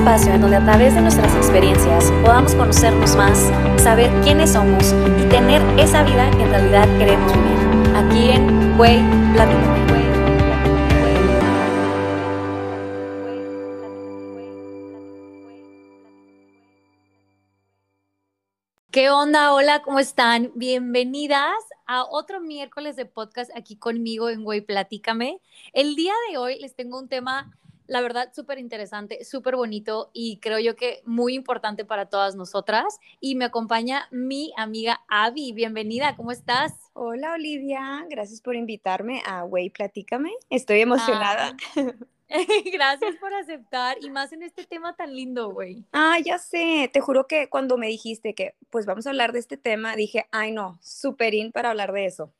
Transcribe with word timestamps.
espacio 0.00 0.32
en 0.32 0.40
donde 0.40 0.56
a 0.56 0.64
través 0.64 0.94
de 0.94 1.02
nuestras 1.02 1.34
experiencias 1.36 2.10
podamos 2.24 2.54
conocernos 2.54 3.14
más, 3.16 3.38
saber 3.76 4.10
quiénes 4.22 4.52
somos 4.54 4.94
y 5.20 5.28
tener 5.28 5.60
esa 5.78 6.02
vida 6.04 6.30
que 6.30 6.42
en 6.42 6.50
realidad 6.50 6.88
queremos 6.98 7.30
vivir. 7.34 7.96
Aquí 7.96 8.30
en 8.30 8.78
Güey 8.78 8.98
Platícame. 9.34 9.90
¿Qué 18.90 19.10
onda? 19.10 19.52
Hola, 19.52 19.82
¿cómo 19.82 19.98
están? 19.98 20.50
Bienvenidas 20.54 21.52
a 21.86 22.04
otro 22.04 22.40
miércoles 22.40 22.96
de 22.96 23.04
podcast 23.04 23.50
aquí 23.54 23.76
conmigo 23.76 24.30
en 24.30 24.44
Güey 24.44 24.62
Platícame. 24.62 25.42
El 25.74 25.94
día 25.94 26.14
de 26.30 26.38
hoy 26.38 26.58
les 26.58 26.74
tengo 26.74 26.98
un 26.98 27.08
tema 27.08 27.50
la 27.90 28.00
verdad, 28.00 28.32
súper 28.32 28.60
interesante, 28.60 29.24
súper 29.24 29.56
bonito 29.56 30.10
y 30.12 30.38
creo 30.38 30.60
yo 30.60 30.76
que 30.76 31.02
muy 31.04 31.34
importante 31.34 31.84
para 31.84 32.06
todas 32.06 32.36
nosotras. 32.36 33.00
Y 33.18 33.34
me 33.34 33.44
acompaña 33.44 34.06
mi 34.12 34.52
amiga 34.56 35.00
Avi. 35.08 35.52
Bienvenida, 35.52 36.14
¿cómo 36.14 36.30
estás? 36.30 36.72
Hola, 36.92 37.32
Olivia. 37.32 38.06
Gracias 38.08 38.40
por 38.42 38.54
invitarme 38.54 39.24
a 39.26 39.44
Way 39.44 39.70
Platícame. 39.70 40.30
Estoy 40.50 40.82
emocionada. 40.82 41.56
Ah, 41.74 41.92
gracias 42.72 43.16
por 43.16 43.34
aceptar 43.34 43.96
y 44.00 44.08
más 44.08 44.32
en 44.32 44.44
este 44.44 44.64
tema 44.66 44.94
tan 44.94 45.12
lindo, 45.12 45.50
güey. 45.50 45.84
Ah, 45.90 46.20
ya 46.24 46.38
sé. 46.38 46.88
Te 46.92 47.00
juro 47.00 47.26
que 47.26 47.48
cuando 47.48 47.76
me 47.76 47.88
dijiste 47.88 48.36
que 48.36 48.54
pues 48.70 48.86
vamos 48.86 49.08
a 49.08 49.10
hablar 49.10 49.32
de 49.32 49.40
este 49.40 49.56
tema, 49.56 49.96
dije, 49.96 50.28
ay 50.30 50.52
no, 50.52 50.78
súper 50.80 51.34
in 51.34 51.50
para 51.50 51.70
hablar 51.70 51.90
de 51.90 52.06
eso. 52.06 52.32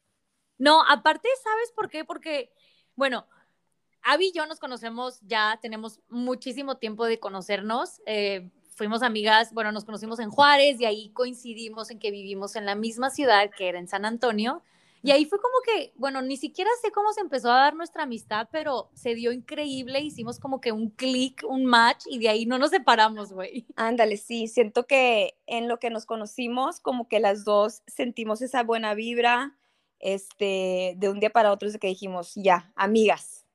No, 0.59 0.85
aparte, 0.89 1.29
¿sabes 1.43 1.73
por 1.75 1.91
qué? 1.91 2.05
Porque, 2.05 2.53
bueno, 2.95 3.27
Abby 4.03 4.29
y 4.29 4.33
yo 4.33 4.47
nos 4.47 4.59
conocemos 4.59 5.21
ya, 5.23 5.59
tenemos 5.61 6.01
muchísimo 6.09 6.77
tiempo 6.77 7.07
de 7.07 7.21
conocernos. 7.21 8.01
Eh, 8.07 8.51
fuimos 8.75 9.03
amigas, 9.03 9.53
bueno, 9.53 9.73
nos 9.73 9.85
conocimos 9.85 10.21
en 10.21 10.31
Juárez 10.31 10.81
y 10.81 10.87
ahí 10.87 11.11
coincidimos 11.11 11.91
en 11.91 11.99
que 11.99 12.11
vivimos 12.11 12.57
en 12.57 12.65
la 12.65 12.75
misma 12.75 13.11
ciudad 13.11 13.51
que 13.57 13.69
era 13.69 13.79
en 13.79 13.89
San 13.89 14.05
Antonio. 14.05 14.63
Y 15.03 15.13
ahí 15.13 15.25
fue 15.25 15.39
como 15.39 15.55
que, 15.65 15.93
bueno, 15.97 16.21
ni 16.21 16.37
siquiera 16.37 16.71
sé 16.83 16.91
cómo 16.91 17.13
se 17.13 17.21
empezó 17.21 17.51
a 17.51 17.59
dar 17.59 17.75
nuestra 17.75 18.03
amistad, 18.03 18.49
pero 18.53 18.91
se 18.95 19.15
dio 19.15 19.33
increíble, 19.33 20.01
hicimos 20.01 20.39
como 20.39 20.61
que 20.61 20.73
un 20.73 20.91
clic, 20.91 21.43
un 21.49 21.65
match 21.65 22.05
y 22.07 22.19
de 22.19 22.29
ahí 22.29 22.45
no 22.45 22.59
nos 22.59 22.71
separamos, 22.71 23.33
güey. 23.33 23.67
Ándale, 23.77 24.19
sí, 24.19 24.47
siento 24.47 24.87
que 24.87 25.39
en 25.47 25.69
lo 25.69 25.79
que 25.79 25.89
nos 25.89 26.05
conocimos, 26.05 26.81
como 26.81 27.09
que 27.09 27.19
las 27.19 27.45
dos 27.45 27.83
sentimos 27.87 28.43
esa 28.43 28.63
buena 28.63 28.95
vibra, 28.95 29.57
este, 30.01 30.95
de 30.97 31.09
un 31.09 31.19
día 31.19 31.31
para 31.31 31.53
otro, 31.53 31.71
de 31.71 31.79
que 31.79 31.89
dijimos, 31.89 32.33
ya, 32.35 32.71
amigas. 32.77 33.47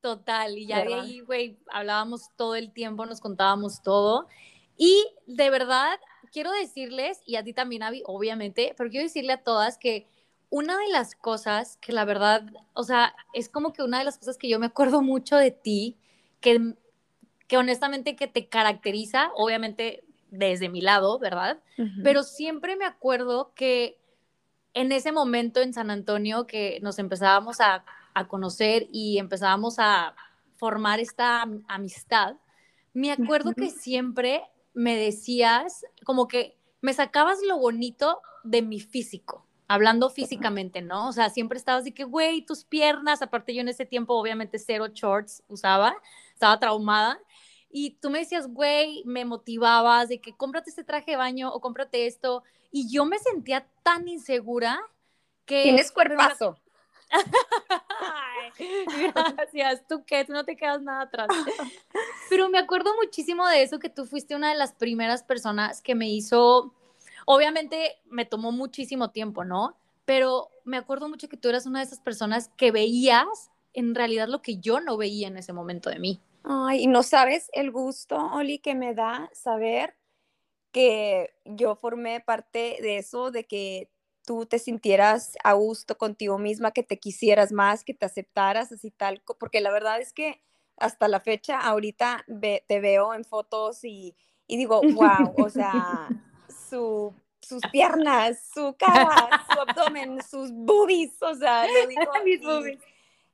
Total, 0.00 0.56
y 0.56 0.66
ya 0.66 0.84
de 0.84 0.94
ahí, 0.94 1.20
güey, 1.20 1.58
hablábamos 1.70 2.30
todo 2.36 2.54
el 2.54 2.72
tiempo, 2.72 3.04
nos 3.04 3.20
contábamos 3.20 3.82
todo. 3.82 4.28
Y 4.76 5.04
de 5.26 5.50
verdad, 5.50 5.98
quiero 6.32 6.52
decirles, 6.52 7.20
y 7.26 7.36
a 7.36 7.42
ti 7.42 7.52
también, 7.52 7.82
Avi, 7.82 8.02
obviamente, 8.06 8.74
pero 8.76 8.90
quiero 8.90 9.04
decirle 9.04 9.32
a 9.32 9.42
todas 9.42 9.76
que 9.76 10.06
una 10.50 10.78
de 10.78 10.88
las 10.88 11.14
cosas 11.14 11.76
que 11.78 11.92
la 11.92 12.04
verdad, 12.04 12.44
o 12.74 12.84
sea, 12.84 13.14
es 13.34 13.48
como 13.48 13.72
que 13.72 13.82
una 13.82 13.98
de 13.98 14.04
las 14.04 14.18
cosas 14.18 14.38
que 14.38 14.48
yo 14.48 14.58
me 14.58 14.66
acuerdo 14.66 15.02
mucho 15.02 15.36
de 15.36 15.50
ti, 15.50 15.96
que, 16.40 16.74
que 17.48 17.58
honestamente 17.58 18.16
que 18.16 18.28
te 18.28 18.48
caracteriza, 18.48 19.30
obviamente 19.34 20.04
desde 20.30 20.68
mi 20.68 20.80
lado, 20.80 21.18
¿verdad? 21.18 21.58
Pero 22.02 22.22
siempre 22.22 22.76
me 22.76 22.84
acuerdo 22.84 23.52
que 23.54 23.98
en 24.74 24.92
ese 24.92 25.10
momento 25.10 25.60
en 25.60 25.72
San 25.72 25.90
Antonio 25.90 26.46
que 26.46 26.78
nos 26.82 26.98
empezábamos 26.98 27.60
a 27.60 27.84
a 28.18 28.28
conocer 28.28 28.86
y 28.92 29.18
empezábamos 29.18 29.78
a 29.78 30.14
formar 30.56 31.00
esta 31.00 31.46
amistad, 31.68 32.36
me 32.92 33.12
acuerdo 33.12 33.54
que 33.54 33.70
siempre 33.70 34.42
me 34.74 34.96
decías 34.96 35.84
como 36.04 36.26
que 36.26 36.58
me 36.80 36.92
sacabas 36.92 37.38
lo 37.46 37.58
bonito 37.58 38.20
de 38.44 38.62
mi 38.62 38.80
físico, 38.80 39.46
hablando 39.68 40.10
físicamente, 40.10 40.82
¿no? 40.82 41.08
O 41.08 41.12
sea, 41.12 41.30
siempre 41.30 41.58
estabas 41.58 41.84
de 41.84 41.94
que, 41.94 42.04
güey, 42.04 42.42
tus 42.42 42.64
piernas, 42.64 43.22
aparte 43.22 43.54
yo 43.54 43.60
en 43.60 43.68
ese 43.68 43.86
tiempo 43.86 44.14
obviamente 44.14 44.58
cero 44.58 44.88
shorts 44.92 45.42
usaba, 45.48 45.96
estaba 46.32 46.58
traumada. 46.58 47.20
Y 47.70 47.90
tú 48.00 48.10
me 48.10 48.20
decías, 48.20 48.48
güey, 48.48 49.02
me 49.04 49.24
motivabas 49.24 50.08
de 50.08 50.20
que 50.20 50.34
cómprate 50.34 50.70
este 50.70 50.84
traje 50.84 51.12
de 51.12 51.16
baño 51.18 51.52
o 51.52 51.60
cómprate 51.60 52.06
esto. 52.06 52.42
Y 52.70 52.90
yo 52.90 53.04
me 53.04 53.18
sentía 53.18 53.66
tan 53.82 54.08
insegura 54.08 54.80
que... 55.44 55.64
Tienes 55.64 55.92
cuerpazo. 55.92 56.56
gracias, 59.14 59.86
tú 59.88 60.04
qué, 60.04 60.24
tú 60.24 60.32
no 60.32 60.44
te 60.44 60.56
quedas 60.56 60.82
nada 60.82 61.02
atrás. 61.02 61.28
Pero 62.28 62.48
me 62.48 62.58
acuerdo 62.58 62.94
muchísimo 62.96 63.46
de 63.46 63.62
eso, 63.62 63.78
que 63.78 63.88
tú 63.88 64.06
fuiste 64.06 64.34
una 64.34 64.50
de 64.50 64.56
las 64.56 64.72
primeras 64.72 65.22
personas 65.22 65.82
que 65.82 65.94
me 65.94 66.08
hizo, 66.08 66.74
obviamente 67.26 67.96
me 68.06 68.24
tomó 68.24 68.52
muchísimo 68.52 69.10
tiempo, 69.10 69.44
¿no? 69.44 69.76
Pero 70.04 70.50
me 70.64 70.76
acuerdo 70.76 71.08
mucho 71.08 71.28
que 71.28 71.36
tú 71.36 71.48
eras 71.48 71.66
una 71.66 71.80
de 71.80 71.86
esas 71.86 72.00
personas 72.00 72.50
que 72.56 72.70
veías 72.70 73.50
en 73.72 73.94
realidad 73.94 74.28
lo 74.28 74.42
que 74.42 74.56
yo 74.56 74.80
no 74.80 74.96
veía 74.96 75.28
en 75.28 75.36
ese 75.36 75.52
momento 75.52 75.90
de 75.90 75.98
mí. 75.98 76.20
Ay, 76.44 76.86
no 76.86 77.02
sabes 77.02 77.50
el 77.52 77.70
gusto, 77.70 78.16
Oli, 78.32 78.58
que 78.58 78.74
me 78.74 78.94
da 78.94 79.28
saber 79.32 79.96
que 80.72 81.34
yo 81.44 81.76
formé 81.76 82.20
parte 82.20 82.78
de 82.80 82.98
eso, 82.98 83.30
de 83.30 83.44
que 83.44 83.90
tú 84.28 84.44
te 84.44 84.58
sintieras 84.58 85.38
a 85.42 85.54
gusto 85.54 85.96
contigo 85.96 86.36
misma, 86.36 86.72
que 86.72 86.82
te 86.82 86.98
quisieras 86.98 87.50
más, 87.50 87.82
que 87.82 87.94
te 87.94 88.04
aceptaras 88.04 88.70
así 88.70 88.90
tal, 88.90 89.22
porque 89.40 89.62
la 89.62 89.70
verdad 89.70 90.02
es 90.02 90.12
que 90.12 90.42
hasta 90.76 91.08
la 91.08 91.18
fecha, 91.18 91.58
ahorita 91.58 92.26
te 92.66 92.80
veo 92.80 93.14
en 93.14 93.24
fotos 93.24 93.82
y, 93.84 94.14
digo, 94.46 94.82
wow, 94.82 95.34
o 95.38 95.48
sea, 95.48 96.08
sus 97.40 97.62
piernas, 97.72 98.50
su 98.52 98.76
cara, 98.78 99.46
su 99.50 99.60
abdomen, 99.60 100.18
sus 100.22 100.52
boobies, 100.52 101.22
o 101.22 101.34
sea, 101.34 101.66
lo 101.66 101.86
digo. 101.86 102.02
Mis 102.26 102.42
boobies. 102.42 102.78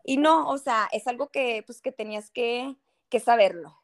Y 0.04 0.16
no, 0.18 0.48
o 0.48 0.58
sea, 0.58 0.88
es 0.92 1.08
algo 1.08 1.28
que, 1.28 1.64
pues, 1.66 1.80
que 1.80 1.90
tenías 1.90 2.30
que, 2.30 2.76
que 3.08 3.18
saberlo. 3.18 3.76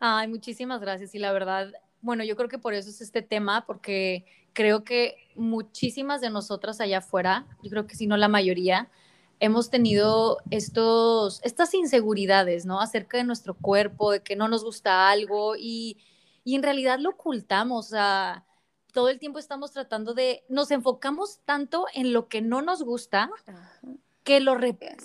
Ay, 0.00 0.28
muchísimas 0.28 0.80
gracias. 0.80 1.14
Y 1.14 1.18
la 1.18 1.32
verdad, 1.32 1.70
bueno, 2.00 2.24
yo 2.24 2.34
creo 2.34 2.48
que 2.48 2.58
por 2.58 2.72
eso 2.72 2.88
es 2.88 3.02
este 3.02 3.20
tema, 3.20 3.66
porque 3.66 4.24
creo 4.54 4.84
que 4.84 5.16
muchísimas 5.34 6.20
de 6.20 6.30
nosotras 6.30 6.80
allá 6.80 6.98
afuera, 6.98 7.46
yo 7.62 7.70
creo 7.70 7.86
que 7.86 7.96
si 7.96 8.06
no 8.06 8.16
la 8.16 8.28
mayoría, 8.28 8.88
hemos 9.40 9.68
tenido 9.68 10.38
estos, 10.50 11.40
estas 11.42 11.74
inseguridades, 11.74 12.64
¿no? 12.64 12.80
Acerca 12.80 13.18
de 13.18 13.24
nuestro 13.24 13.54
cuerpo, 13.54 14.12
de 14.12 14.22
que 14.22 14.36
no 14.36 14.48
nos 14.48 14.64
gusta 14.64 15.10
algo 15.10 15.54
y, 15.58 15.98
y 16.44 16.54
en 16.54 16.62
realidad 16.62 16.98
lo 16.98 17.10
ocultamos, 17.10 17.86
o 17.86 17.90
sea, 17.90 18.46
todo 18.92 19.08
el 19.08 19.18
tiempo 19.18 19.38
estamos 19.38 19.72
tratando 19.72 20.14
de, 20.14 20.44
nos 20.48 20.70
enfocamos 20.70 21.40
tanto 21.44 21.86
en 21.94 22.12
lo 22.12 22.28
que 22.28 22.40
no 22.40 22.62
nos 22.62 22.82
gusta, 22.82 23.28
que 24.22 24.40
lo, 24.40 24.56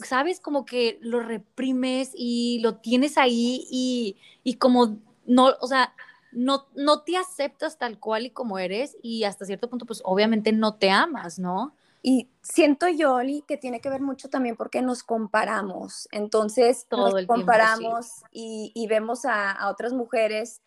sabes, 0.06 0.40
como 0.40 0.64
que 0.64 1.00
lo 1.02 1.20
reprimes 1.22 2.12
y 2.14 2.60
lo 2.60 2.76
tienes 2.76 3.18
ahí 3.18 3.68
y, 3.70 4.18
y 4.44 4.54
como 4.56 5.00
no, 5.26 5.56
o 5.60 5.68
sea, 5.68 5.94
no, 6.32 6.68
no 6.76 7.04
te 7.04 7.18
aceptas 7.18 7.78
tal 7.78 8.00
cual 8.00 8.26
y 8.26 8.30
como 8.32 8.60
eres 8.60 8.98
y 9.02 9.24
hasta 9.24 9.46
cierto 9.46 9.70
punto, 9.70 9.86
pues 9.86 10.02
obviamente 10.06 10.52
no 10.52 10.76
te 10.76 10.90
amas, 10.90 11.40
¿no? 11.40 11.74
Y 12.02 12.30
siento 12.42 12.88
yo, 12.88 13.16
Oli, 13.16 13.44
que 13.48 13.58
tiene 13.58 13.82
que 13.82 13.90
ver 13.90 14.02
mucho 14.02 14.30
también 14.30 14.56
porque 14.56 14.82
nos 14.82 15.04
comparamos. 15.04 16.08
Entonces, 16.12 16.86
Todo 16.88 17.12
nos 17.12 17.26
comparamos 17.26 18.24
y, 18.32 18.88
vemos 18.88 19.26
a, 19.26 19.70
otras 19.70 19.92
mujeres 19.92 20.62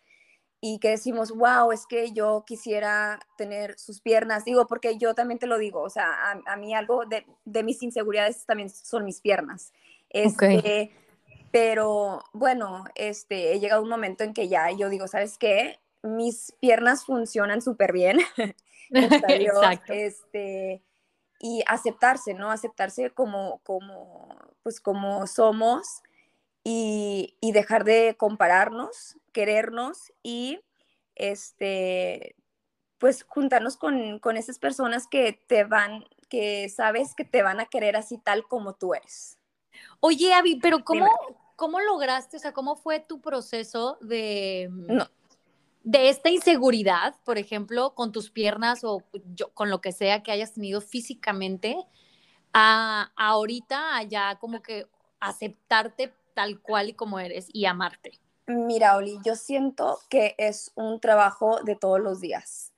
y 0.61 0.79
que 0.79 0.89
decimos, 0.89 1.31
wow, 1.31 1.71
es 1.71 1.87
que 1.87 2.11
yo 2.11 2.43
quisiera 2.45 3.19
tener 3.35 3.77
sus 3.79 3.99
piernas. 3.99 4.45
Digo, 4.45 4.67
porque 4.67 4.97
yo 4.97 5.15
también 5.15 5.39
te 5.39 5.47
lo 5.47 5.57
digo, 5.57 5.81
o 5.81 5.89
sea, 5.89 6.39
a, 6.45 6.55
mí 6.55 6.75
algo 6.75 7.03
de, 7.05 7.63
mis 7.63 7.81
inseguridades 7.81 8.45
también 8.45 8.69
son 8.69 9.03
mis 9.03 9.19
piernas. 9.19 9.73
Este, 10.09 10.91
pero 11.53 12.23
bueno, 12.33 12.83
este, 12.95 13.53
he 13.53 13.59
llegado 13.59 13.83
un 13.83 13.89
momento 13.89 14.23
en 14.23 14.33
que 14.33 14.47
ya 14.47 14.71
yo 14.71 14.89
digo, 14.89 15.07
¿sabes 15.07 15.37
qué? 15.37 15.79
Mis 16.01 16.51
piernas 16.59 17.05
funcionan 17.05 17.61
súper 17.61 17.93
bien. 17.93 18.17
Exacto. 18.89 19.93
Este, 19.93 20.81
y 21.39 21.63
aceptarse, 21.67 22.33
¿no? 22.33 22.49
Aceptarse 22.49 23.11
como, 23.11 23.59
como, 23.59 24.35
pues 24.63 24.81
como 24.81 25.27
somos 25.27 26.01
y, 26.63 27.37
y 27.39 27.51
dejar 27.51 27.83
de 27.83 28.15
compararnos, 28.17 29.19
querernos 29.31 30.11
y, 30.23 30.59
este, 31.13 32.35
pues 32.97 33.25
juntarnos 33.25 33.77
con, 33.77 34.17
con 34.17 34.37
esas 34.37 34.57
personas 34.57 35.05
que 35.05 35.33
te 35.45 35.65
van, 35.65 36.03
que 36.29 36.67
sabes 36.69 37.13
que 37.13 37.25
te 37.25 37.43
van 37.43 37.59
a 37.59 37.67
querer 37.67 37.95
así 37.95 38.17
tal 38.17 38.47
como 38.47 38.73
tú 38.73 38.95
eres. 38.95 39.37
Oye, 39.99 40.33
Avi, 40.33 40.59
pero 40.59 40.83
¿cómo, 40.83 41.07
¿cómo 41.63 41.79
lograste, 41.79 42.35
o 42.35 42.39
sea, 42.41 42.51
cómo 42.51 42.75
fue 42.75 42.99
tu 42.99 43.21
proceso 43.21 43.97
de, 44.01 44.67
mm, 44.69 44.97
de 45.85 46.09
esta 46.09 46.29
inseguridad, 46.29 47.15
por 47.23 47.37
ejemplo, 47.37 47.95
con 47.95 48.11
tus 48.11 48.29
piernas 48.31 48.83
o 48.83 49.01
con 49.53 49.69
lo 49.69 49.79
que 49.79 49.93
sea 49.93 50.23
que 50.23 50.33
hayas 50.33 50.55
tenido 50.55 50.81
físicamente, 50.81 51.77
a, 52.51 53.13
ahorita 53.15 54.03
ya 54.03 54.35
como 54.39 54.61
que 54.61 54.87
aceptarte 55.21 56.13
tal 56.33 56.59
cual 56.59 56.89
y 56.89 56.93
como 56.95 57.17
eres 57.17 57.47
y 57.53 57.63
amarte? 57.63 58.19
Mira, 58.45 58.97
Oli, 58.97 59.19
yo 59.23 59.37
siento 59.37 59.99
que 60.09 60.35
es 60.37 60.73
un 60.75 60.99
trabajo 60.99 61.63
de 61.63 61.77
todos 61.77 62.01
los 62.01 62.19
días. 62.19 62.72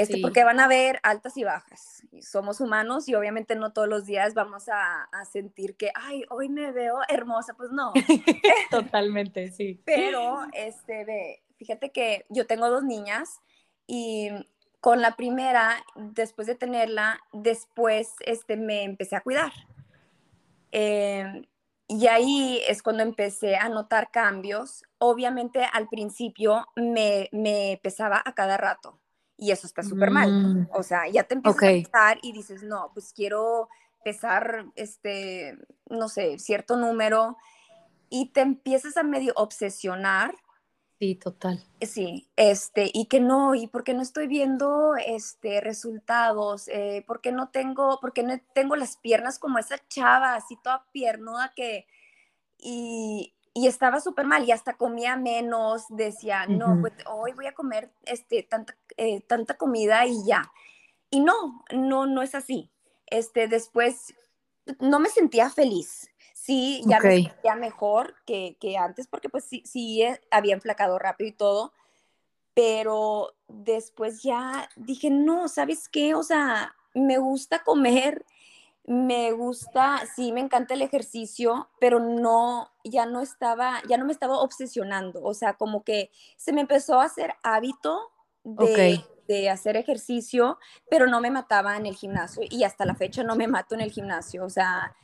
Este, 0.00 0.18
Porque 0.22 0.44
van 0.44 0.60
a 0.60 0.64
haber 0.64 0.98
altas 1.02 1.36
y 1.36 1.44
bajas. 1.44 2.02
Somos 2.22 2.60
humanos 2.60 3.06
y 3.08 3.14
obviamente 3.14 3.54
no 3.54 3.74
todos 3.74 3.86
los 3.86 4.06
días 4.06 4.32
vamos 4.32 4.68
a, 4.70 5.02
a 5.04 5.24
sentir 5.26 5.76
que, 5.76 5.90
ay, 5.94 6.24
hoy 6.30 6.48
me 6.48 6.72
veo 6.72 7.00
hermosa. 7.08 7.52
Pues 7.54 7.70
no. 7.70 7.92
Totalmente, 8.70 9.50
sí. 9.52 9.82
Pero, 9.84 10.38
este, 10.54 11.42
fíjate 11.58 11.90
que 11.92 12.24
yo 12.30 12.46
tengo 12.46 12.70
dos 12.70 12.82
niñas 12.82 13.40
y 13.86 14.30
con 14.80 15.02
la 15.02 15.16
primera, 15.16 15.84
después 15.94 16.46
de 16.46 16.54
tenerla, 16.54 17.20
después 17.34 18.14
este, 18.20 18.56
me 18.56 18.84
empecé 18.84 19.16
a 19.16 19.20
cuidar. 19.20 19.52
Eh, 20.72 21.46
y 21.88 22.06
ahí 22.06 22.62
es 22.66 22.82
cuando 22.82 23.02
empecé 23.02 23.56
a 23.56 23.68
notar 23.68 24.10
cambios. 24.10 24.82
Obviamente 24.96 25.62
al 25.70 25.88
principio 25.88 26.68
me, 26.74 27.28
me 27.32 27.78
pesaba 27.82 28.22
a 28.24 28.34
cada 28.34 28.56
rato 28.56 28.98
y 29.40 29.50
eso 29.52 29.66
está 29.66 29.82
súper 29.82 30.10
mal. 30.10 30.30
Mm. 30.30 30.68
O 30.72 30.82
sea, 30.82 31.08
ya 31.08 31.24
te 31.24 31.34
empiezas 31.34 31.62
a 31.62 31.66
pesar 31.66 32.18
y 32.22 32.32
dices, 32.32 32.62
no, 32.62 32.90
pues 32.92 33.12
quiero 33.14 33.68
pesar, 34.04 34.66
este, 34.76 35.58
no 35.88 36.08
sé, 36.08 36.38
cierto 36.38 36.76
número 36.76 37.36
y 38.10 38.26
te 38.26 38.42
empiezas 38.42 38.98
a 38.98 39.02
medio 39.02 39.32
obsesionar. 39.36 40.34
Sí, 40.98 41.14
total. 41.14 41.64
Sí, 41.80 42.28
este, 42.36 42.90
y 42.92 43.06
que 43.06 43.20
no, 43.20 43.54
y 43.54 43.66
porque 43.66 43.94
no 43.94 44.02
estoy 44.02 44.26
viendo 44.26 44.94
este, 44.96 45.62
resultados, 45.62 46.68
eh, 46.68 47.02
porque 47.06 47.32
no 47.32 47.48
tengo, 47.48 47.98
porque 48.02 48.22
no 48.22 48.38
tengo 48.54 48.76
las 48.76 48.98
piernas 48.98 49.38
como 49.38 49.58
esa 49.58 49.76
chava, 49.88 50.34
así 50.34 50.58
toda 50.62 50.84
piernuda 50.92 51.54
que, 51.56 51.86
y, 52.58 53.34
y 53.52 53.66
estaba 53.66 54.00
súper 54.00 54.26
mal 54.26 54.44
y 54.44 54.52
hasta 54.52 54.74
comía 54.74 55.16
menos, 55.16 55.84
decía, 55.88 56.46
no, 56.46 56.78
pues 56.80 56.92
hoy 57.06 57.32
voy 57.32 57.46
a 57.46 57.54
comer 57.54 57.90
este, 58.02 58.42
tanta, 58.44 58.76
eh, 58.96 59.20
tanta 59.22 59.54
comida 59.54 60.06
y 60.06 60.24
ya. 60.24 60.52
Y 61.10 61.20
no, 61.20 61.64
no, 61.72 62.06
no 62.06 62.22
es 62.22 62.34
así. 62.34 62.70
Este, 63.06 63.48
después 63.48 64.14
no 64.78 65.00
me 65.00 65.08
sentía 65.08 65.50
feliz. 65.50 66.08
Sí, 66.32 66.82
ya 66.86 67.00
me 67.00 67.22
sentía 67.22 67.54
mejor 67.56 68.14
que, 68.24 68.56
que, 68.60 68.76
antes 68.76 69.06
porque 69.06 69.28
pues 69.28 69.44
sí, 69.44 69.62
sí 69.66 70.02
eh, 70.02 70.20
había 70.30 70.54
enflacado 70.54 70.98
rápido 70.98 71.28
y 71.28 71.32
todo, 71.32 71.72
pero 72.54 73.34
después 73.48 74.22
ya 74.22 74.70
dije, 74.76 75.10
no, 75.10 75.48
¿sabes 75.48 75.88
qué? 75.88 76.14
O 76.14 76.22
sea, 76.22 76.74
me 76.94 77.18
gusta 77.18 77.62
comer 77.62 78.24
me 78.84 79.32
gusta, 79.32 80.02
sí, 80.14 80.32
me 80.32 80.40
encanta 80.40 80.74
el 80.74 80.82
ejercicio, 80.82 81.68
pero 81.80 82.00
no, 82.00 82.72
ya 82.84 83.06
no 83.06 83.20
estaba, 83.20 83.80
ya 83.88 83.96
no 83.96 84.04
me 84.04 84.12
estaba 84.12 84.40
obsesionando, 84.40 85.22
o 85.22 85.34
sea, 85.34 85.54
como 85.54 85.84
que 85.84 86.10
se 86.36 86.52
me 86.52 86.62
empezó 86.62 87.00
a 87.00 87.04
hacer 87.04 87.34
hábito 87.42 88.10
de, 88.42 89.04
de 89.28 89.50
hacer 89.50 89.76
ejercicio, 89.76 90.58
pero 90.90 91.06
no 91.06 91.20
me 91.20 91.30
mataba 91.30 91.76
en 91.76 91.86
el 91.86 91.94
gimnasio 91.94 92.42
y 92.48 92.64
hasta 92.64 92.84
la 92.84 92.94
fecha 92.94 93.22
no 93.22 93.36
me 93.36 93.46
mato 93.46 93.74
en 93.74 93.82
el 93.82 93.92
gimnasio, 93.92 94.44
o 94.44 94.50
sea, 94.50 94.94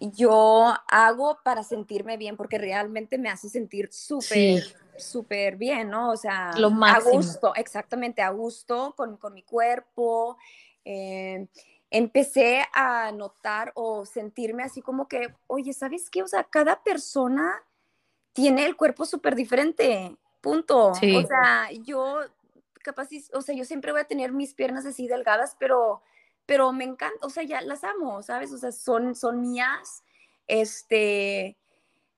yo 0.00 0.74
hago 0.88 1.38
para 1.44 1.62
sentirme 1.62 2.16
bien 2.16 2.36
porque 2.36 2.58
realmente 2.58 3.18
me 3.18 3.28
hace 3.28 3.48
sentir 3.48 3.92
súper, 3.92 4.62
súper 4.96 5.56
bien, 5.56 5.90
¿no? 5.90 6.10
O 6.10 6.16
sea, 6.16 6.52
Lo 6.56 6.68
a 6.84 7.00
gusto, 7.00 7.54
exactamente, 7.54 8.22
a 8.22 8.30
gusto 8.30 8.94
con, 8.96 9.18
con 9.18 9.34
mi 9.34 9.42
cuerpo. 9.42 10.38
Eh, 10.84 11.46
empecé 11.90 12.64
a 12.72 13.10
notar 13.12 13.72
o 13.74 14.06
sentirme 14.06 14.62
así 14.62 14.80
como 14.80 15.08
que, 15.08 15.34
oye, 15.46 15.72
¿sabes 15.72 16.08
qué? 16.08 16.22
O 16.22 16.28
sea, 16.28 16.44
cada 16.44 16.82
persona 16.82 17.62
tiene 18.32 18.64
el 18.64 18.76
cuerpo 18.76 19.04
súper 19.04 19.34
diferente, 19.34 20.16
punto. 20.40 20.88
O 20.88 20.94
sea, 20.94 21.70
yo 21.84 22.20
capaz, 22.82 23.08
o 23.32 23.42
sea, 23.42 23.54
yo 23.54 23.64
siempre 23.64 23.92
voy 23.92 24.00
a 24.00 24.06
tener 24.06 24.32
mis 24.32 24.54
piernas 24.54 24.86
así 24.86 25.08
delgadas, 25.08 25.56
pero, 25.58 26.02
pero 26.46 26.72
me 26.72 26.84
encanta, 26.84 27.26
o 27.26 27.30
sea, 27.30 27.42
ya 27.42 27.60
las 27.60 27.84
amo, 27.84 28.22
¿sabes? 28.22 28.52
O 28.52 28.58
sea, 28.58 28.72
son, 28.72 29.14
son 29.14 29.40
mías, 29.40 30.04
este, 30.46 31.58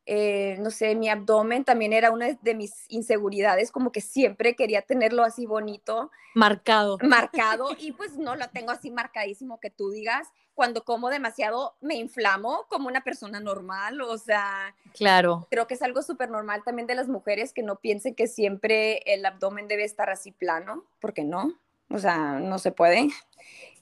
eh, 0.05 0.57
no 0.59 0.71
sé, 0.71 0.97
mi 0.97 1.09
abdomen 1.09 1.65
también 1.65 1.93
era 1.93 2.11
una 2.11 2.33
de 2.33 2.55
mis 2.55 2.87
inseguridades, 2.89 3.71
como 3.71 3.93
que 3.93 4.01
siempre 4.01 4.57
quería 4.57 4.83
tenerlo 4.83 5.23
así 5.23 5.47
bonito. 5.47 6.11
Marcado. 6.35 6.99
Marcado, 7.03 7.69
y 7.79 7.93
pues 7.93 8.17
no 8.17 8.35
lo 8.35 8.49
tengo 8.51 8.73
así 8.73 8.91
marcadísimo 8.91 9.61
que 9.61 9.71
tú 9.71 9.91
digas. 9.91 10.29
Cuando 10.55 10.85
como 10.85 11.09
demasiado 11.09 11.77
me 11.81 11.95
inflamo 11.95 12.67
como 12.69 12.89
una 12.89 13.05
persona 13.05 13.41
normal, 13.41 14.01
o 14.03 14.19
sea. 14.19 14.75
Claro. 14.95 15.47
Creo 15.51 15.67
que 15.67 15.75
es 15.75 15.83
algo 15.83 16.03
súper 16.03 16.31
normal 16.31 16.63
también 16.65 16.87
de 16.87 16.95
las 16.95 17.09
mujeres 17.09 17.53
que 17.53 17.63
no 17.63 17.77
piensen 17.77 18.15
que 18.15 18.27
siempre 18.27 19.03
el 19.07 19.25
abdomen 19.25 19.69
debe 19.69 19.85
estar 19.85 20.11
así 20.11 20.33
plano, 20.33 20.85
porque 21.01 21.25
no, 21.25 21.55
o 21.89 21.99
sea, 21.99 22.41
no 22.41 22.59
se 22.59 22.73
puede. 22.73 23.09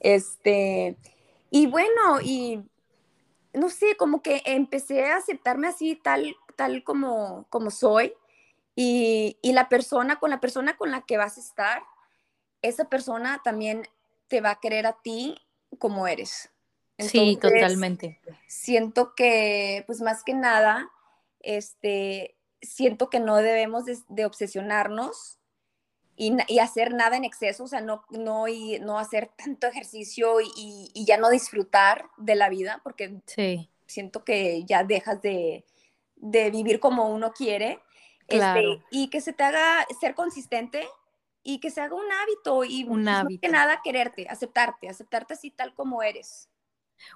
Este, 0.01 0.97
y 1.51 1.67
bueno, 1.67 2.21
y 2.23 2.63
no 3.53 3.69
sé, 3.69 3.97
como 3.97 4.23
que 4.23 4.43
empecé 4.45 5.07
a 5.07 5.17
aceptarme 5.17 5.69
así 5.69 5.97
tal, 5.97 6.37
tal 6.57 6.85
como, 6.85 7.47
como 7.51 7.71
soy 7.71 8.15
y, 8.77 9.37
la 9.43 9.69
persona, 9.69 10.19
con 10.19 10.31
la 10.31 10.41
persona 10.41 10.77
con 10.77 10.91
la 10.91 11.03
que 11.03 11.17
vas 11.17 11.37
a 11.37 11.41
estar, 11.41 11.83
esa 12.63 12.89
persona 12.89 13.41
también 13.45 13.89
te 14.29 14.41
va 14.41 14.51
a 14.53 14.61
querer 14.61 14.87
a 14.87 15.01
ti 15.03 15.37
como 15.79 16.07
eres. 16.07 16.51
sí, 16.99 17.37
totalmente. 17.41 18.21
Siento 18.47 19.15
que, 19.15 19.85
pues 19.87 20.01
más 20.01 20.23
que 20.23 20.35
nada, 20.35 20.91
este, 21.41 22.37
siento 22.63 23.11
que 23.11 23.21
no 23.21 23.37
debemos 23.37 23.85
de 24.09 24.25
obsesionarnos 24.25 25.40
y, 26.21 26.59
hacer 26.59 26.93
nada 26.93 27.17
en 27.17 27.25
exceso, 27.25 27.65
o 27.65 27.67
sea, 27.67 27.81
no, 27.81 28.05
no, 28.11 28.47
y, 28.47 28.79
no 28.81 28.99
hacer 28.99 29.31
tanto 29.37 29.67
ejercicio 29.67 30.37
y, 30.41 30.93
ya 31.07 31.17
no 31.17 31.31
disfrutar 31.31 32.11
de 32.19 32.35
la 32.35 32.51
vida, 32.51 32.81
porque 32.85 33.21
siento 33.87 34.23
que 34.23 34.65
ya 34.65 34.85
dejas 34.85 35.23
de, 35.23 35.65
vivir 36.17 36.79
como 36.79 37.09
uno 37.09 37.33
quiere. 37.33 37.81
Este, 38.29 38.85
y 38.91 39.09
que 39.09 39.21
se 39.21 39.33
te 39.33 39.43
haga 39.43 39.85
ser 39.99 40.15
consistente 40.15 40.87
y 41.43 41.59
que 41.59 41.71
se 41.71 41.81
haga 41.81 41.97
un 41.97 42.13
hábito 42.13 42.63
y 42.63 42.85
un 42.85 43.09
hábito. 43.09 43.41
que 43.41 43.49
nada 43.49 43.81
quererte, 43.83 44.29
aceptarte, 44.29 44.89
aceptarte 44.89 45.35
así 45.35 45.51
tal 45.51 45.75
como 45.75 46.03
eres. 46.03 46.49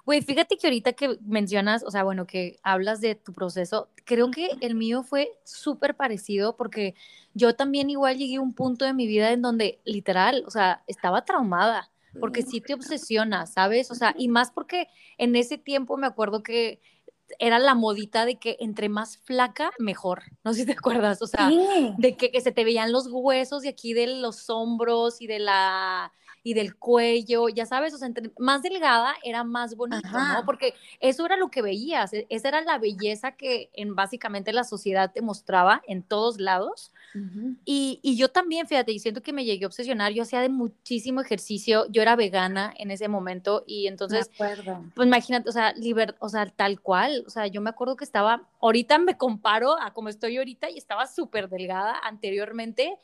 Güey, 0.05 0.21
fíjate 0.21 0.57
que 0.57 0.67
ahorita 0.67 0.93
que 0.93 1.17
mencionas, 1.21 1.83
o 1.83 1.91
sea, 1.91 2.03
bueno, 2.03 2.25
que 2.25 2.59
hablas 2.63 3.01
de 3.01 3.15
tu 3.15 3.33
proceso, 3.33 3.89
creo 4.05 4.31
que 4.31 4.49
el 4.61 4.75
mío 4.75 5.03
fue 5.03 5.31
súper 5.43 5.95
parecido 5.95 6.55
porque 6.55 6.95
yo 7.33 7.55
también 7.55 7.89
igual 7.89 8.17
llegué 8.17 8.35
a 8.35 8.41
un 8.41 8.53
punto 8.53 8.85
de 8.85 8.93
mi 8.93 9.07
vida 9.07 9.31
en 9.31 9.41
donde 9.41 9.79
literal, 9.85 10.43
o 10.47 10.51
sea, 10.51 10.83
estaba 10.87 11.25
traumada, 11.25 11.91
porque 12.19 12.43
sí 12.43 12.61
te 12.61 12.73
obsesiona, 12.73 13.45
¿sabes? 13.45 13.91
O 13.91 13.95
sea, 13.95 14.15
y 14.17 14.29
más 14.29 14.49
porque 14.51 14.87
en 15.17 15.35
ese 15.35 15.57
tiempo 15.57 15.97
me 15.97 16.07
acuerdo 16.07 16.43
que 16.43 16.79
era 17.39 17.59
la 17.59 17.75
modita 17.75 18.25
de 18.25 18.37
que 18.37 18.55
entre 18.59 18.87
más 18.87 19.17
flaca, 19.17 19.71
mejor. 19.79 20.23
No 20.43 20.53
sé 20.53 20.61
si 20.61 20.65
te 20.65 20.71
acuerdas, 20.73 21.21
o 21.21 21.27
sea, 21.27 21.49
de 21.97 22.15
que, 22.15 22.31
que, 22.31 22.41
se 22.41 22.51
te 22.51 22.63
veían 22.63 22.91
los 22.91 23.07
huesos 23.11 23.63
de 23.63 23.69
aquí 23.69 23.93
de 23.93 24.07
los 24.07 24.49
hombros 24.49 25.21
y 25.21 25.27
de 25.27 25.39
la 25.39 26.13
y 26.45 26.53
del 26.53 26.75
cuello, 26.75 27.49
ya 27.49 27.65
sabes, 27.65 27.91
o 27.95 27.97
sea, 27.97 28.07
más 28.37 28.61
delgada 28.61 29.15
era 29.23 29.43
más 29.43 29.75
bonito, 29.75 30.07
¿no? 30.11 30.45
Porque 30.45 30.75
eso 30.99 31.25
era 31.25 31.37
lo 31.37 31.49
que 31.49 31.63
veías, 31.63 32.13
e, 32.13 32.27
esa 32.29 32.49
era 32.49 32.61
la 32.61 32.77
belleza 32.77 33.31
que 33.31 33.71
en 33.73 33.95
básicamente 33.95 34.53
la 34.53 34.63
sociedad 34.63 35.11
te 35.11 35.23
mostraba 35.23 35.81
en 35.87 36.03
todos 36.03 36.39
lados. 36.39 36.91
y, 37.65 37.99
y, 38.03 38.15
yo 38.15 38.29
también, 38.29 38.67
fíjate, 38.67 38.91
y 38.91 38.99
siento 38.99 39.23
que 39.23 39.33
me 39.33 39.43
llegué 39.43 39.65
a 39.65 39.67
obsesionar, 39.67 40.11
yo 40.11 40.21
hacía 40.21 40.39
de 40.39 40.49
muchísimo 40.49 41.19
ejercicio, 41.19 41.87
yo 41.89 42.03
era 42.03 42.15
vegana 42.15 42.71
en 42.77 42.91
ese 42.91 43.07
momento 43.07 43.63
y 43.65 43.87
entonces, 43.87 44.29
pues 44.37 45.07
imagínate, 45.07 45.49
o 45.49 45.51
sea, 45.51 45.73
liber, 45.73 46.15
o 46.19 46.29
sea, 46.29 46.45
tal 46.45 46.79
cual, 46.79 47.23
o 47.25 47.31
sea, 47.31 47.47
yo 47.47 47.59
me 47.59 47.71
acuerdo 47.71 47.95
que 47.95 48.03
estaba, 48.03 48.47
ahorita 48.61 48.99
me 48.99 49.17
comparo 49.17 49.81
a 49.81 49.93
como 49.93 50.09
estoy 50.09 50.37
ahorita 50.37 50.69
y 50.69 50.77
estaba 50.77 51.07
súper 51.07 51.49
delgada 51.49 51.97
anteriormente. 52.03 52.99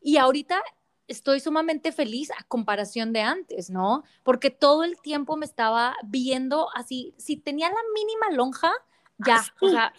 Y 0.00 0.16
ahorita 0.16 0.62
estoy 1.08 1.40
sumamente 1.40 1.90
feliz 1.90 2.30
a 2.30 2.44
comparación 2.44 3.12
de 3.12 3.22
antes, 3.22 3.70
¿no? 3.70 4.04
Porque 4.22 4.50
todo 4.50 4.84
el 4.84 5.00
tiempo 5.00 5.36
me 5.36 5.46
estaba 5.46 5.96
viendo 6.04 6.68
así, 6.74 7.14
si 7.16 7.36
tenía 7.36 7.68
la 7.68 7.80
mínima 7.94 8.30
lonja, 8.30 8.70
ya, 9.16 9.42
o 9.60 9.68
sea, 9.68 9.92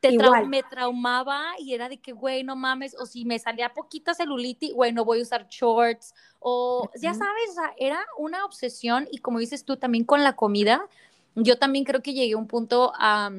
te 0.00 0.16
me 0.46 0.62
traumaba 0.62 1.44
y 1.58 1.74
era 1.74 1.88
de 1.88 2.00
que, 2.00 2.12
güey, 2.12 2.44
no 2.44 2.56
mames, 2.56 2.96
o 2.98 3.06
si 3.06 3.24
me 3.24 3.38
salía 3.38 3.74
poquita 3.74 4.14
celulitis, 4.14 4.72
güey, 4.72 4.92
no 4.92 5.04
voy 5.04 5.18
a 5.18 5.22
usar 5.22 5.46
shorts, 5.48 6.14
o 6.38 6.88
ya 7.00 7.12
sabes, 7.12 7.50
o 7.50 7.54
sea, 7.54 7.74
era 7.76 8.00
una 8.16 8.44
obsesión 8.44 9.06
y 9.10 9.18
como 9.18 9.40
dices 9.40 9.64
tú 9.64 9.76
también 9.76 10.04
con 10.04 10.22
la 10.22 10.36
comida, 10.36 10.88
yo 11.34 11.58
también 11.58 11.84
creo 11.84 12.02
que 12.02 12.14
llegué 12.14 12.34
a 12.34 12.38
un 12.38 12.46
punto 12.46 12.92
a, 12.96 13.30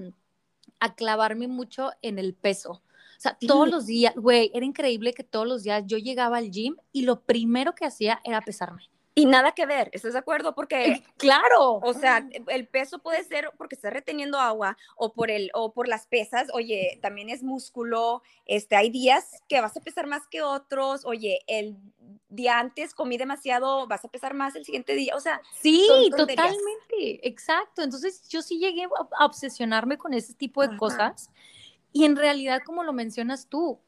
a 0.79 0.95
clavarme 0.95 1.47
mucho 1.47 1.91
en 2.01 2.19
el 2.19 2.33
peso 2.33 2.82
sea, 3.23 3.37
todos 3.47 3.69
los 3.69 3.85
días, 3.85 4.13
güey, 4.15 4.51
era 4.53 4.65
increíble 4.65 5.13
que 5.13 5.23
todos 5.23 5.47
los 5.47 5.63
días 5.63 5.83
yo 5.85 5.97
llegaba 5.97 6.37
al 6.37 6.51
gym 6.51 6.75
y 6.91 7.03
lo 7.03 7.21
primero 7.21 7.73
que 7.73 7.85
hacía 7.85 8.19
era 8.23 8.41
pesarme. 8.41 8.83
Y 9.15 9.27
nada 9.27 9.51
que 9.51 9.67
ver, 9.67 9.89
¿estás 9.93 10.13
de 10.13 10.19
acuerdo? 10.19 10.55
Porque, 10.55 10.85
eh, 10.85 11.03
claro, 11.17 11.75
o 11.75 11.93
sea, 11.93 12.27
el 12.47 12.67
peso 12.67 12.97
puede 12.97 13.23
ser 13.23 13.51
porque 13.57 13.75
está 13.75 13.91
reteniendo 13.91 14.39
agua 14.39 14.75
o 14.95 15.13
por, 15.13 15.29
el, 15.29 15.51
o 15.53 15.71
por 15.71 15.87
las 15.87 16.07
pesas, 16.07 16.47
oye, 16.51 16.97
también 17.01 17.29
es 17.29 17.43
músculo, 17.43 18.23
este, 18.45 18.75
hay 18.75 18.89
días 18.89 19.43
que 19.47 19.61
vas 19.61 19.77
a 19.77 19.81
pesar 19.81 20.07
más 20.07 20.27
que 20.27 20.41
otros, 20.41 21.05
oye, 21.05 21.41
el 21.45 21.77
día 22.29 22.57
antes 22.57 22.95
comí 22.95 23.17
demasiado, 23.17 23.85
vas 23.85 24.03
a 24.03 24.07
pesar 24.07 24.33
más 24.33 24.55
el 24.55 24.65
siguiente 24.65 24.95
día, 24.95 25.15
o 25.15 25.19
sea. 25.19 25.39
Sí, 25.61 25.87
totalmente, 26.09 27.27
exacto. 27.27 27.83
Entonces 27.83 28.27
yo 28.29 28.41
sí 28.41 28.57
llegué 28.57 28.87
a 29.19 29.25
obsesionarme 29.25 29.99
con 29.99 30.15
ese 30.15 30.33
tipo 30.33 30.67
de 30.67 30.75
cosas 30.75 31.29
y 31.93 32.05
en 32.05 32.15
realidad, 32.15 32.61
como 32.65 32.83
lo 32.83 32.91
mencionas 32.91 33.47
tú, 33.47 33.79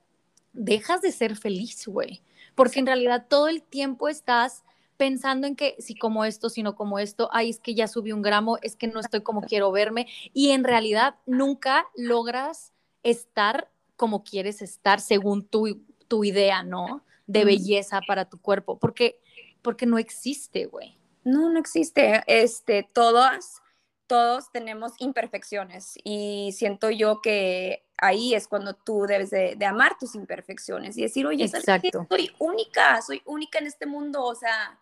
dejas 0.53 1.01
de 1.01 1.11
ser 1.11 1.35
feliz, 1.35 1.85
güey, 1.87 2.21
porque 2.55 2.79
en 2.79 2.85
realidad 2.85 3.25
todo 3.27 3.49
el 3.49 3.61
tiempo 3.61 4.07
estás 4.07 4.63
pensando 4.97 5.47
en 5.47 5.55
que 5.55 5.75
si 5.79 5.95
como 5.95 6.23
esto, 6.23 6.49
sino 6.49 6.75
como 6.75 6.99
esto, 6.99 7.29
ay, 7.33 7.49
es 7.49 7.59
que 7.59 7.75
ya 7.75 7.87
subí 7.87 8.11
un 8.11 8.21
gramo, 8.21 8.57
es 8.61 8.75
que 8.75 8.87
no 8.87 8.99
estoy 8.99 9.21
como 9.21 9.41
quiero 9.41 9.71
verme 9.71 10.07
y 10.33 10.51
en 10.51 10.63
realidad 10.63 11.15
nunca 11.25 11.85
logras 11.95 12.71
estar 13.03 13.69
como 13.95 14.23
quieres 14.23 14.61
estar 14.61 15.01
según 15.01 15.45
tu, 15.45 15.81
tu 16.07 16.23
idea, 16.23 16.63
¿no? 16.63 17.03
De 17.27 17.43
belleza 17.43 18.01
para 18.07 18.25
tu 18.25 18.39
cuerpo, 18.39 18.77
porque, 18.77 19.19
porque 19.61 19.85
no 19.85 19.97
existe, 19.97 20.65
güey. 20.65 20.97
No, 21.23 21.49
no 21.49 21.59
existe. 21.59 22.23
Este, 22.27 22.87
todos, 22.93 23.61
todos 24.05 24.51
tenemos 24.51 24.93
imperfecciones 24.99 25.97
y 26.03 26.51
siento 26.53 26.91
yo 26.91 27.21
que 27.21 27.84
ahí 27.97 28.33
es 28.33 28.47
cuando 28.47 28.73
tú 28.73 29.05
debes 29.07 29.29
de, 29.31 29.57
amar 29.65 29.97
tus 29.97 30.15
imperfecciones 30.15 30.97
y 30.97 31.03
decir, 31.03 31.25
oye, 31.25 31.47
soy 31.47 32.31
única, 32.39 33.01
soy 33.01 33.21
única 33.25 33.59
en 33.59 33.67
este 33.67 33.85
mundo, 33.85 34.23
o 34.23 34.35
sea, 34.35 34.79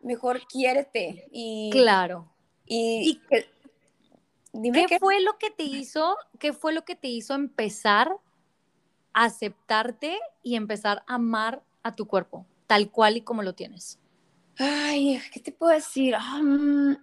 mejor 0.00 0.46
quiérete. 0.46 1.28
Y, 1.32 1.70
claro. 1.70 2.28
Y, 2.66 3.20
dime 4.52 4.86
¿qué 4.86 4.98
fue 4.98 5.20
lo 5.20 5.38
que 5.38 5.50
te 5.50 5.64
hizo, 5.64 6.16
qué 6.38 6.52
fue 6.52 6.72
lo 6.72 6.84
que 6.84 6.94
te 6.94 7.08
hizo 7.08 7.34
empezar 7.34 8.16
a 9.12 9.24
aceptarte 9.24 10.18
y 10.42 10.54
empezar 10.54 11.02
a 11.06 11.16
amar 11.16 11.62
a 11.82 11.94
tu 11.94 12.06
cuerpo, 12.06 12.46
tal 12.66 12.90
cual 12.90 13.16
y 13.16 13.22
como 13.22 13.42
lo 13.42 13.54
tienes? 13.54 13.98
Ay, 14.58 15.20
¿qué 15.32 15.40
te 15.40 15.52
puedo 15.52 15.72
decir? 15.72 16.14
Ah, 16.16 16.40
mm, 16.42 16.96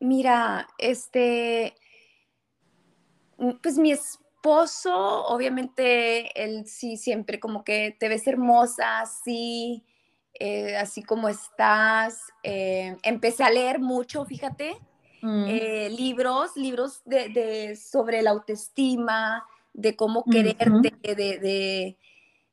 mira, 0.00 0.66
este, 0.78 1.74
mm, 3.38 3.50
pues 3.62 3.78
mi 3.78 3.92
esposo, 4.46 5.26
obviamente, 5.26 6.30
él 6.40 6.66
sí 6.66 6.96
siempre 6.96 7.40
como 7.40 7.64
que 7.64 7.96
te 7.98 8.08
ves 8.08 8.28
hermosa, 8.28 9.04
sí, 9.06 9.84
eh, 10.34 10.76
así 10.76 11.02
como 11.02 11.28
estás. 11.28 12.20
Eh, 12.44 12.96
empecé 13.02 13.42
a 13.42 13.50
leer 13.50 13.80
mucho, 13.80 14.24
fíjate, 14.24 14.78
mm. 15.20 15.44
eh, 15.48 15.90
libros, 15.90 16.56
libros 16.56 17.02
de, 17.04 17.76
sobre 17.76 18.22
la 18.22 18.30
autoestima, 18.30 19.44
de 19.72 19.96
cómo 19.96 20.24
quererte, 20.24 20.94
de, 21.02 21.96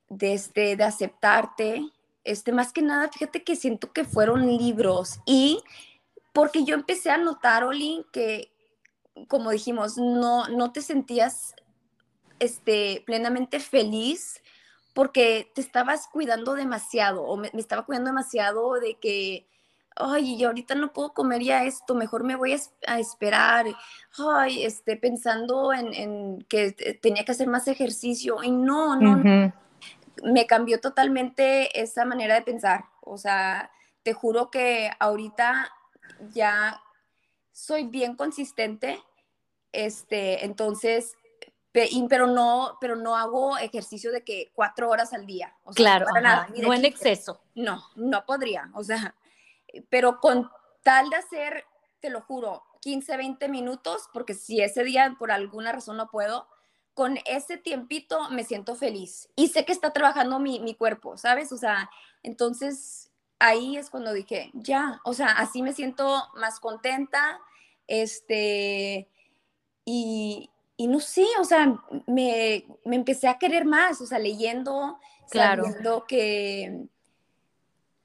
de, 0.10 0.34
este, 0.34 0.76
de 0.76 0.84
aceptarte. 0.84 1.84
Este, 2.24 2.54
más 2.54 2.74
que 2.74 2.82
nada, 2.82 3.10
fíjate 3.10 3.44
que 3.44 3.56
siento 3.56 3.92
que 3.92 4.04
fueron 4.04 4.48
libros 4.48 5.20
y 5.28 5.62
porque 6.34 6.64
yo 6.64 6.74
empecé 6.74 7.12
a 7.12 7.18
notar, 7.18 7.64
Oli, 7.64 8.04
que 8.12 8.50
como 9.28 9.52
dijimos, 9.52 9.98
no, 9.98 10.48
no 10.48 10.72
te 10.72 10.82
sentías 10.82 11.54
este, 12.44 13.04
plenamente 13.06 13.60
feliz 13.60 14.42
porque 14.94 15.52
te 15.56 15.62
estabas 15.62 16.08
cuidando 16.08 16.54
demasiado 16.54 17.24
o 17.24 17.38
me, 17.38 17.50
estaba 17.54 17.86
cuidando 17.86 18.10
demasiado 18.10 18.74
de 18.80 18.96
que, 18.96 19.48
ay, 19.96 20.38
yo 20.38 20.50
ahorita 20.50 20.76
no 20.76 20.94
puedo 20.94 21.14
comer 21.14 21.42
ya 21.42 21.64
esto, 21.64 21.96
mejor 21.96 22.24
me 22.24 22.36
voy 22.36 22.54
a, 22.86 23.00
esperar, 23.00 23.66
ay, 24.18 24.64
este, 24.64 24.98
pensando 24.98 25.74
en, 25.74 26.44
que 26.50 26.74
tenía 27.02 27.26
que 27.26 27.32
hacer 27.32 27.48
más 27.48 27.68
ejercicio 27.68 28.44
y 28.44 28.52
no, 28.52 28.96
no, 28.96 29.52
me 30.24 30.46
cambió 30.46 30.80
totalmente 30.80 31.82
esa 31.82 32.06
manera 32.06 32.36
de 32.36 32.42
pensar, 32.44 32.86
o 33.02 33.18
sea, 33.18 33.72
te 34.04 34.14
juro 34.14 34.52
que 34.52 34.92
ahorita 35.00 35.72
ya 36.30 36.82
soy 37.52 37.86
bien 37.86 38.16
consistente, 38.16 39.02
este, 39.72 40.46
entonces 40.46 41.16
pero 41.74 42.28
no, 42.28 42.78
pero 42.80 42.96
no 42.96 43.18
hago 43.18 43.58
ejercicio 43.58 44.12
de 44.12 44.24
que 44.24 44.52
cuatro 44.54 44.90
horas 44.90 45.12
al 45.14 45.26
día. 45.26 45.56
O 45.64 45.74
sea, 45.74 45.84
claro, 45.84 46.06
nada, 46.22 46.48
no 46.56 46.74
en 46.74 46.86
exceso. 46.86 47.42
No, 47.56 47.84
no 47.96 48.26
podría, 48.26 48.72
o 48.76 48.84
sea, 48.84 49.16
pero 49.90 50.20
con 50.20 50.50
tal 50.84 51.10
de 51.10 51.18
hacer, 51.18 51.66
te 52.00 52.10
lo 52.10 52.22
juro, 52.22 52.64
15, 52.82 53.18
20 53.18 53.50
minutos, 53.50 54.10
porque 54.14 54.34
si 54.34 54.62
ese 54.62 54.84
día 54.84 55.16
por 55.18 55.32
alguna 55.32 55.72
razón 55.72 55.98
no 55.98 56.10
puedo, 56.10 56.48
con 56.94 57.18
ese 57.26 57.58
tiempito 57.58 58.30
me 58.30 58.44
siento 58.44 58.76
feliz 58.76 59.30
y 59.36 59.48
sé 59.48 59.66
que 59.66 59.72
está 59.72 59.92
trabajando 59.92 60.40
mi, 60.40 60.60
mi 60.60 60.76
cuerpo, 60.76 61.18
¿sabes? 61.18 61.52
O 61.52 61.58
sea, 61.58 61.90
entonces 62.22 63.10
ahí 63.40 63.78
es 63.78 63.90
cuando 63.90 64.14
dije, 64.14 64.52
ya, 64.54 65.02
o 65.04 65.14
sea, 65.14 65.28
así 65.28 65.62
me 65.64 65.74
siento 65.74 66.30
más 66.36 66.60
contenta, 66.60 67.40
este, 67.88 69.10
y, 69.86 70.50
y 70.76 70.88
no 70.88 71.00
sé, 71.00 71.26
o 71.40 71.44
sea, 71.44 71.80
me, 72.08 72.66
empecé 72.86 73.28
a 73.28 73.38
querer 73.38 73.66
más, 73.66 74.02
o 74.02 74.06
sea, 74.06 74.20
leyendo, 74.20 75.00
claro. 75.30 75.66
sabiendo 75.66 76.06
que 76.06 76.88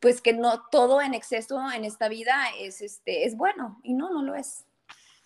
pues 0.00 0.20
que 0.20 0.32
no 0.32 0.62
todo 0.70 1.00
en 1.02 1.12
exceso 1.12 1.60
en 1.72 1.84
esta 1.84 2.08
vida 2.08 2.36
es 2.60 2.82
este 2.82 3.24
es 3.24 3.36
bueno 3.36 3.80
y 3.82 3.94
no 3.94 4.10
no 4.10 4.22
lo 4.22 4.36
es. 4.36 4.67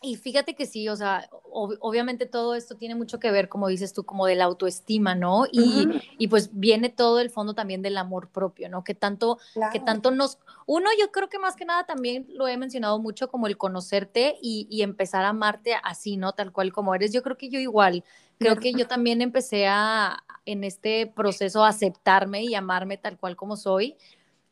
Y 0.02 0.16
fíjate 0.16 0.54
que 0.54 0.66
sí, 0.66 0.88
o 0.88 0.96
sea, 0.96 1.28
obviamente 1.52 2.26
todo 2.26 2.56
esto 2.56 2.76
tiene 2.76 2.96
mucho 2.96 3.20
que 3.20 3.30
ver, 3.30 3.48
como 3.48 3.68
dices 3.68 3.92
tú, 3.92 4.04
como 4.04 4.26
de 4.26 4.34
la 4.34 4.44
autoestima, 4.44 5.14
¿no? 5.14 5.44
Y, 5.50 5.86
y 6.18 6.26
pues 6.26 6.50
viene 6.52 6.88
todo 6.88 7.20
el 7.20 7.30
fondo 7.30 7.54
también 7.54 7.82
del 7.82 7.96
amor 7.96 8.28
propio, 8.28 8.68
¿no? 8.68 8.82
Que 8.82 8.94
tanto, 8.94 9.38
que 9.72 9.78
tanto 9.78 10.10
nos, 10.10 10.38
uno 10.66 10.90
yo 10.98 11.12
creo 11.12 11.28
que 11.28 11.38
más 11.38 11.54
que 11.54 11.64
nada 11.64 11.84
también 11.84 12.26
lo 12.30 12.48
he 12.48 12.56
mencionado 12.56 12.98
mucho 12.98 13.30
como 13.30 13.46
el 13.46 13.56
conocerte 13.56 14.36
y, 14.42 14.66
y 14.68 14.82
empezar 14.82 15.24
a 15.24 15.28
amarte 15.28 15.74
así, 15.84 16.16
¿no? 16.16 16.32
Tal 16.32 16.52
cual 16.52 16.72
como 16.72 16.94
eres. 16.94 17.12
Yo 17.12 17.22
creo 17.22 17.38
que 17.38 17.48
yo 17.48 17.60
igual, 17.60 18.04
creo 18.38 18.56
que 18.56 18.72
yo 18.72 18.88
también 18.88 19.22
empecé 19.22 19.68
a, 19.68 20.24
en 20.46 20.64
este 20.64 21.06
proceso, 21.06 21.64
a 21.64 21.68
aceptarme 21.68 22.42
y 22.42 22.54
amarme 22.54 22.96
tal 22.96 23.18
cual 23.18 23.36
como 23.36 23.56
soy 23.56 23.96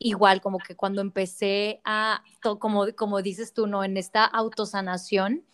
igual 0.00 0.40
como 0.40 0.58
que 0.58 0.74
cuando 0.74 1.02
empecé 1.02 1.80
a, 1.84 2.24
como, 2.58 2.86
como 2.96 3.22
dices 3.22 3.52
tú, 3.52 3.66
¿no? 3.66 3.84
En 3.84 3.96
esta 3.96 4.24
autosanación 4.24 5.44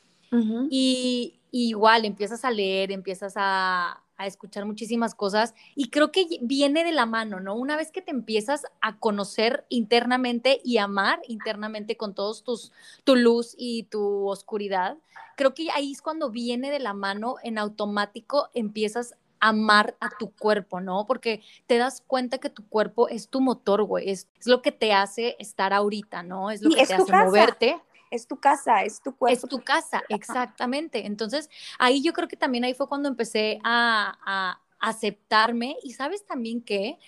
y, 0.70 1.40
igual 1.50 2.04
empiezas 2.04 2.44
a 2.44 2.50
leer, 2.50 2.92
empiezas 2.92 3.34
a, 3.36 4.02
a, 4.18 4.26
escuchar 4.26 4.66
muchísimas 4.66 5.14
cosas 5.14 5.54
y 5.74 5.88
creo 5.88 6.12
que 6.12 6.26
viene 6.42 6.84
de 6.84 6.92
la 6.92 7.06
mano, 7.06 7.40
¿no? 7.40 7.54
Una 7.54 7.76
vez 7.76 7.90
que 7.90 8.02
te 8.02 8.10
empiezas 8.10 8.64
a 8.80 8.98
conocer 8.98 9.64
internamente 9.68 10.60
y 10.62 10.78
amar 10.78 11.20
internamente 11.28 11.96
con 11.96 12.14
todos 12.14 12.44
tus, 12.44 12.72
tu 13.04 13.16
luz 13.16 13.54
y 13.56 13.84
tu 13.84 14.28
oscuridad, 14.28 14.98
creo 15.36 15.54
que 15.54 15.70
ahí 15.70 15.92
es 15.92 16.02
cuando 16.02 16.30
viene 16.30 16.70
de 16.70 16.80
la 16.80 16.92
mano, 16.92 17.36
en 17.42 17.58
automático 17.58 18.50
empiezas 18.52 19.16
amar 19.40 19.96
a 20.00 20.10
tu 20.10 20.32
cuerpo, 20.32 20.80
¿no? 20.80 21.06
Porque 21.06 21.42
te 21.66 21.78
das 21.78 22.02
cuenta 22.06 22.38
que 22.38 22.50
tu 22.50 22.68
cuerpo 22.68 23.08
es 23.08 23.28
tu 23.28 23.40
motor, 23.40 23.82
güey, 23.84 24.10
es, 24.10 24.28
lo 24.44 24.62
que 24.62 24.72
te 24.72 24.92
hace 24.92 25.36
estar 25.38 25.72
ahorita, 25.72 26.22
¿no? 26.22 26.50
Es 26.50 26.62
lo 26.62 26.70
que 26.70 26.86
te 26.86 26.94
hace 26.94 27.12
moverte. 27.12 27.80
Es 28.10 28.26
tu 28.26 28.38
casa, 28.38 28.84
es 28.84 29.00
tu 29.00 29.16
cuerpo. 29.16 29.34
Es 29.34 29.48
tu 29.48 29.62
casa, 29.62 30.02
exactamente. 30.08 31.06
Entonces, 31.06 31.50
ahí 31.78 32.02
yo 32.02 32.12
creo 32.12 32.28
que 32.28 32.36
también 32.36 32.64
ahí 32.64 32.74
fue 32.74 32.88
cuando 32.88 33.08
empecé 33.08 33.58
a, 33.64 34.60
aceptarme 34.78 35.76
y 35.82 35.94
sabes 35.94 36.26
también 36.26 36.60
que 36.60 36.98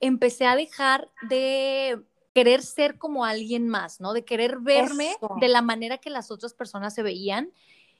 empecé 0.00 0.46
a 0.46 0.54
dejar 0.54 1.10
de 1.22 2.02
querer 2.34 2.62
ser 2.62 2.98
como 2.98 3.24
alguien 3.24 3.68
más, 3.68 4.00
¿no? 4.00 4.12
De 4.12 4.24
querer 4.24 4.58
verme 4.60 5.16
de 5.40 5.48
la 5.48 5.62
manera 5.62 5.96
que 5.96 6.10
las 6.10 6.30
otras 6.30 6.52
personas 6.52 6.94
se 6.94 7.02
veían 7.02 7.50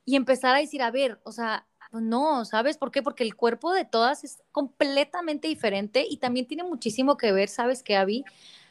y 0.05 0.17
empezar 0.17 0.55
a 0.55 0.59
decir, 0.59 0.83
a 0.83 0.91
ver, 0.91 1.19
o 1.25 1.33
sea, 1.33 1.67
pues 1.97 2.05
no, 2.05 2.45
¿sabes 2.45 2.77
por 2.77 2.91
qué? 2.91 3.03
Porque 3.03 3.25
el 3.25 3.35
cuerpo 3.35 3.73
de 3.73 3.87
todas 3.87 4.23
es 4.23 4.43
completamente 4.53 5.49
diferente 5.49 6.05
y 6.07 6.19
también 6.19 6.47
tiene 6.47 6.63
muchísimo 6.63 7.17
que 7.17 7.33
ver, 7.33 7.49
¿sabes 7.49 7.83
qué, 7.83 7.97
Abby? 7.97 8.23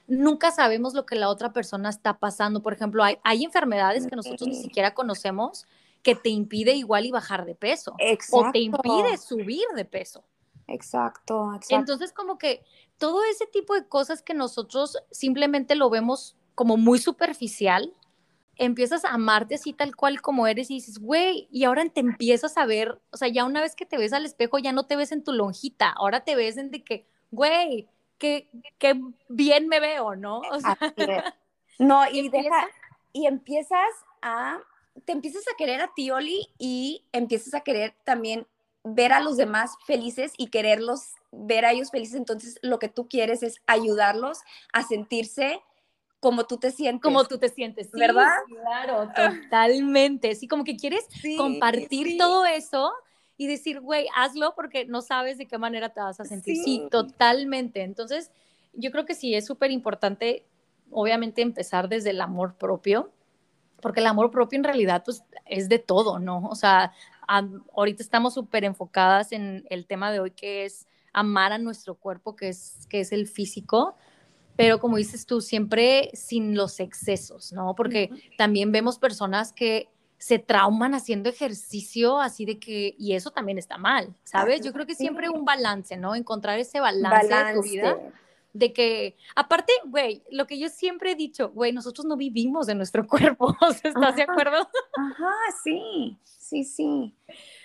Nunca 0.06 0.52
sabemos 0.52 0.94
lo 0.94 1.08
que 1.08 1.16
la 1.16 1.28
otra 1.28 1.52
persona 1.52 1.90
está 1.90 2.20
pasando. 2.20 2.62
Por 2.62 2.74
ejemplo, 2.74 3.04
hay, 3.04 3.18
hay 3.24 3.44
enfermedades 3.44 4.06
que 4.06 4.16
nosotros 4.16 4.48
ni 4.48 4.54
siquiera 4.54 4.94
conocemos 4.94 5.66
que 6.04 6.14
te 6.14 6.30
impide 6.30 6.76
igual 6.76 7.08
y 7.08 7.12
bajar 7.12 7.46
de 7.46 7.56
peso. 7.56 7.96
O 8.32 8.52
te 8.52 8.60
impide 8.60 9.18
subir 9.18 9.66
de 9.76 9.86
peso. 9.86 10.24
Exacto, 10.68 11.52
exacto. 11.56 11.76
Entonces, 11.76 12.14
como 12.14 12.38
que 12.38 12.64
todo 13.00 13.24
ese 13.24 13.48
tipo 13.48 13.74
de 13.74 13.88
cosas 13.88 14.22
que 14.22 14.36
nosotros 14.36 15.00
simplemente 15.10 15.74
lo 15.74 15.90
vemos 15.90 16.36
como 16.54 16.78
muy 16.78 17.00
superficial, 17.00 17.92
empiezas 18.58 19.06
a 19.06 19.10
amarte 19.10 19.56
así 19.56 19.74
tal 19.74 19.96
cual 19.96 20.22
como 20.22 20.48
eres 20.48 20.70
y 20.72 20.76
dices, 20.76 21.00
güey, 21.00 21.48
y 21.52 21.64
ahora 21.64 21.88
te 21.90 22.00
empiezas 22.00 22.58
a 22.58 22.66
ver, 22.66 23.00
o 23.12 23.18
sea, 23.18 23.28
ya 23.28 23.46
una 23.46 23.62
vez 23.62 23.76
que 23.76 23.86
te 23.86 23.98
ves 23.98 24.14
al 24.14 24.26
espejo 24.26 24.58
ya 24.60 24.72
no 24.72 24.86
te 24.86 24.96
ves 24.96 25.12
en 25.12 25.24
tu 25.24 25.34
lonjita, 25.34 25.90
ahora 25.90 26.24
te 26.24 26.36
ves 26.36 26.58
en 26.58 26.72
de 26.72 26.84
que, 26.84 27.06
güey, 27.32 27.88
qué, 28.18 28.50
qué 28.78 29.00
bien 29.30 29.68
me 29.68 29.80
veo, 29.80 30.16
¿no? 30.16 30.40
O 30.40 30.60
sea, 30.60 30.78
No, 31.80 32.10
y 32.10 32.30
deja, 32.30 32.68
y 33.12 33.28
empiezas 33.28 33.90
a, 34.22 34.60
te 35.06 35.12
empiezas 35.12 35.44
a 35.48 35.58
querer 35.58 35.82
a 35.82 35.94
ti, 35.94 36.12
Oli, 36.12 36.48
y 36.58 37.06
empiezas 37.12 37.54
a 37.54 37.62
querer 37.62 37.94
también 38.04 38.48
ver 38.84 39.14
a 39.14 39.20
los 39.20 39.36
demás 39.36 39.76
felices 39.86 40.34
y 40.38 40.48
quererlos 40.48 41.16
ver 41.32 41.66
a 41.66 41.72
ellos 41.72 41.92
felices. 41.92 42.16
Entonces, 42.16 42.60
lo 42.62 42.80
que 42.80 42.88
tú 42.88 43.08
quieres 43.10 43.44
es 43.44 43.62
ayudarlos 43.68 44.40
a 44.72 44.84
sentirse 44.84 45.62
como 46.26 46.46
tú 46.46 46.58
te 46.58 46.72
sientes. 46.72 47.04
Como 47.04 47.24
tú 47.26 47.38
te 47.38 47.50
sientes, 47.50 47.92
sí, 47.94 48.00
¿verdad? 48.00 48.32
Claro, 48.48 49.12
totalmente. 49.16 50.34
Sí, 50.34 50.48
como 50.48 50.64
que 50.64 50.76
quieres 50.76 51.08
compartir 51.38 52.18
todo 52.18 52.48
eso 52.48 52.92
y 53.38 53.46
decir, 53.46 53.80
güey, 53.80 54.08
hazlo 54.16 54.56
porque 54.56 54.86
no 54.86 55.04
sabes 55.04 55.38
de 55.38 55.46
qué 55.46 55.60
manera 55.60 55.90
te 55.90 56.02
vas 56.02 56.20
a 56.20 56.26
sentir. 56.26 56.56
Sí, 56.56 56.88
totalmente. 56.90 57.84
Entonces, 57.84 58.32
yo 58.74 58.90
creo 58.90 59.06
que 59.06 59.14
sí 59.14 59.36
es 59.36 59.46
súper 59.46 59.70
importante, 59.70 60.48
obviamente, 60.90 61.44
empezar 61.44 61.90
desde 61.90 62.10
el 62.10 62.20
amor 62.20 62.56
propio, 62.56 63.12
porque 63.80 64.00
el 64.00 64.08
amor 64.08 64.32
propio 64.32 64.58
en 64.58 64.64
realidad, 64.64 65.04
pues, 65.06 65.24
es 65.46 65.70
de 65.70 65.78
todo, 65.78 66.18
¿no? 66.18 66.48
O 66.48 66.56
sea, 66.56 66.92
ahorita 67.76 68.02
estamos 68.02 68.34
súper 68.34 68.64
enfocadas 68.64 69.32
en 69.32 69.64
el 69.70 69.86
tema 69.86 70.12
de 70.12 70.22
hoy, 70.22 70.32
que 70.32 70.66
es 70.66 70.88
amar 71.14 71.52
a 71.52 71.60
nuestro 71.60 71.94
cuerpo, 71.94 72.36
que 72.36 72.50
es, 72.50 72.88
que 72.90 73.02
es 73.02 73.12
el 73.12 73.28
físico, 73.28 73.96
pero 74.56 74.80
como 74.80 74.98
dices 74.98 75.26
tú, 75.26 75.42
siempre 75.42 76.10
sin 76.14 76.56
los 76.56 76.80
excesos, 76.80 77.54
¿no? 77.54 77.76
Porque 77.76 78.10
también 78.38 78.72
vemos 78.72 79.00
personas 79.00 79.54
que 79.54 79.90
se 80.18 80.40
trauman 80.40 80.96
haciendo 80.96 81.30
ejercicio, 81.30 82.20
así 82.20 82.46
de 82.46 82.58
que, 82.58 82.96
y 82.98 83.14
eso 83.14 83.32
también 83.32 83.58
está 83.58 83.78
mal, 83.78 84.16
¿sabes? 84.24 84.62
Yo 84.62 84.74
creo 84.74 84.86
que 84.86 84.96
siempre 84.96 85.30
un 85.30 85.46
balance, 85.46 85.98
¿no? 85.98 86.16
Encontrar 86.16 86.58
ese 86.58 86.80
balance, 86.80 87.28
balance. 87.28 87.54
de 87.54 87.54
tu 87.54 87.62
vida 87.62 87.98
de 88.56 88.72
que, 88.72 89.18
aparte, 89.36 89.74
güey, 89.84 90.24
lo 90.32 90.48
que 90.48 90.58
yo 90.58 90.70
siempre 90.70 91.12
he 91.12 91.16
dicho, 91.16 91.50
güey, 91.50 91.74
nosotros 91.74 92.06
no 92.06 92.16
vivimos 92.16 92.66
de 92.68 92.76
nuestro 92.76 93.06
cuerpo, 93.38 93.54
¿estás 93.84 94.16
de 94.16 94.24
acuerdo? 94.24 94.70
Ajá, 94.96 95.34
sí, 95.62 96.18
sí, 96.24 96.64
sí. 96.64 97.14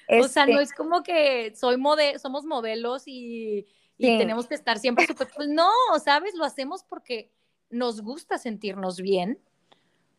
O 0.08 0.26
sea, 0.26 0.46
no 0.46 0.52
este 0.58 0.62
es 0.64 0.72
como 0.74 1.04
que 1.04 1.54
soy 1.54 1.76
mode 1.76 2.18
somos 2.18 2.44
modelos 2.44 3.04
y, 3.06 3.68
tenemos 4.00 4.46
que 4.46 4.54
estar 4.54 4.78
siempre 4.78 5.06
súper, 5.06 5.28
pues 5.34 5.48
no, 5.48 5.70
¿sabes? 6.02 6.34
Lo 6.34 6.44
hacemos 6.44 6.84
porque 6.84 7.30
nos 7.70 8.02
gusta 8.02 8.38
sentirnos 8.38 9.00
bien. 9.00 9.38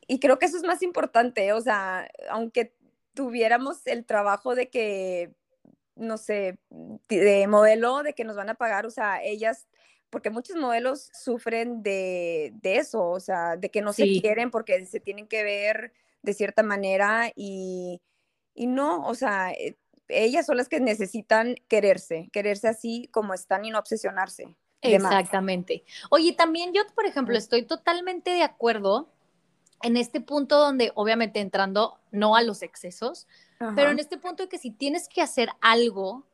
Y 0.08 0.20
creo 0.20 0.40
que 0.40 0.46
eso 0.46 0.58
es 0.58 0.64
más 0.64 0.82
importante, 0.82 1.54
o 1.54 1.62
sea, 1.62 2.10
aunque 2.30 2.74
tuviéramos 3.14 3.86
el 3.88 4.06
trabajo 4.06 4.56
de 4.56 4.70
que, 4.70 5.34
no 5.96 6.18
sé, 6.18 6.58
de 7.08 7.48
modelo, 7.48 8.04
de 8.04 8.14
que 8.14 8.24
nos 8.24 8.36
van 8.36 8.50
a 8.50 8.56
pagar, 8.56 8.86
o 8.86 8.92
sea, 8.92 9.24
ellas 9.24 9.68
porque 10.12 10.30
muchos 10.30 10.58
modelos 10.58 11.10
sufren 11.14 11.82
de, 11.82 12.54
eso, 12.64 13.10
o 13.10 13.20
sea, 13.20 13.56
de 13.56 13.72
que 13.72 13.82
no 13.82 13.94
se 13.94 14.04
quieren 14.20 14.52
porque 14.52 14.86
se 14.86 15.00
tienen 15.00 15.26
que 15.26 15.44
ver 15.44 15.94
de 16.22 16.34
cierta 16.34 16.64
manera 16.64 17.32
y, 17.34 18.02
no, 18.56 19.08
o 19.08 19.16
sea, 19.16 19.54
eh, 19.54 19.78
ellas 20.12 20.46
son 20.46 20.58
las 20.58 20.70
que 20.70 20.80
necesitan 20.80 21.56
quererse, 21.68 22.30
quererse 22.32 22.68
así 22.68 23.10
como 23.12 23.34
están 23.34 23.66
y 23.66 23.72
no 23.72 23.80
obsesionarse. 23.80 24.56
Exactamente. 24.82 25.84
Oye, 26.10 26.34
también 26.34 26.74
yo, 26.74 26.82
por 26.96 27.06
ejemplo, 27.06 27.38
estoy 27.38 27.64
totalmente 27.64 28.32
de 28.32 28.44
acuerdo 28.44 29.10
en 29.84 29.98
este 29.98 30.22
punto 30.22 30.60
donde, 30.60 30.92
obviamente, 30.96 31.40
entrando 31.40 32.00
no 32.12 32.36
a 32.36 32.42
los 32.42 32.62
excesos, 32.62 33.28
pero 33.76 33.92
en 33.92 34.00
este 34.00 34.18
punto 34.18 34.44
de 34.44 34.50
que 34.50 34.58
si 34.58 34.72
tienes 34.72 35.08
que 35.08 35.22
hacer 35.22 35.50
algo 35.62 36.26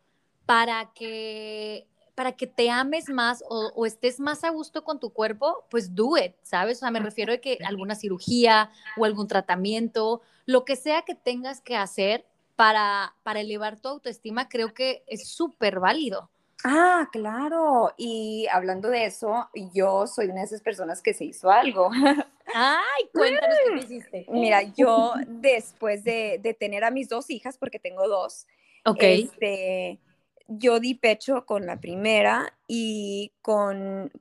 para 0.46 0.92
que 0.94 1.88
para 2.16 2.32
que 2.32 2.48
te 2.48 2.72
ames 2.72 3.10
más 3.10 3.44
o, 3.48 3.86
estés 3.86 4.20
más 4.20 4.44
a 4.44 4.50
gusto 4.50 4.84
con 4.84 5.00
tu 5.00 5.12
cuerpo, 5.12 5.66
pues 5.70 5.94
do 5.94 6.18
it, 6.18 6.34
¿sabes? 6.42 6.78
O 6.78 6.80
sea, 6.80 6.90
me 6.90 7.00
refiero 7.00 7.32
a 7.32 7.38
que 7.38 7.60
alguna 7.64 7.94
cirugía 7.94 8.72
o 8.98 9.06
algún 9.06 9.28
tratamiento, 9.28 10.24
lo 10.48 10.66
que 10.66 10.76
sea 10.76 11.04
que 11.04 11.14
tengas 11.14 11.62
que 11.62 11.76
hacer 11.76 12.26
para, 12.58 13.16
para 13.24 13.40
elevar 13.40 13.80
tu 13.80 13.88
autoestima, 13.88 14.50
creo 14.50 14.74
que 14.74 15.04
es 15.08 15.30
súper 15.30 15.80
válido. 15.80 16.30
Ah, 16.66 17.08
claro. 17.12 17.94
Y 17.98 18.48
hablando 18.52 18.90
de 18.90 19.06
eso, 19.06 19.48
yo 19.74 20.08
soy 20.08 20.26
una 20.26 20.42
de 20.42 20.48
esas 20.48 20.62
personas 20.62 21.02
que 21.02 21.14
se 21.14 21.24
hizo 21.24 21.50
algo. 21.50 21.90
Ay, 22.54 23.10
cuéntanos 23.14 23.58
qué 23.68 23.78
hiciste. 23.78 24.26
Mira, 24.30 24.64
yo 24.76 25.14
después 25.28 26.04
de, 26.04 26.40
de, 26.42 26.54
tener 26.54 26.84
a 26.84 26.92
mis 26.92 27.08
dos 27.08 27.30
hijas, 27.30 27.58
porque 27.58 27.80
tengo 27.80 28.08
dos, 28.08 28.48
okay. 28.84 29.24
este, 29.24 30.00
yo 30.48 30.80
di 30.80 30.96
pecho 30.96 31.46
con 31.46 31.66
la 31.66 31.80
primera 31.80 32.58
y 32.68 33.34
con, 33.42 34.12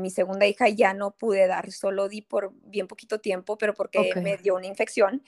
mi 0.00 0.10
segunda 0.10 0.46
hija 0.46 0.68
ya 0.68 0.94
no 0.94 1.10
pude 1.10 1.46
dar, 1.46 1.72
solo 1.72 2.08
di 2.08 2.22
por 2.22 2.52
bien 2.64 2.86
poquito 2.86 3.20
tiempo, 3.20 3.58
pero 3.58 3.74
porque 3.74 4.14
me 4.16 4.36
dio 4.36 4.54
una 4.54 4.66
infección. 4.66 5.22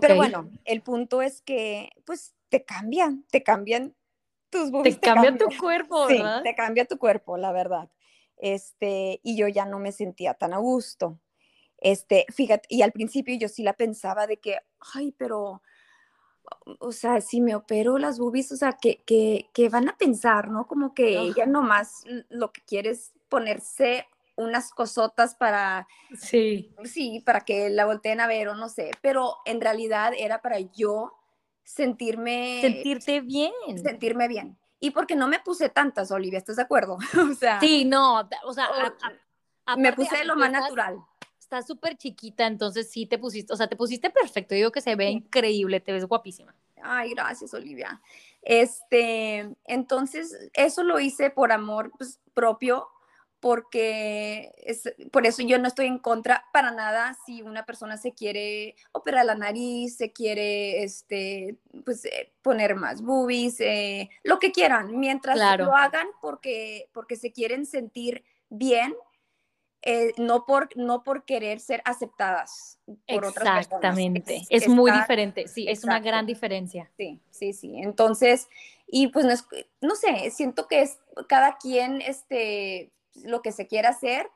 Pero 0.00 0.16
bueno, 0.16 0.50
el 0.64 0.82
punto 0.82 1.22
es 1.22 1.42
que 1.42 1.90
pues 2.04 2.34
te 2.48 2.64
cambian, 2.64 3.24
te 3.30 3.42
cambian 3.42 3.94
tus 4.50 4.70
boobies. 4.70 5.00
Te, 5.00 5.06
cambia 5.06 5.36
tu 5.36 5.48
cuerpo, 5.58 6.06
¿verdad? 6.06 6.38
Sí, 6.38 6.42
te 6.44 6.54
cambia 6.54 6.84
tu 6.84 6.98
cuerpo, 6.98 7.36
la 7.36 7.52
verdad. 7.52 7.90
Este, 8.36 9.20
y 9.22 9.36
yo 9.36 9.48
ya 9.48 9.64
no 9.64 9.78
me 9.78 9.92
sentía 9.92 10.34
tan 10.34 10.52
a 10.52 10.58
gusto. 10.58 11.20
Este, 11.78 12.26
fíjate, 12.32 12.66
y 12.68 12.82
al 12.82 12.92
principio 12.92 13.36
yo 13.36 13.48
sí 13.48 13.62
la 13.62 13.72
pensaba 13.74 14.26
de 14.26 14.38
que, 14.38 14.58
ay, 14.94 15.12
pero 15.12 15.62
o 16.78 16.92
sea, 16.92 17.20
si 17.20 17.40
me 17.40 17.54
opero 17.54 17.98
las 17.98 18.18
boobies, 18.18 18.52
o 18.52 18.56
sea, 18.56 18.72
que, 18.72 19.02
que, 19.06 19.68
van 19.68 19.88
a 19.88 19.96
pensar, 19.96 20.48
¿no? 20.50 20.66
Como 20.66 20.94
que 20.94 21.18
ella 21.18 21.46
nomás 21.46 22.04
lo 22.28 22.52
que 22.52 22.62
quiere 22.62 22.90
es 22.90 23.12
ponerse 23.28 24.06
unas 24.36 24.70
cosotas 24.70 25.34
para, 25.34 25.86
sí. 26.16 26.74
sí, 26.84 27.22
para 27.24 27.40
que 27.40 27.70
la 27.70 27.84
volteen 27.84 28.20
a 28.20 28.26
ver 28.26 28.48
o 28.48 28.54
no 28.54 28.68
sé, 28.68 28.90
pero 29.00 29.36
en 29.44 29.60
realidad 29.60 30.12
era 30.16 30.42
para 30.42 30.58
yo 30.60 31.12
sentirme... 31.62 32.60
Sentirte 32.60 33.20
bien. 33.20 33.52
Sentirme 33.82 34.28
bien. 34.28 34.58
Y 34.80 34.90
porque 34.90 35.16
no 35.16 35.28
me 35.28 35.40
puse 35.40 35.68
tantas, 35.68 36.10
Olivia, 36.10 36.38
¿estás 36.38 36.56
de 36.56 36.62
acuerdo? 36.62 36.98
o 37.30 37.34
sea... 37.34 37.60
Sí, 37.60 37.84
no, 37.84 38.28
o 38.44 38.52
sea... 38.52 38.68
me 39.76 39.92
puse 39.92 40.24
lo 40.24 40.36
más 40.36 40.50
natural 40.50 40.98
está 41.44 41.62
súper 41.62 41.96
chiquita, 41.96 42.46
entonces 42.46 42.90
sí 42.90 43.06
te 43.06 43.18
pusiste, 43.18 43.52
o 43.52 43.56
sea, 43.56 43.68
te 43.68 43.76
pusiste 43.76 44.10
perfecto. 44.10 44.54
digo 44.54 44.72
que 44.72 44.80
se 44.80 44.96
ve 44.96 45.10
increíble, 45.10 45.80
te 45.80 45.92
ves 45.92 46.06
guapísima. 46.06 46.54
Ay, 46.82 47.10
gracias, 47.10 47.54
Olivia. 47.54 48.00
Este, 48.42 49.54
entonces, 49.64 50.50
eso 50.52 50.82
lo 50.82 51.00
hice 51.00 51.30
por 51.30 51.52
amor 51.52 51.92
pues, 51.96 52.20
propio, 52.34 52.88
porque 53.44 54.54
es, 54.64 54.90
por 55.12 55.26
eso 55.26 55.42
yo 55.42 55.58
no 55.58 55.68
estoy 55.68 55.84
en 55.84 55.98
contra 55.98 56.46
para 56.50 56.70
nada 56.70 57.14
si 57.26 57.42
una 57.42 57.66
persona 57.66 57.98
se 57.98 58.14
quiere 58.14 58.74
operar 58.92 59.26
la 59.26 59.34
nariz, 59.34 59.98
se 59.98 60.14
quiere 60.14 60.82
este, 60.82 61.58
pues, 61.84 62.06
eh, 62.06 62.32
poner 62.40 62.74
más 62.74 63.02
boobies, 63.02 63.60
eh, 63.60 64.08
lo 64.22 64.38
que 64.38 64.50
quieran, 64.50 64.98
mientras 64.98 65.36
lo 65.58 65.74
hagan 65.74 66.06
porque, 66.22 66.88
porque 66.94 67.16
se 67.16 67.32
quieren 67.32 67.66
sentir 67.66 68.24
bien 68.48 68.94
eh, 69.82 70.14
no, 70.16 70.46
por, 70.46 70.74
no 70.74 71.02
por 71.02 71.26
querer 71.26 71.60
ser 71.60 71.82
aceptadas 71.84 72.78
por 72.86 73.26
otras 73.26 73.44
personas. 73.44 73.66
Exactamente, 73.66 74.42
es, 74.48 74.68
muy 74.68 74.90
diferente, 74.90 75.48
sí, 75.48 75.66
es 75.68 75.84
una 75.84 76.00
gran 76.00 76.24
diferencia. 76.24 76.90
Sí, 76.96 77.20
sí, 77.30 77.52
sí. 77.52 77.76
Entonces, 77.76 78.48
y 78.86 79.08
pues 79.08 79.26
no, 79.26 79.34
no, 79.82 79.94
sé, 79.96 80.30
siento 80.30 80.66
que 80.66 80.80
es 80.80 80.98
cada 81.28 81.58
quien 81.58 82.00
este, 82.00 82.94
lo 83.22 83.42
que 83.42 83.52
se 83.52 83.66
quiera 83.66 83.90
hacer 83.90 84.30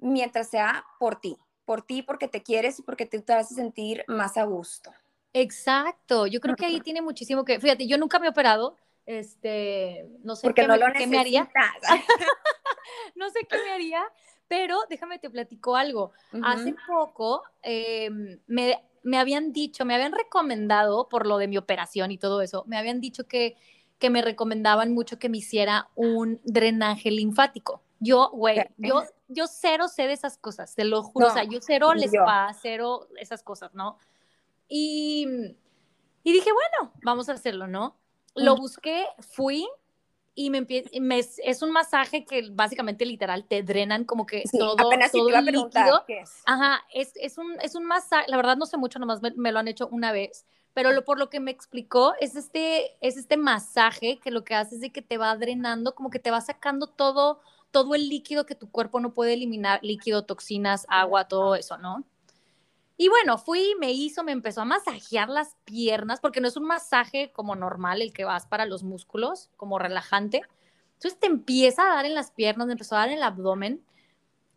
mientras 0.00 0.48
sea 0.48 0.84
por 0.98 1.20
ti, 1.20 1.36
por 1.64 1.82
ti 1.82 2.02
porque 2.02 2.28
te 2.28 2.42
quieres 2.42 2.78
y 2.78 2.82
porque 2.82 3.06
te, 3.06 3.20
te 3.20 3.32
vas 3.32 3.50
a 3.50 3.54
sentir 3.54 4.04
más 4.08 4.36
a 4.36 4.44
gusto. 4.44 4.92
Exacto, 5.32 6.26
yo 6.26 6.40
creo 6.40 6.56
que 6.56 6.66
ahí 6.66 6.80
tiene 6.80 7.02
muchísimo 7.02 7.44
que, 7.44 7.60
fíjate, 7.60 7.86
yo 7.86 7.98
nunca 7.98 8.18
me 8.18 8.26
he 8.26 8.30
operado, 8.30 8.76
este, 9.06 10.06
no 10.22 10.36
sé 10.36 10.46
porque 10.46 10.62
qué, 10.62 10.68
no 10.68 10.76
lo 10.76 10.86
qué 10.92 11.06
me 11.06 11.18
haría. 11.18 11.48
no 13.14 13.30
sé 13.30 13.40
qué 13.48 13.56
me 13.62 13.70
haría, 13.70 14.02
pero 14.48 14.78
déjame 14.88 15.18
te 15.18 15.30
platico 15.30 15.76
algo. 15.76 16.12
Hace 16.42 16.74
poco 16.86 17.42
em, 17.62 18.38
me, 18.46 18.82
me, 19.02 19.18
habían 19.18 19.52
dicho, 19.52 19.84
me 19.84 19.94
habían 19.94 20.12
recomendado 20.12 21.08
por 21.08 21.26
lo 21.26 21.38
de 21.38 21.48
mi 21.48 21.58
operación 21.58 22.10
y 22.10 22.18
todo 22.18 22.42
eso, 22.42 22.64
me 22.66 22.78
habían 22.78 23.00
dicho 23.00 23.26
que, 23.26 23.56
que 23.98 24.10
me 24.10 24.22
recomendaban 24.22 24.92
mucho 24.92 25.18
que 25.18 25.28
me 25.28 25.38
hiciera 25.38 25.88
un 25.94 26.40
drenaje 26.44 27.10
linfático. 27.10 27.82
Yo, 28.00 28.30
güey, 28.30 28.64
yo, 28.76 29.02
yo 29.28 29.46
cero 29.46 29.88
sé 29.88 30.06
de 30.06 30.12
esas 30.12 30.38
cosas, 30.38 30.74
te 30.74 30.84
lo 30.84 31.02
juro. 31.02 31.26
o 31.26 31.30
sea, 31.30 31.44
yo 31.44 31.58
cero 31.60 31.92
el 31.92 32.04
spa, 32.04 32.52
cero 32.60 33.08
esas 33.18 33.42
cosas, 33.42 33.74
¿no? 33.74 33.98
Y, 34.68 35.26
y 36.22 36.32
dije, 36.32 36.50
bueno, 36.52 36.92
vamos 37.02 37.28
a 37.28 37.32
hacerlo, 37.32 37.66
¿no? 37.66 37.96
Lo 38.34 38.54
busqué, 38.54 39.06
fui, 39.18 39.66
y 40.38 40.50
me, 40.50 40.64
me, 41.00 41.18
es 41.18 41.62
un 41.62 41.72
masaje 41.72 42.24
que 42.24 42.48
básicamente 42.52 43.04
literal 43.04 43.44
te 43.44 43.64
drenan 43.64 44.04
como 44.04 44.24
que 44.24 44.44
todo, 44.56 44.76
apenas 44.78 45.10
todo 45.10 45.28
el 45.30 45.44
líquido. 45.44 46.04
Qué 46.06 46.20
es. 46.20 46.42
Ajá, 46.46 46.80
es, 46.94 47.10
es, 47.16 47.38
un, 47.38 47.60
es 47.60 47.74
un 47.74 47.84
masaje, 47.84 48.26
la 48.28 48.36
verdad 48.36 48.56
no 48.56 48.64
sé 48.64 48.76
mucho, 48.76 49.00
nomás 49.00 49.20
me, 49.20 49.50
lo 49.50 49.58
han 49.58 49.66
hecho 49.66 49.88
una 49.88 50.12
vez, 50.12 50.46
pero 50.74 50.92
lo, 50.92 51.04
por 51.04 51.18
lo 51.18 51.28
que 51.28 51.40
me 51.40 51.50
explicó 51.50 52.14
es 52.20 52.36
este, 52.36 52.96
es 53.00 53.16
este 53.16 53.36
masaje 53.36 54.20
que 54.22 54.30
lo 54.30 54.44
que 54.44 54.54
hace 54.54 54.76
es 54.76 54.80
de 54.80 54.92
que 54.92 55.02
te 55.02 55.18
va 55.18 55.36
drenando, 55.36 55.96
como 55.96 56.08
que 56.08 56.20
te 56.20 56.30
va 56.30 56.40
sacando 56.40 56.86
todo, 56.86 57.40
todo 57.70 57.94
el 57.94 58.08
líquido 58.08 58.46
que 58.46 58.54
tu 58.54 58.70
cuerpo 58.70 59.00
no 59.00 59.14
puede 59.14 59.34
eliminar, 59.34 59.80
líquido, 59.82 60.24
toxinas, 60.24 60.86
agua, 60.88 61.28
todo 61.28 61.54
eso, 61.54 61.78
¿no? 61.78 62.04
Y 63.00 63.08
bueno, 63.08 63.38
fui, 63.38 63.76
me 63.78 63.92
hizo, 63.92 64.24
me 64.24 64.32
empezó 64.32 64.62
a 64.62 64.64
masajear 64.64 65.28
las 65.28 65.56
piernas, 65.64 66.18
porque 66.18 66.40
no 66.40 66.48
es 66.48 66.56
un 66.56 66.64
masaje 66.64 67.30
como 67.32 67.54
normal, 67.54 68.02
el 68.02 68.12
que 68.12 68.24
vas 68.24 68.46
para 68.46 68.66
los 68.66 68.82
músculos, 68.82 69.50
como 69.56 69.78
relajante. 69.78 70.42
Entonces 70.94 71.20
te 71.20 71.28
empieza 71.28 71.84
a 71.84 71.94
dar 71.94 72.06
en 72.06 72.14
las 72.14 72.32
piernas, 72.32 72.66
me 72.66 72.72
empezó 72.72 72.96
a 72.96 73.00
dar 73.00 73.10
en 73.10 73.18
el 73.18 73.22
abdomen. 73.22 73.84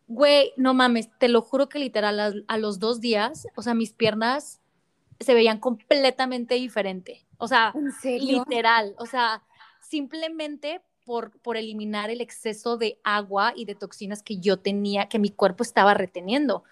Güey, 0.08 0.52
no 0.56 0.74
mames, 0.74 1.08
te 1.18 1.28
lo 1.28 1.40
juro 1.40 1.68
que 1.68 1.78
literal 1.78 2.44
a, 2.48 2.58
los 2.58 2.80
dos 2.80 3.00
días, 3.00 3.46
o 3.54 3.62
sea, 3.62 3.74
mis 3.74 3.92
piernas 3.92 4.60
se 5.20 5.34
veían 5.34 5.60
completamente 5.60 6.56
diferente. 6.56 7.24
O 7.38 7.46
sea, 7.46 7.72
literal, 8.02 8.96
o 8.98 9.06
sea, 9.06 9.44
simplemente 9.80 10.82
por, 11.04 11.38
por 11.40 11.56
eliminar 11.56 12.10
el 12.10 12.20
exceso 12.20 12.76
de 12.76 12.98
agua 13.04 13.52
y 13.56 13.64
de 13.64 13.74
toxinas 13.74 14.22
que 14.22 14.38
yo 14.38 14.58
tenía, 14.58 15.08
que 15.08 15.18
mi 15.18 15.30
cuerpo 15.30 15.62
estaba 15.62 15.94
reteniendo. 15.94 16.64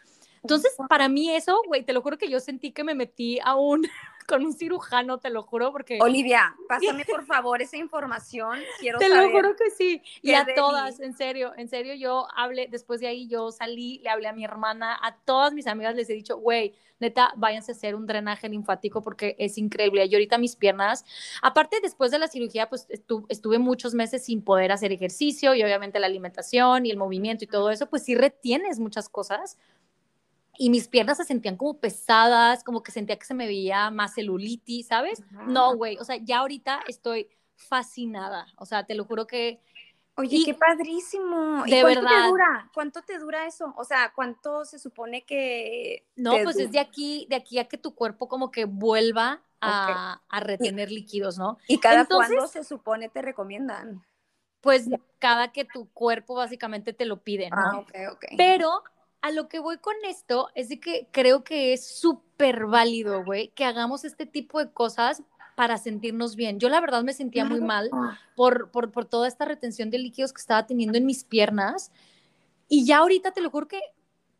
Entonces, 0.42 0.74
para 0.88 1.08
mí 1.08 1.30
eso, 1.30 1.60
güey, 1.66 1.84
te 1.84 1.92
lo 1.92 2.02
juro 2.02 2.16
que 2.16 2.30
yo 2.30 2.40
sentí 2.40 2.72
que 2.72 2.84
me 2.84 2.94
metí 2.94 3.38
a 3.44 3.56
un, 3.56 3.86
con 4.30 4.46
un 4.46 4.52
cirujano, 4.52 5.18
te 5.18 5.28
lo 5.28 5.42
juro, 5.42 5.72
porque... 5.72 5.98
Olivia, 6.00 6.54
pásame 6.68 7.04
por 7.04 7.26
favor 7.26 7.60
esa 7.60 7.76
información, 7.76 8.60
quiero 8.78 8.98
Te 8.98 9.08
lo 9.08 9.30
juro 9.30 9.56
que 9.56 9.70
sí, 9.70 10.02
y 10.22 10.32
a 10.34 10.46
todas, 10.54 11.00
en 11.00 11.14
serio, 11.14 11.52
en 11.56 11.68
serio, 11.68 11.94
yo 11.94 12.28
hablé, 12.36 12.68
después 12.70 13.00
de 13.00 13.08
ahí 13.08 13.26
yo 13.26 13.50
salí, 13.50 13.98
le 13.98 14.10
hablé 14.10 14.28
a 14.28 14.32
mi 14.32 14.44
hermana, 14.44 14.98
a 15.02 15.16
todas 15.16 15.52
mis 15.52 15.66
amigas 15.66 15.94
les 15.96 16.08
he 16.08 16.14
dicho, 16.14 16.38
güey, 16.38 16.74
neta, 17.00 17.32
váyanse 17.36 17.72
a 17.72 17.74
hacer 17.74 17.94
un 17.94 18.06
drenaje 18.06 18.48
linfático 18.48 19.02
porque 19.02 19.34
es 19.38 19.58
increíble. 19.58 20.04
Y 20.04 20.14
ahorita 20.14 20.38
mis 20.38 20.54
piernas, 20.54 21.04
aparte 21.42 21.78
después 21.82 22.10
de 22.10 22.18
la 22.18 22.28
cirugía, 22.28 22.68
pues 22.68 22.86
estuve 22.90 23.58
muchos 23.58 23.94
meses 23.94 24.24
sin 24.24 24.42
poder 24.42 24.70
hacer 24.70 24.92
ejercicio 24.92 25.54
y 25.54 25.62
obviamente 25.62 25.98
la 25.98 26.06
alimentación 26.06 26.86
y 26.86 26.90
el 26.90 26.98
movimiento 26.98 27.44
y 27.44 27.48
todo 27.48 27.70
eso, 27.70 27.88
pues 27.88 28.04
sí 28.04 28.14
retienes 28.14 28.78
muchas 28.78 29.08
cosas 29.08 29.58
y 30.60 30.68
mis 30.68 30.88
piernas 30.88 31.16
se 31.16 31.24
sentían 31.24 31.56
como 31.56 31.78
pesadas, 31.78 32.62
como 32.64 32.82
que 32.82 32.92
sentía 32.92 33.18
que 33.18 33.24
se 33.24 33.32
me 33.32 33.46
veía 33.46 33.90
más 33.90 34.12
celulitis, 34.12 34.88
¿sabes? 34.88 35.22
No, 35.46 35.74
güey, 35.74 35.96
o 35.96 36.04
sea, 36.04 36.16
ya 36.16 36.40
ahorita 36.40 36.80
estoy 36.86 37.30
fascinada, 37.56 38.46
o 38.58 38.66
sea, 38.66 38.84
te 38.84 38.94
lo 38.94 39.06
juro 39.06 39.26
que... 39.26 39.62
Oye, 40.16 40.42
qué 40.44 40.52
padrísimo. 40.52 41.64
¿Y 41.64 41.80
cuánto 41.80 42.06
te 42.06 42.28
dura? 42.28 42.70
¿Cuánto 42.74 43.00
te 43.00 43.18
dura 43.18 43.46
eso? 43.46 43.72
O 43.78 43.84
sea, 43.84 44.12
¿cuánto 44.14 44.66
se 44.66 44.78
supone 44.78 45.24
que... 45.24 46.06
No, 46.14 46.34
pues 46.44 46.58
es 46.58 46.70
de 46.70 46.78
aquí, 46.78 47.26
de 47.30 47.36
aquí 47.36 47.58
a 47.58 47.66
que 47.66 47.78
tu 47.78 47.94
cuerpo 47.94 48.28
como 48.28 48.50
que 48.50 48.66
vuelva 48.66 49.42
a, 49.62 50.20
retener 50.40 50.90
líquidos, 50.90 51.38
¿no? 51.38 51.56
¿Y 51.68 51.78
cada 51.78 52.04
cuándo 52.04 52.46
se 52.48 52.64
supone 52.64 53.08
te 53.08 53.22
recomiendan? 53.22 54.04
Pues 54.60 54.90
cada 55.18 55.52
que 55.52 55.64
tu 55.64 55.90
cuerpo 55.94 56.34
básicamente 56.34 56.92
te 56.92 57.06
lo 57.06 57.22
pide, 57.22 57.48
¿no? 57.48 57.56
Ah, 57.56 57.78
ok, 57.78 57.92
ok. 58.12 58.24
Pero 58.36 58.82
a 59.22 59.30
lo 59.30 59.48
que 59.48 59.58
voy 59.58 59.78
con 59.78 59.94
esto 60.08 60.48
es 60.54 60.68
de 60.68 60.80
que 60.80 61.08
creo 61.10 61.44
que 61.44 61.72
es 61.72 61.86
súper 61.86 62.66
válido, 62.66 63.24
güey, 63.24 63.48
que 63.48 63.64
hagamos 63.64 64.04
este 64.04 64.26
tipo 64.26 64.58
de 64.58 64.70
cosas 64.70 65.22
para 65.56 65.76
sentirnos 65.76 66.36
bien. 66.36 66.58
Yo 66.58 66.68
la 66.68 66.80
verdad 66.80 67.02
me 67.02 67.12
sentía 67.12 67.44
muy 67.44 67.60
mal 67.60 67.90
por, 68.34 68.70
por, 68.70 68.90
por, 68.92 69.04
toda 69.04 69.28
esta 69.28 69.44
retención 69.44 69.90
de 69.90 69.98
líquidos 69.98 70.32
que 70.32 70.40
estaba 70.40 70.66
teniendo 70.66 70.96
en 70.96 71.04
mis 71.04 71.24
piernas. 71.24 71.92
Y 72.68 72.86
ya 72.86 72.98
ahorita 72.98 73.32
te 73.32 73.42
lo 73.42 73.50
juro 73.50 73.68
que 73.68 73.80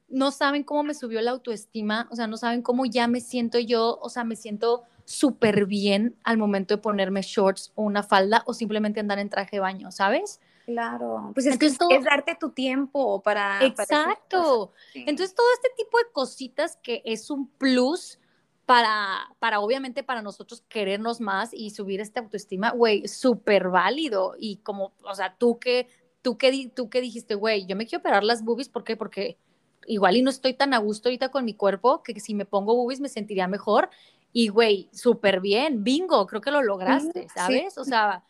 no 0.08 0.30
saben 0.30 0.64
cómo 0.64 0.82
me 0.82 0.94
subió 0.94 1.20
la 1.20 1.30
autoestima, 1.32 2.08
o 2.10 2.16
sea, 2.16 2.26
no 2.26 2.36
saben 2.36 2.62
cómo 2.62 2.84
ya 2.84 3.06
me 3.06 3.20
siento 3.20 3.58
yo, 3.58 3.98
o 4.02 4.08
sea, 4.08 4.24
me 4.24 4.36
siento 4.36 4.84
súper 5.04 5.66
bien 5.66 6.16
al 6.24 6.36
momento 6.36 6.74
de 6.74 6.82
ponerme 6.82 7.22
shorts 7.22 7.72
o 7.74 7.82
una 7.82 8.02
falda 8.02 8.42
o 8.46 8.54
simplemente 8.54 9.00
andar 9.00 9.18
en 9.18 9.28
traje 9.28 9.56
de 9.56 9.60
baño, 9.60 9.90
¿sabes? 9.92 10.40
Claro, 10.70 11.32
pues 11.34 11.46
es 11.46 11.58
que 11.58 11.66
es 11.66 11.78
darte 12.04 12.36
tu 12.38 12.50
tiempo 12.50 13.20
para... 13.22 13.64
Exacto. 13.64 14.72
Entonces 14.94 15.34
todo 15.34 15.46
este 15.54 15.70
tipo 15.76 15.98
de 15.98 16.04
cositas 16.12 16.78
que 16.80 17.02
es 17.04 17.28
un 17.28 17.48
plus 17.48 18.20
para, 18.66 19.34
para 19.40 19.58
obviamente 19.58 20.04
para 20.04 20.22
nosotros 20.22 20.62
querernos 20.68 21.20
más 21.20 21.52
y 21.52 21.70
subir 21.70 22.00
esta 22.00 22.20
autoestima, 22.20 22.70
güey, 22.70 23.08
súper 23.08 23.68
válido. 23.68 24.36
Y 24.38 24.58
como, 24.58 24.92
o 25.02 25.12
sea, 25.12 25.34
tú 25.36 25.58
que, 25.58 25.88
tú 26.22 26.38
que, 26.38 26.70
tú 26.72 26.88
que 26.88 27.00
dijiste, 27.00 27.34
güey, 27.34 27.66
yo 27.66 27.74
me 27.74 27.86
quiero 27.86 27.98
operar 27.98 28.22
las 28.22 28.44
boobies, 28.44 28.68
¿por 28.68 28.84
qué? 28.84 28.96
Porque 28.96 29.38
igual 29.86 30.16
y 30.18 30.22
no 30.22 30.30
estoy 30.30 30.54
tan 30.54 30.72
a 30.72 30.78
gusto 30.78 31.08
ahorita 31.08 31.30
con 31.30 31.44
mi 31.44 31.54
cuerpo 31.54 32.04
que 32.04 32.20
si 32.20 32.32
me 32.32 32.44
pongo 32.44 32.76
boobies 32.76 33.00
me 33.00 33.08
sentiría 33.08 33.48
mejor. 33.48 33.90
Y, 34.32 34.46
güey, 34.46 34.88
súper 34.92 35.40
bien, 35.40 35.82
bingo, 35.82 36.24
creo 36.28 36.40
que 36.40 36.52
lo 36.52 36.62
lograste, 36.62 37.26
¿sabes? 37.34 37.76
O 37.76 37.84
sea, 37.84 38.22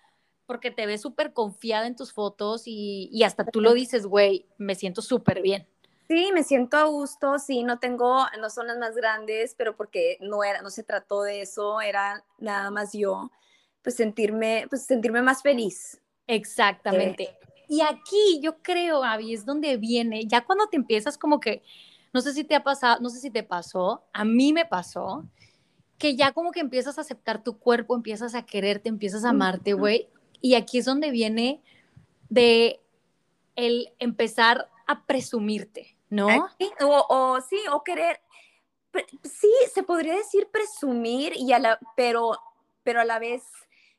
porque 0.50 0.72
te 0.72 0.84
ves 0.84 1.00
súper 1.00 1.32
confiada 1.32 1.86
en 1.86 1.94
tus 1.94 2.12
fotos 2.12 2.64
y, 2.66 3.22
hasta 3.22 3.44
tú 3.44 3.60
lo 3.60 3.72
dices, 3.72 4.04
güey, 4.04 4.48
me 4.58 4.74
siento 4.74 5.00
súper 5.00 5.42
bien. 5.42 5.68
Sí, 6.08 6.30
me 6.34 6.42
siento 6.42 6.76
a 6.76 6.86
gusto, 6.86 7.38
sí, 7.38 7.62
no 7.62 7.78
tengo, 7.78 8.26
no 8.40 8.50
son 8.50 8.66
las 8.66 8.76
más 8.76 8.96
grandes, 8.96 9.54
pero 9.56 9.76
porque 9.76 10.18
no 10.20 10.42
era, 10.42 10.60
no 10.60 10.70
se 10.70 10.82
trató 10.82 11.22
de 11.22 11.42
eso, 11.42 11.80
era 11.80 12.24
nada 12.38 12.72
más 12.72 12.92
yo, 12.92 13.30
pues 13.80 13.94
sentirme, 13.94 14.66
pues 14.68 14.86
sentirme 14.86 15.22
más 15.22 15.40
feliz. 15.40 16.02
Exactamente. 16.26 17.22
Eh. 17.22 17.38
Y 17.68 17.82
aquí 17.82 18.40
yo 18.42 18.60
creo, 18.60 19.04
Abby, 19.04 19.32
es 19.32 19.44
donde 19.46 19.76
viene, 19.76 20.26
ya 20.26 20.44
cuando 20.44 20.66
te 20.66 20.76
empiezas 20.76 21.16
como 21.16 21.38
que, 21.38 21.62
no 22.12 22.22
sé 22.22 22.32
si 22.34 22.42
te 22.42 22.56
ha 22.56 22.64
pasado, 22.64 22.98
no 23.00 23.08
sé 23.08 23.20
si 23.20 23.30
te 23.30 23.44
pasó, 23.44 24.02
a 24.12 24.24
mí 24.24 24.52
me 24.52 24.66
pasó, 24.66 25.28
que 25.96 26.16
ya 26.16 26.32
como 26.32 26.50
que 26.50 26.58
empiezas 26.58 26.98
a 26.98 27.02
aceptar 27.02 27.44
tu 27.44 27.56
cuerpo, 27.56 27.94
empiezas 27.94 28.34
a 28.34 28.44
quererte, 28.44 28.88
empiezas 28.88 29.24
a 29.24 29.28
amarte, 29.28 29.74
güey, 29.74 30.08
y 30.40 30.55
aquí 30.55 30.79
es 30.79 30.85
donde 30.85 31.11
viene 31.11 31.62
de 32.29 32.81
el 33.57 33.92
empezar 33.98 34.70
a 34.87 35.05
presumirte, 35.05 35.96
¿no? 36.09 36.29
O, 36.81 37.40
sí, 37.40 37.59
o 37.72 37.85
querer, 37.85 38.20
sí, 39.22 39.53
se 39.72 39.83
podría 39.83 40.14
decir 40.14 40.48
presumir, 40.50 41.35
y 41.37 41.53
a 41.53 41.59
la, 41.59 41.79
pero, 41.96 42.38
pero 42.83 43.00
a 43.00 43.05
la 43.05 43.18
vez 43.18 43.42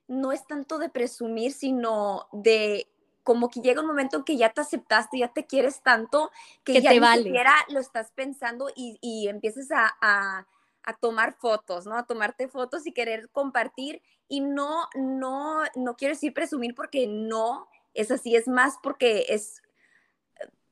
no 0.07 0.31
es 0.31 0.45
tanto 0.47 0.77
de 0.77 0.89
presumir, 0.89 1.53
sino 1.53 2.27
de 2.31 2.87
como 3.23 3.49
que 3.49 3.61
llega 3.61 3.81
un 3.81 3.87
momento 3.87 4.17
en 4.17 4.23
que 4.23 4.35
ya 4.35 4.51
te 4.51 4.61
aceptaste, 4.61 5.19
ya 5.19 5.27
te 5.27 5.45
quieres 5.45 5.81
tanto, 5.83 6.31
que, 6.63 6.81
ya 6.81 6.89
te 6.89 6.99
ni 6.99 7.23
siquiera 7.23 7.53
lo 7.69 7.79
estás 7.79 8.11
pensando 8.11 8.69
y, 8.75 8.97
y 8.99 9.27
empiezas 9.27 9.69
a, 9.71 9.95
a 10.01 10.47
tomar 10.99 11.33
fotos, 11.33 11.85
¿no? 11.85 11.97
A 11.97 12.05
tomarte 12.05 12.47
fotos 12.47 12.85
y 12.87 12.91
querer 12.91 13.29
compartir. 13.29 14.01
Y 14.27 14.41
no, 14.41 14.87
no, 14.95 15.63
no 15.75 15.95
quiero 15.95 16.13
decir 16.13 16.33
presumir 16.33 16.75
porque 16.75 17.07
no 17.07 17.67
es 17.93 18.11
así, 18.11 18.35
es 18.35 18.47
más 18.47 18.75
porque 18.81 19.25
es 19.29 19.61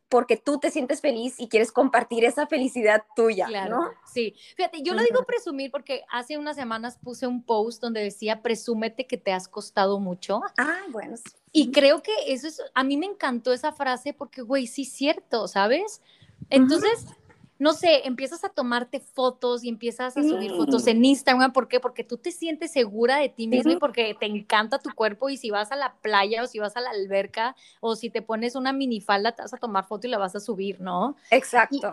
porque 0.09 0.37
tú 0.37 0.59
te 0.59 0.71
sientes 0.71 1.01
feliz 1.01 1.39
y 1.39 1.47
quieres 1.47 1.71
compartir 1.71 2.25
esa 2.25 2.47
felicidad 2.47 3.03
tuya, 3.15 3.47
¿no? 3.69 3.91
Sí, 4.11 4.33
fíjate, 4.57 4.81
yo 4.81 4.95
lo 4.95 5.03
digo 5.03 5.23
presumir 5.23 5.69
porque 5.69 6.03
hace 6.09 6.37
unas 6.37 6.55
semanas 6.55 6.97
puse 6.97 7.27
un 7.27 7.43
post 7.43 7.79
donde 7.79 8.01
decía, 8.01 8.41
presúmete 8.41 9.05
que 9.05 9.17
te 9.17 9.31
has 9.31 9.47
costado 9.47 9.99
mucho. 9.99 10.41
Ah, 10.57 10.81
bueno. 10.89 11.15
Y 11.51 11.71
creo 11.71 12.01
que 12.01 12.11
eso 12.25 12.47
es, 12.47 12.59
a 12.73 12.83
mí 12.83 12.97
me 12.97 13.05
encantó 13.05 13.53
esa 13.53 13.71
frase 13.71 14.13
porque, 14.13 14.41
güey, 14.41 14.65
sí 14.65 14.81
es 14.81 14.91
cierto, 14.91 15.47
¿sabes? 15.47 16.01
Entonces, 16.49 17.05
no 17.59 17.73
sé, 17.73 18.07
empiezas 18.07 18.45
a 18.45 18.49
tomarte 18.49 19.01
fotos 19.01 19.65
y 19.65 19.69
empiezas 19.69 20.15
a 20.15 20.23
subir 20.23 20.51
fotos 20.51 20.87
en 20.87 21.03
Instagram. 21.03 21.51
¿Por 21.51 21.67
qué? 21.67 21.81
Porque 21.81 22.05
tú 22.05 22.17
te 22.17 22.31
sientes 22.31 22.71
segura 22.71 23.17
de 23.17 23.27
ti 23.27 23.47
mismo 23.47 23.73
y 23.73 23.75
porque 23.75 24.15
te 24.17 24.27
encanta 24.27 24.79
tu 24.79 24.95
cuerpo 24.95 25.29
y 25.29 25.35
si 25.35 25.49
vas 25.49 25.73
a 25.73 25.75
la 25.75 25.93
playa 25.95 26.43
o 26.43 26.47
si 26.47 26.59
vas 26.59 26.77
a 26.77 26.81
la 26.81 26.91
alberca 26.91 27.57
o 27.81 27.97
si 27.97 28.09
te 28.09 28.21
pones 28.21 28.55
una 28.55 28.71
minifalda, 28.71 29.33
te 29.33 29.41
vas 29.41 29.53
a 29.53 29.57
tomar 29.57 29.85
foto 29.85 30.07
y 30.07 30.09
la 30.09 30.17
vas 30.17 30.37
a 30.37 30.39
subir, 30.39 30.79
¿no? 30.79 31.17
Exacto. 31.31 31.91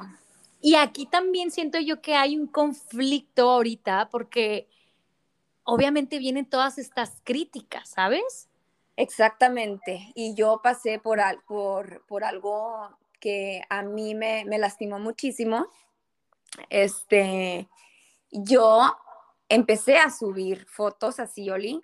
Y, 0.61 0.71
y 0.71 0.75
aquí 0.77 1.05
también 1.05 1.51
siento 1.51 1.81
yo 1.81 2.01
que 2.01 2.15
hay 2.15 2.39
un 2.39 2.47
conflicto 2.47 3.51
ahorita 3.51 4.09
porque 4.09 4.69
obviamente 5.65 6.21
vienen 6.21 6.47
todas 6.47 6.79
estas 6.79 7.21
críticas, 7.25 7.89
¿sabes? 7.89 8.49
Exactamente. 8.97 10.13
Y 10.15 10.35
yo 10.35 10.61
pasé 10.63 11.01
por, 11.01 11.21
por, 11.47 12.07
por 12.07 12.23
algo 12.23 12.89
que 13.21 13.63
a 13.69 13.83
mí 13.83 14.15
me, 14.15 14.45
lastimó 14.59 14.99
muchísimo, 14.99 15.69
este, 16.71 17.69
yo 18.31 18.97
empecé 19.49 19.99
a 19.99 20.11
subir 20.11 20.67
fotos 20.67 21.21
a 21.21 21.27
Cioli 21.27 21.83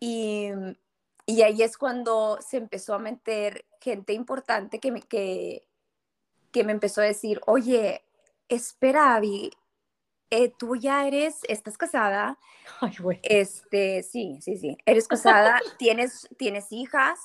y, 0.00 0.50
y 1.26 1.42
ahí 1.42 1.62
es 1.62 1.76
cuando 1.76 2.38
se 2.40 2.56
empezó 2.56 2.94
a 2.94 2.98
meter 2.98 3.64
gente 3.80 4.12
importante 4.12 4.80
que 4.80 4.90
me, 4.90 5.02
que, 5.02 5.66
que 6.52 6.64
me 6.64 6.72
empezó 6.72 7.00
a 7.00 7.04
decir, 7.04 7.40
oye, 7.46 8.04
espera, 8.48 9.14
Abby, 9.14 9.50
eh, 10.30 10.52
tú 10.56 10.76
ya 10.76 11.06
eres, 11.06 11.40
estás 11.48 11.78
casada. 11.78 12.38
Ay, 12.80 12.94
güey. 12.98 13.20
Este, 13.22 14.02
sí, 14.02 14.38
sí, 14.40 14.56
sí. 14.56 14.76
Eres 14.84 15.06
casada, 15.06 15.60
tienes, 15.78 16.28
tienes 16.36 16.72
hijas, 16.72 17.20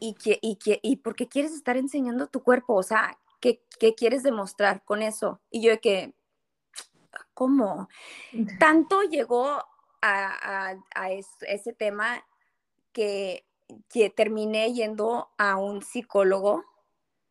y, 0.00 0.14
que, 0.14 0.38
y, 0.42 0.56
que, 0.56 0.80
y 0.82 0.96
por 0.96 1.14
qué 1.14 1.28
quieres 1.28 1.52
estar 1.52 1.76
enseñando 1.76 2.26
tu 2.26 2.42
cuerpo, 2.42 2.74
o 2.74 2.82
sea, 2.82 3.18
¿qué, 3.40 3.62
qué 3.78 3.94
quieres 3.94 4.22
demostrar 4.22 4.82
con 4.84 5.02
eso? 5.02 5.40
Y 5.50 5.62
yo 5.62 5.70
de 5.70 5.80
que, 5.80 6.14
¿cómo? 7.34 7.88
Tanto 8.58 9.02
llegó 9.02 9.64
a, 10.02 10.76
a, 10.94 11.10
ese 11.12 11.72
tema 11.72 12.24
que 12.92 13.44
que 13.88 14.10
terminé 14.10 14.72
yendo 14.72 15.30
a 15.38 15.56
un 15.56 15.82
psicólogo. 15.82 16.64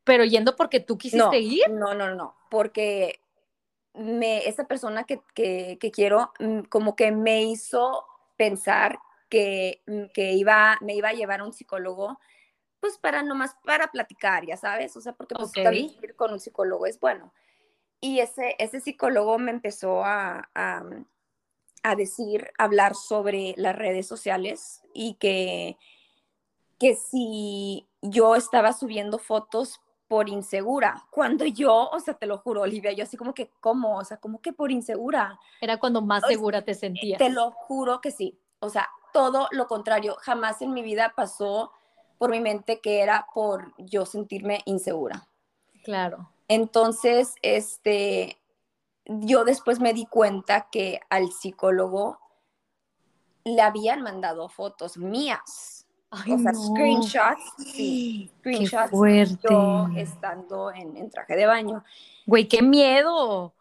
Pero 0.04 0.26
yendo 0.26 0.56
porque 0.56 0.80
tú 0.80 0.98
quisiste 0.98 1.40
ir. 1.40 1.70
No, 1.70 1.94
no, 1.94 2.16
no, 2.16 2.36
porque 2.50 3.20
me, 3.94 4.48
esa 4.48 4.68
persona 4.68 5.04
que, 5.04 5.22
quiero 5.94 6.32
mm, 6.40 6.62
como 6.70 6.96
que 6.96 7.12
me 7.12 7.44
hizo 7.44 8.06
pensar 8.38 9.00
que, 9.30 9.82
mm, 9.86 10.06
que, 10.14 10.34
iba, 10.34 10.78
me 10.82 10.96
iba 10.96 11.10
a 11.10 11.14
llevar 11.14 11.42
a 11.42 11.46
un 11.46 11.54
psicólogo, 11.54 12.20
pues 12.80 12.98
para 12.98 13.24
nomás 13.24 13.56
para 13.66 13.92
platicar, 13.92 14.46
ya 14.46 14.58
sabes, 14.58 14.96
o 14.96 15.02
sea, 15.02 15.14
porque 15.14 15.36
pues 15.36 15.52
ir 15.56 16.16
con 16.16 16.32
un 16.32 16.40
psicólogo 16.40 16.86
es 16.86 17.00
bueno. 17.00 17.34
Y 18.02 18.20
ese, 18.20 18.56
ese 18.60 18.80
psicólogo 18.80 19.38
me 19.40 19.52
empezó 19.52 20.04
a, 20.06 20.50
a, 20.56 20.84
a 21.84 21.96
decir, 21.96 22.52
hablar 22.58 22.96
sobre 22.96 23.54
las 23.58 23.76
redes 23.76 24.08
sociales 24.08 24.82
y 24.94 25.16
que, 25.16 25.78
que 26.78 26.96
si 26.96 27.88
yo 28.02 28.36
estaba 28.36 28.72
subiendo 28.72 29.20
fotos 29.20 29.82
por 30.08 30.30
insegura, 30.30 31.06
cuando 31.12 31.46
yo, 31.46 31.90
o 31.92 32.00
sea, 32.00 32.14
te 32.16 32.26
lo 32.26 32.38
juro, 32.40 32.62
Olivia, 32.62 32.94
yo 32.94 33.04
así 33.04 33.18
como 33.18 33.34
que, 33.34 33.52
¿cómo? 33.60 33.98
O 33.98 34.06
sea, 34.06 34.18
como 34.18 34.42
que 34.42 34.54
por 34.54 34.72
insegura. 34.72 35.38
Era 35.62 35.78
cuando 35.78 36.02
más 36.02 36.26
segura 36.26 36.64
te 36.64 36.74
sentías. 36.74 37.20
Te 37.20 37.30
lo 37.30 37.52
juro 37.52 38.02
que 38.02 38.12
sí. 38.12 38.40
O 38.60 38.70
sea, 38.70 38.90
todo 39.14 39.48
lo 39.52 39.68
contrario, 39.68 40.16
jamás 40.22 40.62
en 40.62 40.74
mi 40.74 40.82
vida 40.82 41.14
pasó 41.16 41.72
por 42.20 42.30
mi 42.30 42.40
mente 42.40 42.80
que 42.80 43.02
era 43.02 43.26
por 43.34 43.74
yo 43.80 44.06
sentirme 44.06 44.62
insegura. 44.66 45.28
Claro. 45.84 46.30
Entonces, 46.48 47.34
este, 47.42 48.38
yo 49.06 49.44
después 49.46 49.80
me 49.80 49.94
di 49.94 50.06
cuenta 50.06 50.68
que 50.72 51.00
al 51.10 51.32
psicólogo 51.32 52.20
le 53.46 53.62
habían 53.62 54.04
mandado 54.04 54.50
fotos 54.50 54.98
mías 54.98 55.80
o 56.12 56.38
sea, 56.40 56.54
screenshots, 56.54 57.54
sí, 57.58 58.32
screenshots 58.40 58.92
yo 59.48 59.88
estando 59.96 60.72
en, 60.72 61.10
traje 61.10 61.36
de 61.36 61.46
baño. 61.46 61.84
Güey, 62.26 62.48
qué 62.48 62.62
miedo. 62.62 63.54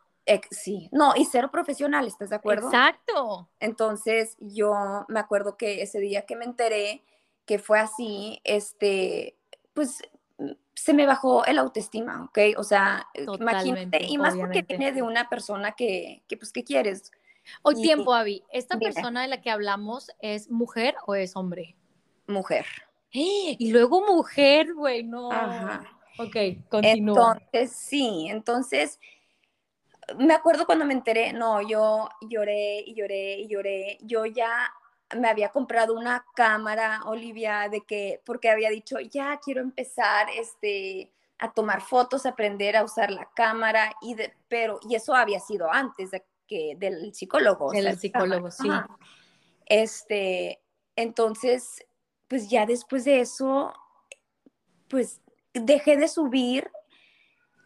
sí, 0.50 0.88
no, 0.92 1.14
y 1.14 1.24
cero 1.26 1.50
profesional, 1.50 2.06
¿estás 2.06 2.30
de 2.30 2.36
acuerdo? 2.36 2.68
Exacto. 2.68 3.48
Entonces, 3.60 4.36
yo 4.40 5.04
me 5.08 5.20
acuerdo 5.20 5.56
que 5.56 5.82
ese 5.82 6.00
día 6.00 6.22
que 6.24 6.36
me 6.36 6.46
enteré 6.46 7.02
que 7.48 7.58
fue 7.58 7.80
así, 7.80 8.40
este, 8.44 9.36
pues 9.72 10.02
se 10.74 10.92
me 10.92 11.06
bajó 11.06 11.46
el 11.46 11.58
autoestima, 11.58 12.24
¿ok? 12.24 12.58
O 12.58 12.62
sea, 12.62 13.08
imagínate, 13.14 14.04
y 14.04 14.18
más 14.18 14.36
porque 14.36 14.62
viene 14.62 14.92
de 14.92 15.02
una 15.02 15.28
persona 15.28 15.72
que, 15.72 16.22
que 16.28 16.36
pues, 16.36 16.52
¿qué 16.52 16.62
quieres? 16.62 17.10
Hoy 17.62 17.80
tiempo, 17.80 18.12
Avi, 18.12 18.44
¿esta 18.52 18.78
persona 18.78 19.22
de 19.22 19.28
la 19.28 19.40
que 19.40 19.50
hablamos 19.50 20.12
es 20.20 20.50
mujer 20.50 20.94
o 21.06 21.14
es 21.14 21.34
hombre? 21.34 21.74
mujer. 22.28 22.66
Y 23.10 23.70
luego 23.72 24.02
mujer, 24.02 24.74
güey, 24.74 25.02
no. 25.02 25.32
Ajá. 25.32 25.82
Ok, 26.18 26.36
continúa. 26.68 27.38
Entonces, 27.40 27.72
sí, 27.72 28.26
entonces, 28.28 29.00
me 30.18 30.34
acuerdo 30.34 30.66
cuando 30.66 30.84
me 30.84 30.92
enteré, 30.92 31.32
no, 31.32 31.62
yo 31.66 32.08
lloré 32.28 32.80
y 32.80 32.94
lloré 32.94 33.38
y 33.38 33.48
lloré. 33.48 33.98
Yo 34.02 34.26
ya 34.26 34.70
me 35.16 35.28
había 35.28 35.50
comprado 35.50 35.94
una 35.94 36.24
cámara, 36.34 37.02
Olivia, 37.06 37.68
de 37.68 37.80
que, 37.82 38.20
porque 38.24 38.50
había 38.50 38.70
dicho, 38.70 38.98
ya 39.00 39.38
quiero 39.42 39.60
empezar, 39.60 40.28
este, 40.36 41.12
a 41.38 41.52
tomar 41.52 41.80
fotos, 41.80 42.26
aprender 42.26 42.76
a 42.76 42.84
usar 42.84 43.10
la 43.10 43.28
cámara, 43.34 43.94
y 44.02 44.14
de, 44.14 44.34
pero, 44.48 44.80
y 44.88 44.94
eso 44.94 45.14
había 45.14 45.40
sido 45.40 45.72
antes 45.72 46.10
de 46.10 46.24
que, 46.46 46.74
del 46.76 47.14
psicólogo. 47.14 47.70
Del 47.70 47.98
psicólogo, 47.98 48.50
sí. 48.50 48.68
Este, 49.66 50.60
entonces, 50.96 51.86
pues 52.26 52.50
ya 52.50 52.66
después 52.66 53.04
de 53.04 53.20
eso, 53.20 53.72
pues 54.88 55.20
dejé 55.52 55.96
de 55.96 56.08
subir. 56.08 56.70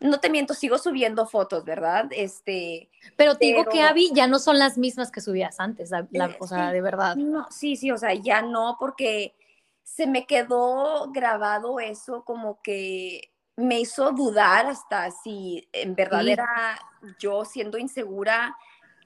No 0.02 0.20
te 0.20 0.30
miento, 0.30 0.54
sigo 0.54 0.78
subiendo 0.78 1.26
fotos, 1.26 1.64
¿verdad? 1.64 2.06
Este, 2.10 2.90
pero 3.16 3.36
te 3.36 3.46
digo 3.46 3.64
que 3.66 3.82
Abby 3.82 4.10
ya 4.12 4.26
no 4.26 4.38
son 4.38 4.58
las 4.58 4.76
mismas 4.78 5.10
que 5.10 5.20
subías 5.20 5.60
antes, 5.60 5.90
la, 5.90 6.36
o 6.38 6.46
sea, 6.46 6.72
de 6.72 6.80
verdad. 6.80 7.16
No, 7.16 7.46
sí, 7.50 7.76
sí, 7.76 7.90
o 7.90 7.98
sea, 7.98 8.12
ya 8.14 8.42
no, 8.42 8.76
porque 8.78 9.34
se 9.82 10.06
me 10.06 10.26
quedó 10.26 11.10
grabado 11.12 11.80
eso 11.80 12.24
como 12.24 12.60
que 12.62 13.32
me 13.56 13.80
hizo 13.80 14.12
dudar 14.12 14.66
hasta 14.66 15.10
si 15.10 15.68
en 15.72 15.94
verdad 15.94 16.26
era 16.26 16.78
yo 17.18 17.44
siendo 17.44 17.78
insegura. 17.78 18.56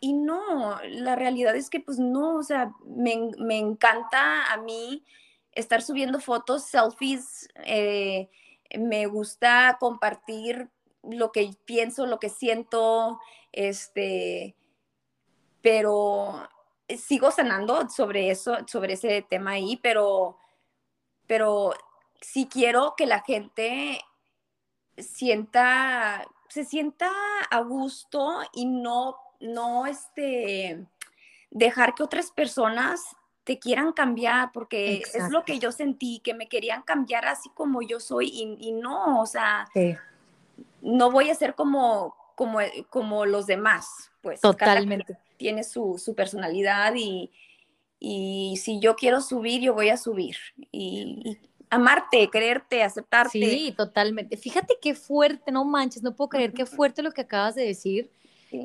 Y 0.00 0.12
no, 0.12 0.78
la 0.84 1.16
realidad 1.16 1.56
es 1.56 1.70
que 1.70 1.80
pues 1.80 1.98
no, 1.98 2.36
o 2.36 2.42
sea, 2.42 2.72
me, 2.84 3.30
me 3.38 3.58
encanta 3.58 4.52
a 4.52 4.58
mí 4.58 5.04
estar 5.52 5.82
subiendo 5.82 6.20
fotos, 6.20 6.64
selfies, 6.64 7.48
eh, 7.64 8.28
me 8.78 9.06
gusta 9.06 9.76
compartir 9.80 10.70
lo 11.10 11.32
que 11.32 11.50
pienso, 11.64 12.06
lo 12.06 12.18
que 12.18 12.28
siento, 12.28 13.20
este, 13.52 14.54
pero 15.62 16.48
sigo 16.88 17.30
sanando 17.30 17.88
sobre 17.88 18.30
eso, 18.30 18.58
sobre 18.66 18.94
ese 18.94 19.22
tema 19.22 19.52
ahí, 19.52 19.76
pero, 19.76 20.38
pero 21.26 21.74
sí 22.20 22.48
quiero 22.50 22.94
que 22.96 23.06
la 23.06 23.20
gente 23.20 24.00
sienta, 24.96 26.26
se 26.48 26.64
sienta 26.64 27.10
a 27.50 27.60
gusto 27.60 28.40
y 28.52 28.66
no, 28.66 29.16
no, 29.40 29.86
este, 29.86 30.86
dejar 31.50 31.94
que 31.94 32.02
otras 32.02 32.30
personas 32.30 33.02
te 33.44 33.60
quieran 33.60 33.92
cambiar, 33.92 34.50
porque 34.52 35.02
es 35.14 35.30
lo 35.30 35.44
que 35.44 35.60
yo 35.60 35.70
sentí, 35.70 36.18
que 36.18 36.34
me 36.34 36.48
querían 36.48 36.82
cambiar 36.82 37.26
así 37.26 37.48
como 37.50 37.80
yo 37.80 38.00
soy 38.00 38.28
y, 38.32 38.72
no, 38.72 39.20
o 39.20 39.26
sea, 39.26 39.68
no 40.86 41.10
voy 41.10 41.30
a 41.30 41.34
ser 41.34 41.54
como, 41.54 42.14
como, 42.34 42.58
como 42.90 43.26
los 43.26 43.46
demás, 43.46 44.10
pues. 44.22 44.40
Totalmente. 44.40 45.18
Tiene 45.36 45.64
su, 45.64 45.98
su 45.98 46.14
personalidad 46.14 46.94
y, 46.94 47.30
y, 47.98 48.56
si 48.56 48.80
yo 48.80 48.96
quiero 48.96 49.20
subir, 49.20 49.60
yo 49.60 49.74
voy 49.74 49.90
a 49.90 49.96
subir. 49.96 50.36
Y, 50.72 51.38
amarte, 51.68 52.30
creerte, 52.30 52.82
aceptarte. 52.82 53.32
Sí, 53.32 53.74
totalmente. 53.76 54.36
Fíjate 54.36 54.78
qué 54.80 54.94
fuerte, 54.94 55.50
no 55.50 55.64
manches, 55.64 56.02
no 56.02 56.14
puedo 56.14 56.28
creer 56.28 56.52
qué 56.52 56.64
fuerte 56.64 57.02
lo 57.02 57.10
que 57.10 57.22
acabas 57.22 57.54
de 57.54 57.64
decir. 57.64 58.10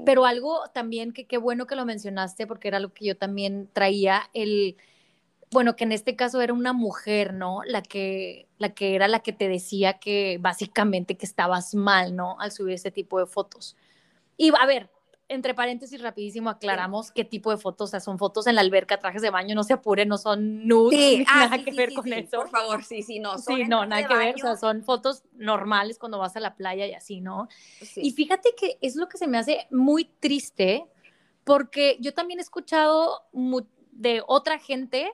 Pero 0.05 0.25
algo 0.25 0.61
también 0.73 1.11
que 1.11 1.25
qué 1.25 1.37
bueno 1.37 1.65
que 1.67 1.75
lo 1.75 1.85
mencionaste 1.85 2.47
porque 2.47 2.69
era 2.69 2.77
algo 2.77 2.93
que 2.93 3.03
yo 3.03 3.17
también 3.17 3.67
traía, 3.73 4.29
el, 4.33 4.77
bueno, 5.51 5.75
que 5.75 5.83
en 5.83 5.91
este 5.91 6.15
caso 6.15 6.41
era 6.41 6.53
una 6.53 6.73
mujer, 6.73 7.33
¿no? 7.33 7.61
La 7.65 7.81
que, 7.81 8.47
la 8.57 8.73
que 8.73 8.95
era 8.95 9.07
la 9.07 9.19
que 9.19 9.33
te 9.33 9.49
decía 9.49 9.99
que 9.99 10.37
básicamente 10.39 11.17
que 11.17 11.25
estabas 11.25 11.75
mal, 11.75 12.15
¿no? 12.15 12.39
Al 12.39 12.51
subir 12.51 12.75
ese 12.75 12.91
tipo 12.91 13.19
de 13.19 13.25
fotos. 13.25 13.75
Y 14.37 14.51
a 14.57 14.65
ver, 14.65 14.89
entre 15.31 15.53
paréntesis, 15.53 16.01
rapidísimo 16.01 16.49
aclaramos 16.49 17.11
qué 17.11 17.23
tipo 17.23 17.51
de 17.51 17.57
fotos, 17.57 17.89
o 17.89 17.91
sea, 17.91 17.99
son 17.99 18.17
fotos 18.17 18.47
en 18.47 18.55
la 18.55 18.61
alberca, 18.61 18.99
trajes 18.99 19.21
de 19.21 19.29
baño, 19.29 19.55
no 19.55 19.63
se 19.63 19.73
apuren, 19.73 20.07
no 20.07 20.17
son 20.17 20.67
nudes, 20.67 20.99
sí. 20.99 21.25
Ah, 21.27 21.47
nada 21.49 21.63
que 21.63 21.71
ver 21.71 21.93
con 21.93 22.11
eso. 22.11 22.37
Por 22.37 22.49
favor, 22.49 22.83
sí, 22.83 23.01
sí, 23.01 23.19
no. 23.19 23.37
sí, 23.37 23.63
no, 23.65 23.85
nada 23.85 24.07
que 24.07 24.15
ver, 24.15 24.35
o 24.35 24.37
sea, 24.39 24.55
son 24.57 24.83
fotos 24.83 25.23
normales 25.33 25.97
cuando 25.99 26.17
vas 26.17 26.35
a 26.35 26.39
la 26.39 26.55
playa 26.55 26.85
y 26.85 26.93
así, 26.93 27.21
¿no? 27.21 27.47
Y 27.95 28.11
fíjate 28.11 28.53
que 28.57 28.77
es 28.81 28.95
lo 28.95 29.07
que 29.07 29.17
se 29.17 29.27
me 29.27 29.37
hace 29.37 29.67
muy 29.69 30.05
triste, 30.05 30.85
porque 31.43 31.97
yo 31.99 32.13
también 32.13 32.39
he 32.39 32.43
escuchado 32.43 33.23
de 33.91 34.23
otra 34.27 34.59
gente, 34.59 35.11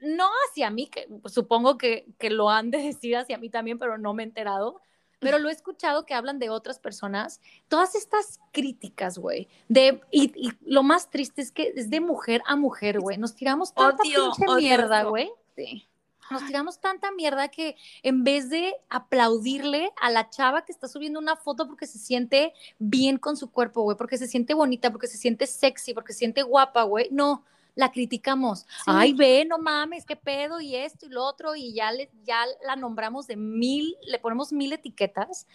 no 0.00 0.28
hacia 0.48 0.70
mí, 0.70 0.88
que 0.88 1.08
supongo 1.26 1.78
que, 1.78 2.06
que 2.18 2.30
lo 2.30 2.50
han 2.50 2.70
de 2.70 2.78
decir 2.78 3.16
hacia 3.16 3.38
mí 3.38 3.50
también, 3.50 3.78
pero 3.78 3.98
no 3.98 4.14
me 4.14 4.22
he 4.22 4.26
enterado, 4.26 4.80
pero 5.18 5.38
lo 5.38 5.48
he 5.48 5.52
escuchado 5.52 6.06
que 6.06 6.14
hablan 6.14 6.38
de 6.38 6.50
otras 6.50 6.78
personas, 6.78 7.40
todas 7.68 7.94
estas 7.94 8.40
críticas, 8.52 9.18
güey, 9.18 9.48
de, 9.68 10.00
y, 10.10 10.52
lo 10.64 10.82
más 10.82 11.10
triste 11.10 11.42
es 11.42 11.50
que 11.50 11.72
es 11.74 11.90
de 11.90 12.00
mujer 12.00 12.42
a 12.46 12.56
mujer, 12.56 13.00
güey, 13.00 13.18
nos 13.18 13.34
tiramos 13.34 13.74
tanta 13.74 14.02
pinche 14.02 14.46
mierda, 14.56 15.04
güey. 15.04 15.30
Sí. 15.56 15.88
Nos 16.30 16.44
tiramos 16.46 16.78
tanta 16.78 17.10
mierda 17.10 17.48
que 17.48 17.74
en 18.02 18.22
vez 18.22 18.50
de 18.50 18.74
aplaudirle 18.90 19.90
a 20.00 20.10
la 20.10 20.28
chava 20.28 20.66
que 20.66 20.72
está 20.72 20.86
subiendo 20.86 21.18
una 21.18 21.36
foto 21.36 21.66
porque 21.66 21.86
se 21.86 21.98
siente 21.98 22.52
bien 22.78 23.16
con 23.16 23.38
su 23.38 23.50
cuerpo, 23.50 23.82
güey, 23.82 23.96
porque 23.96 24.18
se 24.18 24.28
siente 24.28 24.52
bonita, 24.52 24.90
porque 24.90 25.06
se 25.06 25.16
siente 25.16 25.46
sexy, 25.46 25.94
porque 25.94 26.12
se 26.12 26.20
siente 26.20 26.42
guapa, 26.42 26.82
güey, 26.82 27.08
no, 27.10 27.44
la 27.78 27.92
criticamos. 27.92 28.66
Ay, 28.86 29.12
ve, 29.12 29.44
no 29.44 29.56
mames, 29.58 30.04
qué 30.04 30.16
pedo, 30.16 30.60
y 30.60 30.74
esto 30.74 31.06
y 31.06 31.10
lo 31.10 31.24
otro, 31.24 31.54
y 31.54 31.72
ya, 31.72 31.92
le, 31.92 32.10
ya 32.24 32.44
la 32.66 32.74
nombramos 32.74 33.28
de 33.28 33.36
mil, 33.36 33.96
le 34.02 34.18
ponemos 34.18 34.52
mil 34.52 34.72
etiquetas. 34.72 35.46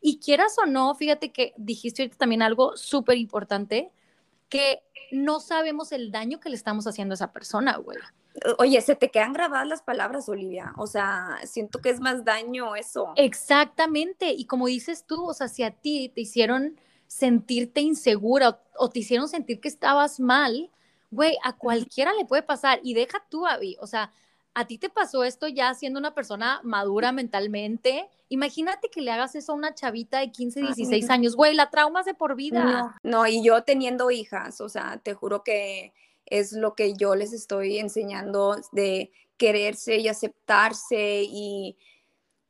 Y 0.00 0.18
quieras 0.18 0.56
o 0.58 0.66
no, 0.66 0.92
fíjate 0.96 1.30
que 1.30 1.54
dijiste 1.56 2.02
ahorita 2.02 2.18
también 2.18 2.42
algo 2.42 2.76
súper 2.76 3.16
importante, 3.16 3.92
que 4.48 4.82
no 5.12 5.38
sabemos 5.38 5.92
el 5.92 6.10
daño 6.10 6.40
que 6.40 6.48
le 6.48 6.56
estamos 6.56 6.84
haciendo 6.88 7.12
a 7.12 7.14
esa 7.14 7.32
persona, 7.32 7.76
güey. 7.76 7.96
Oye, 8.58 8.80
se 8.80 8.96
te 8.96 9.12
quedan 9.12 9.32
grabadas 9.32 9.68
las 9.68 9.82
palabras, 9.82 10.28
Olivia. 10.28 10.72
O 10.78 10.88
sea, 10.88 11.38
siento 11.44 11.80
que 11.80 11.90
es 11.90 12.00
más 12.00 12.24
daño 12.24 12.74
eso. 12.74 13.12
Exactamente. 13.14 14.32
Y 14.32 14.46
como 14.46 14.66
dices 14.66 15.04
tú, 15.06 15.26
o 15.26 15.32
sea, 15.32 15.46
si 15.46 15.62
a 15.62 15.70
ti 15.70 16.10
te 16.12 16.22
hicieron 16.22 16.80
sentirte 17.06 17.82
insegura 17.82 18.60
o 18.76 18.90
te 18.90 18.98
hicieron 18.98 19.28
sentir 19.28 19.60
que 19.60 19.68
estabas 19.68 20.18
mal, 20.18 20.72
güey, 21.10 21.36
a 21.42 21.56
cualquiera 21.56 22.12
le 22.12 22.24
puede 22.24 22.42
pasar 22.42 22.80
y 22.82 22.94
deja 22.94 23.24
tú, 23.28 23.46
Abby, 23.46 23.76
o 23.80 23.86
sea, 23.86 24.12
a 24.54 24.66
ti 24.66 24.78
te 24.78 24.88
pasó 24.88 25.22
esto 25.24 25.46
ya 25.46 25.72
siendo 25.74 26.00
una 26.00 26.14
persona 26.14 26.60
madura 26.64 27.12
mentalmente. 27.12 28.08
Imagínate 28.28 28.88
que 28.90 29.00
le 29.00 29.12
hagas 29.12 29.34
eso 29.36 29.52
a 29.52 29.54
una 29.54 29.74
chavita 29.74 30.18
de 30.18 30.32
15, 30.32 30.62
16 30.62 31.10
años, 31.10 31.36
güey, 31.36 31.54
la 31.54 31.70
trauma 31.70 32.00
es 32.00 32.06
de 32.06 32.14
por 32.14 32.34
vida. 32.34 32.64
No, 32.64 32.94
no, 33.02 33.26
y 33.26 33.42
yo 33.42 33.62
teniendo 33.62 34.10
hijas, 34.10 34.60
o 34.60 34.68
sea, 34.68 35.00
te 35.02 35.14
juro 35.14 35.44
que 35.44 35.92
es 36.26 36.52
lo 36.52 36.74
que 36.74 36.94
yo 36.94 37.14
les 37.14 37.32
estoy 37.32 37.78
enseñando 37.78 38.56
de 38.72 39.12
quererse 39.36 39.96
y 39.98 40.08
aceptarse 40.08 41.22
y 41.24 41.76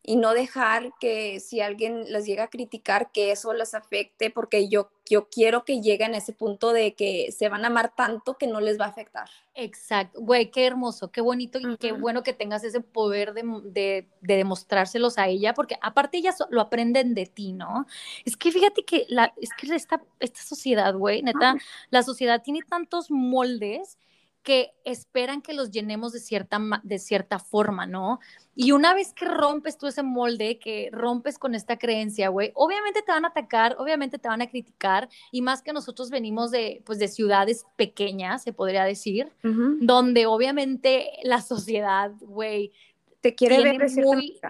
y 0.08 0.16
no 0.16 0.32
dejar 0.32 0.94
que 0.98 1.38
si 1.38 1.60
alguien 1.60 2.10
las 2.10 2.24
llega 2.24 2.44
a 2.44 2.48
criticar, 2.48 3.12
que 3.12 3.30
eso 3.30 3.52
las 3.52 3.74
afecte, 3.74 4.30
porque 4.30 4.66
yo, 4.70 4.90
yo 5.06 5.28
quiero 5.28 5.66
que 5.66 5.82
lleguen 5.82 6.14
a 6.14 6.16
ese 6.16 6.32
punto 6.32 6.72
de 6.72 6.94
que 6.94 7.30
se 7.30 7.50
van 7.50 7.64
a 7.64 7.66
amar 7.66 7.94
tanto 7.94 8.38
que 8.38 8.46
no 8.46 8.58
les 8.60 8.80
va 8.80 8.86
a 8.86 8.88
afectar. 8.88 9.28
Exacto, 9.54 10.22
güey, 10.22 10.50
qué 10.50 10.64
hermoso, 10.64 11.12
qué 11.12 11.20
bonito 11.20 11.58
y 11.58 11.76
qué 11.76 11.92
bueno 11.92 12.22
que 12.22 12.32
tengas 12.32 12.64
ese 12.64 12.80
poder 12.80 13.34
de, 13.34 13.42
de, 13.64 14.08
de, 14.22 14.36
demostrárselos 14.36 15.18
a 15.18 15.28
ella, 15.28 15.52
porque 15.52 15.76
aparte 15.82 16.16
ellas 16.16 16.38
lo 16.48 16.62
aprenden 16.62 17.14
de 17.14 17.26
ti, 17.26 17.52
¿no? 17.52 17.84
Es 18.24 18.38
que 18.38 18.50
fíjate 18.50 18.86
que, 18.86 19.04
la, 19.10 19.34
es 19.36 19.50
que 19.58 19.74
esta, 19.74 20.02
esta 20.20 20.40
sociedad, 20.40 20.94
güey, 20.94 21.22
neta, 21.22 21.54
la 21.90 22.02
sociedad 22.02 22.40
tiene 22.42 22.60
tantos 22.66 23.10
moldes 23.10 23.98
que 24.42 24.72
esperan 24.84 25.42
que 25.42 25.52
los 25.52 25.70
llenemos 25.70 26.12
de 26.12 26.20
cierta, 26.20 26.60
de 26.82 26.98
cierta 26.98 27.38
forma, 27.38 27.86
¿no? 27.86 28.20
Y 28.54 28.72
una 28.72 28.94
vez 28.94 29.12
que 29.12 29.26
rompes 29.26 29.76
tú 29.76 29.86
ese 29.86 30.02
molde, 30.02 30.58
que 30.58 30.88
rompes 30.92 31.38
con 31.38 31.54
esta 31.54 31.78
creencia, 31.78 32.28
güey, 32.28 32.52
obviamente 32.54 33.02
te 33.02 33.12
van 33.12 33.24
a 33.24 33.28
atacar, 33.28 33.76
obviamente 33.78 34.18
te 34.18 34.28
van 34.28 34.42
a 34.42 34.48
criticar, 34.48 35.08
y 35.32 35.42
más 35.42 35.62
que 35.62 35.72
nosotros 35.72 36.10
venimos 36.10 36.50
de, 36.50 36.82
pues, 36.86 36.98
de 36.98 37.08
ciudades 37.08 37.66
pequeñas, 37.76 38.42
se 38.42 38.52
podría 38.52 38.84
decir, 38.84 39.30
donde 39.42 40.26
obviamente 40.26 41.10
la 41.22 41.40
sociedad, 41.40 42.12
güey, 42.20 42.72
te 43.20 43.34
quiere 43.34 43.62
ver 43.62 43.90
muy... 43.96 44.40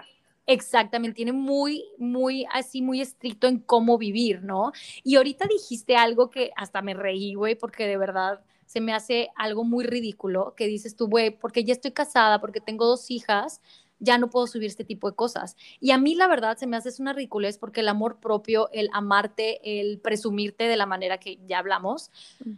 Exactamente, 0.45 1.17
tiene 1.17 1.33
muy, 1.33 1.85
muy, 1.99 2.47
así, 2.51 2.81
muy 2.81 3.01
estricto 3.01 3.45
en 3.45 3.59
cómo 3.59 3.99
vivir, 3.99 4.41
¿no? 4.41 4.71
Y 5.03 5.17
ahorita 5.17 5.45
dijiste 5.45 5.95
algo 5.95 6.31
que 6.31 6.49
hasta 6.55 6.81
me 6.81 6.95
reí, 6.95 7.35
güey, 7.35 7.53
porque 7.53 7.85
de 7.85 7.97
verdad 7.97 8.41
se 8.69 8.81
me 8.81 8.93
hace 8.93 9.31
algo 9.35 9.63
muy 9.63 9.83
ridículo 9.83 10.53
que 10.55 10.67
dices 10.67 10.95
tú, 10.95 11.07
güey, 11.07 11.31
porque 11.31 11.63
ya 11.63 11.73
estoy 11.73 11.89
casada, 11.89 12.39
porque 12.39 12.61
tengo 12.61 12.85
dos 12.85 13.09
hijas, 13.09 13.61
ya 13.97 14.19
no 14.19 14.29
puedo 14.29 14.45
subir 14.45 14.67
este 14.67 14.83
tipo 14.83 15.09
de 15.09 15.15
cosas. 15.15 15.57
Y 15.79 15.89
a 15.89 15.97
mí 15.97 16.13
la 16.13 16.27
verdad 16.27 16.55
se 16.55 16.67
me 16.67 16.77
hace 16.77 16.91
una 17.01 17.13
ridiculez 17.13 17.57
porque 17.57 17.79
el 17.79 17.87
amor 17.87 18.19
propio, 18.19 18.69
el 18.71 18.91
amarte, 18.93 19.79
el 19.81 19.97
presumirte 19.97 20.65
de 20.65 20.77
la 20.77 20.85
manera 20.85 21.17
que 21.17 21.39
ya 21.47 21.57
hablamos, 21.57 22.11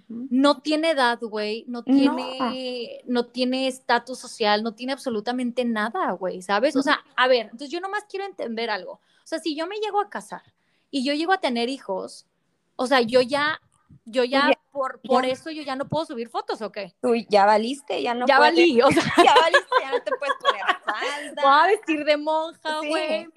no 0.09 0.59
tiene 0.59 0.91
edad, 0.91 1.17
güey, 1.21 1.63
no 1.69 1.81
tiene 1.81 2.99
no 3.05 3.27
tiene 3.27 3.69
estatus 3.69 4.19
social, 4.19 4.63
no 4.63 4.73
tiene 4.73 4.91
absolutamente 4.91 5.63
nada, 5.63 6.11
güey, 6.11 6.41
¿sabes? 6.41 6.75
O 6.75 6.83
sea, 6.83 7.05
a 7.15 7.29
ver, 7.29 7.45
entonces 7.45 7.69
yo 7.69 7.79
nomás 7.79 8.03
quiero 8.09 8.25
entender 8.25 8.69
algo. 8.69 8.95
O 8.95 9.27
sea, 9.27 9.39
si 9.39 9.55
yo 9.55 9.65
me 9.65 9.79
llego 9.79 10.01
a 10.01 10.09
casar 10.09 10.43
y 10.89 11.05
yo 11.05 11.13
llego 11.13 11.31
a 11.31 11.39
tener 11.39 11.69
hijos, 11.69 12.25
o 12.75 12.85
sea, 12.85 12.99
yo 12.99 13.21
ya 13.21 13.61
yo 14.05 14.23
ya, 14.23 14.51
por, 14.71 14.99
por 15.01 15.25
eso 15.25 15.51
yo 15.51 15.63
ya 15.63 15.75
no 15.75 15.87
puedo 15.87 16.05
subir 16.05 16.29
fotos, 16.29 16.61
¿o 16.61 16.71
qué? 16.71 16.93
Tú 17.01 17.13
ya 17.29 17.45
valiste, 17.45 18.01
ya 18.01 18.13
no 18.13 18.25
Ya 18.25 18.39
valí, 18.39 18.81
o 18.81 18.89
sea. 18.91 19.03
ya 19.25 19.33
valiste, 19.35 19.75
ya 19.81 19.91
no 19.91 20.01
te 20.01 20.11
puedes 20.17 20.35
poner 20.41 20.61
falda. 20.83 21.41
Voy 21.41 21.59
a 21.59 21.67
vestir 21.67 22.03
de 22.03 22.17
monja, 22.17 22.79
güey. 22.87 23.27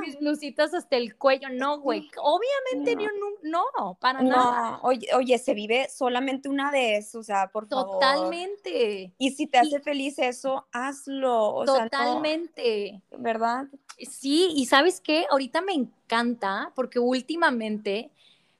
Mis, 0.00 0.18
blusitas 0.18 0.74
hasta 0.74 0.96
el 0.96 1.16
cuello, 1.16 1.48
no, 1.50 1.80
güey. 1.80 2.08
Obviamente 2.18 2.96
no. 3.42 3.64
no, 3.78 3.94
para 4.00 4.22
nada. 4.22 4.78
Oye, 4.82 5.08
oye, 5.14 5.38
se 5.38 5.54
vive 5.54 5.88
solamente 5.88 6.48
una 6.48 6.70
vez, 6.70 7.14
o 7.14 7.22
sea, 7.22 7.48
por 7.48 7.68
favor. 7.68 7.94
Totalmente. 7.94 9.12
Y 9.18 9.30
si 9.32 9.46
te 9.46 9.58
hace 9.58 9.80
feliz 9.80 10.18
eso, 10.18 10.66
hazlo. 10.72 11.64
totalmente. 11.64 13.02
¿Verdad? 13.18 13.66
Sí, 13.98 14.52
y 14.54 14.66
¿sabes 14.66 15.00
qué? 15.00 15.26
Ahorita 15.30 15.60
me 15.62 15.72
encanta 15.72 16.72
porque 16.74 16.98
últimamente 16.98 18.10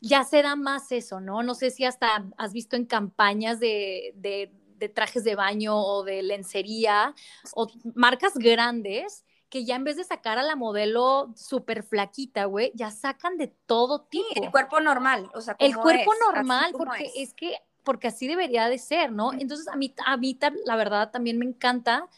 ya 0.07 0.25
se 0.25 0.43
da 0.43 0.57
más 0.57 0.93
eso, 0.93 1.21
¿no? 1.21 1.43
No 1.43 1.55
sé 1.55 1.71
si 1.71 1.85
hasta 1.85 2.27
has 2.37 2.53
visto 2.53 2.77
en 2.77 2.87
campañas 2.87 3.61
de, 3.61 4.13
de, 4.17 4.51
trajes 4.89 5.25
de 5.25 5.35
baño 5.35 5.77
o 5.77 6.05
de 6.05 6.23
lencería 6.23 7.15
o 7.55 7.67
marcas 7.95 8.35
grandes 8.35 9.25
que 9.49 9.65
ya 9.65 9.77
en 9.77 9.85
vez 9.85 9.97
de 9.97 10.05
sacar 10.05 10.39
a 10.39 10.43
la 10.43 10.57
modelo 10.57 11.33
súper 11.37 11.83
flaquita, 11.83 12.47
güey, 12.47 12.73
ya 12.75 12.91
sacan 12.91 13.37
de 13.37 13.49
todo 13.67 14.03
tipo. 14.03 14.27
el 14.35 14.51
cuerpo 14.51 14.81
normal, 14.81 15.31
o 15.35 15.41
sea, 15.41 15.57
el 15.59 15.77
cuerpo 15.77 16.13
normal, 16.33 16.73
porque 16.77 17.11
es. 17.17 17.33
que, 17.33 17.57
porque 17.85 18.09
así 18.09 18.27
debería 18.27 18.69
de 18.69 18.79
ser, 18.79 19.13
¿no? 19.13 19.33
Entonces 19.33 19.69
a 19.69 19.77
mí, 19.77 19.95
a 20.05 20.17
mí 20.17 20.39
la 20.65 20.77
verdad 20.77 21.11
también 21.11 21.39
me 21.39 21.47
encanta 21.47 22.09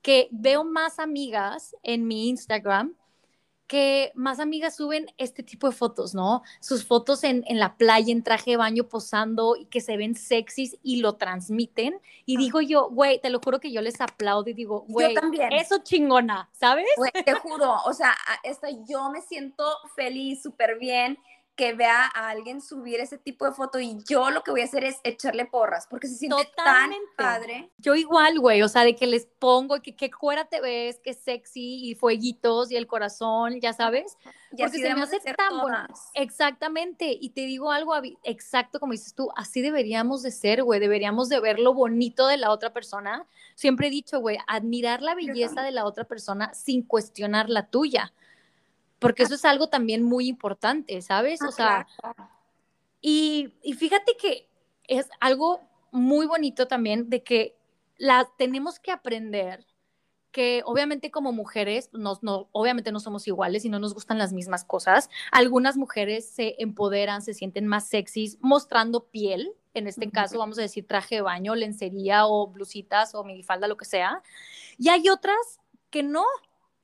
que 0.00 0.28
veo 0.30 0.62
más 0.62 1.00
amigas 1.00 1.74
en 1.82 2.06
mi 2.06 2.28
Instagram 2.28 2.94
que 3.66 4.12
más 4.14 4.38
amigas 4.38 4.76
suben 4.76 5.06
este 5.18 5.42
tipo 5.42 5.68
de 5.68 5.74
fotos, 5.74 6.14
¿no? 6.14 6.42
Sus 6.60 6.86
fotos 6.86 7.24
en, 7.24 7.44
la 7.48 7.76
playa, 7.76 8.12
en 8.12 8.22
traje 8.22 8.52
de 8.52 8.56
baño, 8.56 8.84
posando 8.88 9.56
y 9.56 9.66
que 9.66 9.80
se 9.80 9.96
ven 9.96 10.14
sexys 10.14 10.76
y 10.82 11.00
lo 11.00 11.14
transmiten. 11.14 12.00
Y 12.24 12.36
digo 12.36 12.60
yo, 12.60 12.88
güey, 12.90 13.20
te 13.20 13.30
lo 13.30 13.40
juro 13.40 13.60
que 13.60 13.72
yo 13.72 13.80
les 13.80 14.00
aplaudo 14.00 14.50
y 14.50 14.54
digo, 14.54 14.84
güey, 14.88 15.14
eso 15.50 15.78
chingona, 15.82 16.48
¿sabes? 16.52 16.86
Güey, 16.96 17.12
te 17.24 17.34
juro, 17.34 17.76
o 17.84 17.92
sea, 17.92 18.14
esta, 18.42 18.68
yo 18.70 19.10
me 19.10 19.20
siento 19.22 19.64
feliz, 19.94 20.42
súper 20.42 20.78
bien 20.78 21.18
que 21.56 21.72
vea 21.72 22.04
a 22.14 22.28
alguien 22.28 22.60
subir 22.60 23.00
ese 23.00 23.16
tipo 23.16 23.46
de 23.46 23.52
foto 23.52 23.80
y 23.80 23.98
yo 24.06 24.30
lo 24.30 24.42
que 24.42 24.50
voy 24.50 24.60
a 24.60 24.64
hacer 24.64 24.84
es 24.84 24.98
echarle 25.04 25.46
porras 25.46 25.86
porque 25.88 26.06
se 26.06 26.16
siente 26.16 26.52
tan 26.54 26.92
padre. 27.16 27.70
Yo 27.78 27.94
igual, 27.94 28.38
güey, 28.38 28.62
o 28.62 28.68
sea, 28.68 28.84
de 28.84 28.94
que 28.94 29.06
les 29.06 29.26
pongo 29.26 29.80
que 29.80 29.96
qué 29.96 30.10
cuera 30.10 30.44
te 30.44 30.60
ves, 30.60 31.00
qué 31.02 31.14
sexy 31.14 31.88
y 31.90 31.94
fueguitos 31.94 32.70
y 32.70 32.76
el 32.76 32.86
corazón, 32.86 33.58
ya 33.60 33.72
sabes, 33.72 34.18
porque 34.50 34.78
se 34.78 34.94
me 34.94 35.02
hace 35.02 35.18
tan 35.18 35.58
bueno. 35.60 35.86
Exactamente, 36.12 37.16
y 37.18 37.30
te 37.30 37.42
digo 37.42 37.72
algo 37.72 37.94
exacto 38.22 38.78
como 38.78 38.92
dices 38.92 39.14
tú, 39.14 39.30
así 39.34 39.62
deberíamos 39.62 40.22
de 40.22 40.32
ser, 40.32 40.62
güey, 40.62 40.78
deberíamos 40.78 41.30
de 41.30 41.40
ver 41.40 41.58
lo 41.58 41.72
bonito 41.72 42.26
de 42.26 42.36
la 42.36 42.50
otra 42.50 42.74
persona. 42.74 43.24
Siempre 43.54 43.86
he 43.86 43.90
dicho, 43.90 44.20
güey, 44.20 44.36
admirar 44.46 45.00
la 45.00 45.14
belleza 45.14 45.62
de 45.62 45.70
la 45.70 45.86
otra 45.86 46.04
persona 46.04 46.52
sin 46.52 46.82
cuestionar 46.82 47.48
la 47.48 47.66
tuya 47.68 48.12
porque 48.98 49.24
eso 49.24 49.34
es 49.34 49.44
algo 49.44 49.68
también 49.68 50.02
muy 50.02 50.28
importante, 50.28 51.00
¿sabes? 51.02 51.40
Ah, 51.42 51.48
o 51.48 51.52
sea, 51.52 51.86
y, 53.00 53.52
fíjate 53.78 54.16
que 54.16 54.48
es 54.88 55.08
algo 55.20 55.60
muy 55.92 56.26
bonito 56.26 56.66
también 56.66 57.08
de 57.08 57.22
que 57.22 57.56
la 57.98 58.28
tenemos 58.36 58.78
que 58.78 58.92
aprender 58.92 59.66
que 60.32 60.62
obviamente 60.66 61.10
como 61.10 61.32
mujeres, 61.32 61.88
no, 61.92 62.18
obviamente 62.52 62.92
no 62.92 63.00
somos 63.00 63.26
iguales 63.26 63.64
y 63.64 63.70
no 63.70 63.78
nos 63.78 63.94
gustan 63.94 64.18
las 64.18 64.34
mismas 64.34 64.64
cosas. 64.64 65.08
Algunas 65.32 65.78
mujeres 65.78 66.28
se 66.28 66.56
empoderan, 66.58 67.22
se 67.22 67.32
sienten 67.32 67.66
más 67.66 67.88
sexys 67.88 68.36
mostrando 68.42 69.06
piel, 69.06 69.54
en 69.72 69.86
este 69.86 70.10
caso 70.10 70.38
vamos 70.38 70.58
a 70.58 70.62
decir 70.62 70.86
traje 70.86 71.16
de 71.16 71.20
baño, 71.22 71.54
lencería 71.54 72.26
o 72.26 72.48
blusitas 72.48 73.14
o 73.14 73.24
minifalda, 73.24 73.68
lo 73.68 73.76
que 73.76 73.84
sea. 73.84 74.22
Y 74.78 74.88
hay 74.88 75.08
otras 75.08 75.60
que 75.90 76.02
no, 76.02 76.24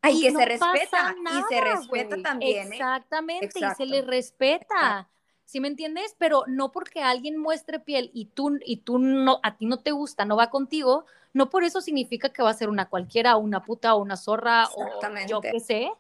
Ay, 0.03 0.21
que 0.21 0.33
se 0.33 0.45
respeta 0.45 1.15
y 1.21 1.55
se 1.55 1.61
respeta 1.61 2.17
también. 2.23 2.73
¿eh? 2.73 2.77
Exactamente, 2.77 3.59
y 3.59 3.75
se 3.77 3.87
le 3.87 4.03
respeta. 4.03 5.09
¿Sí 5.45 5.61
me 5.61 5.69
entiendes? 5.69 6.17
Pero 6.19 6.45
no 6.47 6.73
porque 6.73 7.03
alguien 7.03 7.37
muestre 7.37 7.79
piel 7.79 8.11
y 8.15 8.27
tú, 8.27 8.59
y 8.65 8.79
tú 8.79 8.99
no, 8.99 9.39
a 9.43 9.57
ti 9.57 9.67
no 9.67 9.79
te 9.79 9.91
gusta, 9.91 10.25
no 10.25 10.37
va 10.37 10.51
contigo, 10.51 11.05
no 11.35 11.51
por 11.51 11.63
eso 11.63 11.81
significa 11.81 12.31
que 12.31 12.43
va 12.43 12.51
a 12.51 12.55
ser 12.55 12.69
una 12.69 12.89
cualquiera, 12.89 13.37
una 13.37 13.63
puta 13.63 13.95
o 13.95 14.01
una 14.01 14.17
zorra 14.17 14.69
o 14.75 14.87
yo 15.29 15.41
qué 15.41 15.61
sé. 15.61 15.93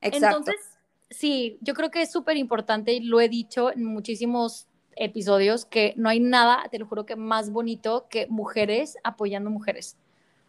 Exacto. 0.00 0.38
Entonces, 0.38 0.56
sí, 1.10 1.58
yo 1.60 1.74
creo 1.74 1.90
que 1.90 2.02
es 2.02 2.12
súper 2.12 2.36
importante 2.36 2.92
y 2.92 3.00
lo 3.00 3.20
he 3.20 3.28
dicho 3.28 3.72
en 3.72 3.84
muchísimos 3.84 4.66
episodios 4.96 5.64
que 5.64 5.94
no 5.96 6.08
hay 6.08 6.20
nada, 6.20 6.68
te 6.70 6.78
lo 6.78 6.86
juro 6.86 7.06
que 7.06 7.16
más 7.16 7.50
bonito 7.50 8.06
que 8.08 8.26
mujeres 8.28 8.98
apoyando 9.02 9.50
mujeres. 9.50 9.96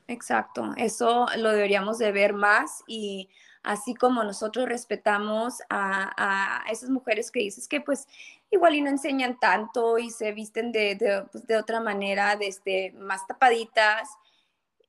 Exacto, 0.09 0.73
eso 0.75 1.27
lo 1.37 1.51
deberíamos 1.51 1.99
de 1.99 2.11
ver 2.11 2.33
más 2.33 2.83
y 2.87 3.29
así 3.61 3.93
como 3.93 4.23
nosotros 4.23 4.67
respetamos 4.67 5.61
a, 5.69 6.65
esas 6.71 6.89
mujeres 6.89 7.29
que 7.29 7.41
dices 7.41 7.67
que 7.67 7.79
pues 7.79 8.07
igual 8.49 8.73
y 8.73 8.81
no 8.81 8.89
enseñan 8.89 9.39
tanto 9.39 9.99
y 9.99 10.09
se 10.09 10.31
visten 10.31 10.71
de, 10.71 10.95
de, 10.95 11.25
pues, 11.31 11.45
otra 11.59 11.79
manera, 11.79 12.35
de 12.37 12.47
este, 12.47 12.91
más 12.93 13.27
tapaditas, 13.27 14.09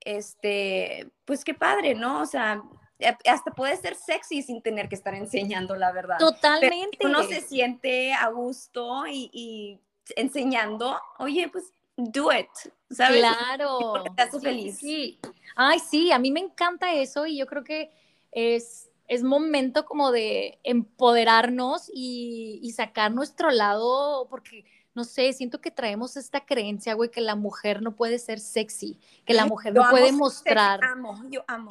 este, 0.00 1.10
pues 1.26 1.44
qué 1.44 1.52
padre, 1.52 1.94
¿no? 1.94 2.22
O 2.22 2.26
sea, 2.26 2.62
eh, 2.98 3.14
hasta 3.26 3.50
puede 3.50 3.76
ser 3.76 3.96
sexy 3.96 4.42
sin 4.42 4.62
tener 4.62 4.88
que 4.88 4.94
estar 4.94 5.14
enseñando 5.14 5.76
la 5.76 5.92
verdad. 5.92 6.16
Totalmente. 6.18 7.04
uno 7.04 7.24
se 7.24 7.42
siente 7.42 8.14
a 8.14 8.28
gusto 8.30 9.06
y, 9.06 9.28
y 9.34 9.80
enseñando, 10.16 10.98
oye, 11.18 11.50
pues 11.52 11.74
do 12.00 12.32
it, 12.32 12.48
¿sabes? 12.90 13.20
Claro. 13.20 14.04
Estás 14.04 14.40
feliz. 14.42 14.78
Sí. 14.78 15.18
Ay, 15.56 15.78
sí, 15.78 16.12
a 16.12 16.18
mí 16.18 16.30
me 16.30 16.40
encanta 16.40 16.92
eso 16.94 17.26
y 17.26 17.36
yo 17.38 17.46
creo 17.46 17.64
que 17.64 17.90
es, 18.32 18.90
es 19.08 19.22
momento 19.22 19.84
como 19.84 20.12
de 20.12 20.58
empoderarnos 20.62 21.90
y, 21.92 22.60
y 22.62 22.72
sacar 22.72 23.12
nuestro 23.12 23.50
lado, 23.50 24.26
porque 24.28 24.64
no 24.94 25.04
sé, 25.04 25.32
siento 25.32 25.60
que 25.60 25.70
traemos 25.70 26.16
esta 26.16 26.44
creencia, 26.44 26.94
güey, 26.94 27.10
que 27.10 27.20
la 27.20 27.36
mujer 27.36 27.80
no 27.80 27.94
puede 27.94 28.18
ser 28.18 28.40
sexy, 28.40 28.98
que 29.24 29.34
la 29.34 29.46
mujer 29.46 29.72
no 29.72 29.88
puede 29.88 30.10
mostrar. 30.12 30.80
Yo 30.80 30.88
amo, 30.88 31.22
yo 31.30 31.44
amo. 31.46 31.68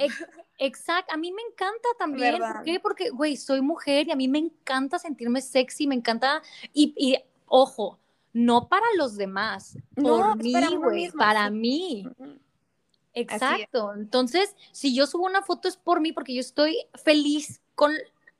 Exacto, 0.57 1.13
a 1.13 1.17
mí 1.17 1.31
me 1.31 1.41
encanta 1.41 1.89
también. 1.97 2.37
¿Por 2.39 2.63
qué? 2.63 2.79
Porque, 2.79 3.09
güey, 3.09 3.35
soy 3.35 3.61
mujer 3.61 4.07
y 4.07 4.11
a 4.11 4.15
mí 4.15 4.27
me 4.27 4.39
encanta 4.39 4.99
sentirme 4.99 5.41
sexy, 5.41 5.85
me 5.85 5.95
encanta. 5.95 6.41
Y, 6.73 6.93
y 6.97 7.17
ojo, 7.45 7.99
no 8.39 8.69
para 8.69 8.85
los 8.95 9.17
demás, 9.17 9.77
por 9.95 10.37
mí, 10.37 10.53
güey, 10.77 11.11
para 11.11 11.49
mí. 11.49 12.07
Exacto. 13.13 13.93
Entonces, 13.93 14.55
si 14.71 14.95
yo 14.95 15.07
subo 15.07 15.25
una 15.25 15.41
foto 15.41 15.67
es 15.67 15.75
por 15.75 15.99
mí, 15.99 16.13
porque 16.13 16.33
yo 16.33 16.39
estoy 16.39 16.77
feliz 17.03 17.61
con 17.75 17.91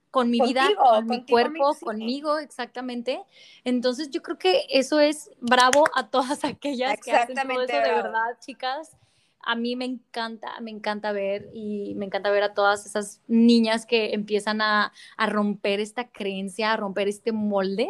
con 0.10 0.32
mi 0.32 0.39
vida, 0.41 0.68
con 0.76 1.06
mi 1.06 1.24
cuerpo, 1.24 1.76
conmigo, 1.84 2.39
exactamente. 2.39 3.22
Entonces 3.64 4.10
yo 4.10 4.24
creo 4.24 4.39
que 4.39 4.66
eso 4.70 5.00
es 5.00 5.30
bravo 5.39 5.84
a 5.93 6.10
todas 6.10 6.43
aquellas 6.45 7.00
que 7.00 7.12
hacen 7.12 7.36
todo 7.36 7.62
eso 7.62 7.74
de 7.74 7.93
verdad, 7.93 8.39
chicas. 8.39 8.97
A 9.41 9.56
mí 9.56 9.76
me 9.76 9.86
encanta, 9.86 10.60
me 10.62 10.72
encanta 10.72 11.12
ver 11.12 11.50
y 11.54 11.93
me 11.95 12.06
encanta 12.06 12.32
ver 12.32 12.43
a 12.43 12.54
todas 12.54 12.86
esas 12.86 13.22
niñas 13.28 13.86
que 13.86 14.14
empiezan 14.14 14.62
a, 14.62 14.93
a 15.16 15.26
romper 15.28 15.80
esta 15.80 16.10
creencia, 16.10 16.74
a 16.74 16.78
romper 16.78 17.08
este 17.08 17.32
molde 17.32 17.88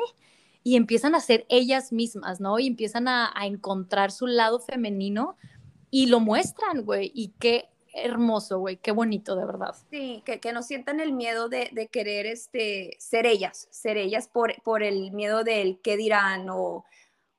y 0.63 0.75
empiezan 0.75 1.15
a 1.15 1.19
ser 1.19 1.45
ellas 1.49 1.91
mismas, 1.91 2.39
¿no? 2.39 2.59
Y 2.59 2.67
empiezan 2.67 3.07
a, 3.07 3.31
a 3.33 3.45
encontrar 3.45 4.11
su 4.11 4.27
lado 4.27 4.59
femenino 4.59 5.37
y 5.89 6.07
lo 6.07 6.19
muestran, 6.19 6.83
güey. 6.83 7.11
Y 7.13 7.29
qué 7.39 7.69
hermoso, 7.93 8.59
güey, 8.59 8.77
qué 8.77 8.91
bonito, 8.91 9.35
de 9.35 9.45
verdad. 9.45 9.75
Sí, 9.89 10.21
que, 10.25 10.39
que 10.39 10.53
no 10.53 10.63
sientan 10.63 10.99
el 10.99 11.13
miedo 11.13 11.49
de, 11.49 11.69
de, 11.71 11.87
querer 11.87 12.25
este, 12.25 12.95
ser 12.99 13.25
ellas, 13.25 13.67
ser 13.71 13.97
ellas 13.97 14.27
por, 14.27 14.61
por 14.63 14.83
el 14.83 15.11
miedo 15.11 15.43
del 15.43 15.79
qué 15.81 15.97
dirán 15.97 16.49
o, 16.49 16.85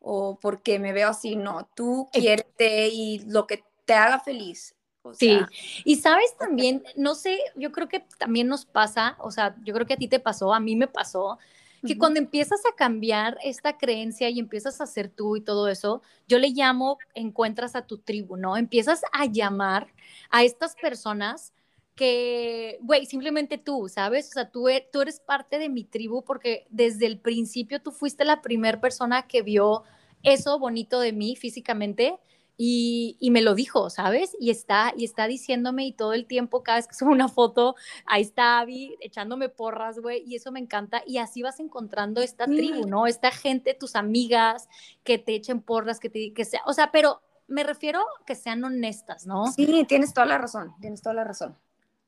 o 0.00 0.38
porque 0.40 0.78
me 0.78 0.92
veo 0.92 1.08
así, 1.08 1.36
no, 1.36 1.68
tú 1.74 2.08
quiérete 2.12 2.88
y 2.88 3.20
lo 3.26 3.46
que 3.46 3.64
te 3.84 3.94
haga 3.94 4.20
feliz. 4.20 4.74
sí, 5.12 5.38
y 5.84 5.96
sabes 5.96 6.36
también, 6.36 6.82
no 6.96 7.14
sé, 7.14 7.38
yo 7.56 7.72
creo 7.72 7.88
que 7.88 8.04
también 8.18 8.48
nos 8.48 8.66
pasa, 8.66 9.16
o 9.20 9.30
sea, 9.30 9.56
yo 9.64 9.74
creo 9.74 9.86
que 9.86 9.94
a 9.94 9.98
ti 9.98 10.08
te 10.08 10.20
pasó, 10.20 10.52
a 10.52 10.60
mí 10.60 10.76
me 10.76 10.88
pasó, 10.88 11.38
que 11.86 11.96
cuando 11.96 12.20
empiezas 12.20 12.60
a 12.66 12.74
cambiar 12.76 13.38
esta 13.42 13.78
creencia 13.78 14.28
y 14.28 14.38
empiezas 14.38 14.80
a 14.80 14.86
ser 14.86 15.08
tú 15.08 15.36
y 15.36 15.40
todo 15.40 15.68
eso, 15.68 16.02
yo 16.28 16.38
le 16.38 16.50
llamo 16.50 16.98
encuentras 17.14 17.74
a 17.74 17.86
tu 17.86 17.98
tribu, 17.98 18.36
¿no? 18.36 18.56
Empiezas 18.56 19.02
a 19.12 19.26
llamar 19.26 19.88
a 20.30 20.44
estas 20.44 20.74
personas 20.76 21.52
que, 21.94 22.78
güey, 22.82 23.06
simplemente 23.06 23.58
tú, 23.58 23.88
¿sabes? 23.88 24.28
O 24.28 24.32
sea, 24.32 24.50
tú, 24.50 24.68
e, 24.68 24.88
tú 24.92 25.02
eres 25.02 25.20
parte 25.20 25.58
de 25.58 25.68
mi 25.68 25.84
tribu 25.84 26.22
porque 26.22 26.66
desde 26.70 27.06
el 27.06 27.18
principio 27.18 27.80
tú 27.82 27.92
fuiste 27.92 28.24
la 28.24 28.42
primera 28.42 28.80
persona 28.80 29.26
que 29.26 29.42
vio 29.42 29.82
eso 30.22 30.58
bonito 30.58 31.00
de 31.00 31.12
mí 31.12 31.36
físicamente 31.36 32.18
y, 32.62 33.30
me 33.30 33.40
lo 33.40 33.54
dijo, 33.54 33.88
¿sabes? 33.88 34.36
Y 34.38 34.50
está, 34.50 34.92
y 34.94 35.06
está 35.06 35.26
diciéndome 35.26 35.86
y 35.86 35.92
todo 35.92 36.12
el 36.12 36.26
tiempo, 36.26 36.62
cada 36.62 36.76
vez 36.76 36.86
que 36.86 36.94
subo 36.98 37.10
una 37.10 37.28
foto, 37.28 37.74
ahí 38.04 38.20
está 38.20 38.58
Abby 38.58 38.98
echándome 39.00 39.48
porras, 39.48 39.98
güey, 39.98 40.22
y 40.26 40.36
eso 40.36 40.52
me 40.52 40.60
encanta. 40.60 41.02
Y 41.06 41.16
así 41.16 41.40
vas 41.40 41.58
encontrando 41.58 42.20
esta 42.20 42.44
tribu, 42.44 42.86
¿no? 42.86 43.06
Esta 43.06 43.30
gente, 43.30 43.72
tus 43.72 43.96
amigas, 43.96 44.68
que 45.04 45.16
te 45.16 45.34
echen 45.34 45.62
porras, 45.62 46.00
que 46.00 46.10
te, 46.10 46.34
que 46.34 46.44
sea, 46.44 46.60
o 46.66 46.74
sea, 46.74 46.90
pero 46.92 47.22
me 47.48 47.64
refiero 47.64 48.04
que 48.26 48.34
sean 48.34 48.62
honestas, 48.62 49.24
¿no? 49.24 49.46
Sí, 49.52 49.86
tienes 49.88 50.12
toda 50.12 50.26
la 50.26 50.36
razón, 50.36 50.74
tienes 50.82 51.00
toda 51.00 51.14
la 51.14 51.24
razón. 51.24 51.56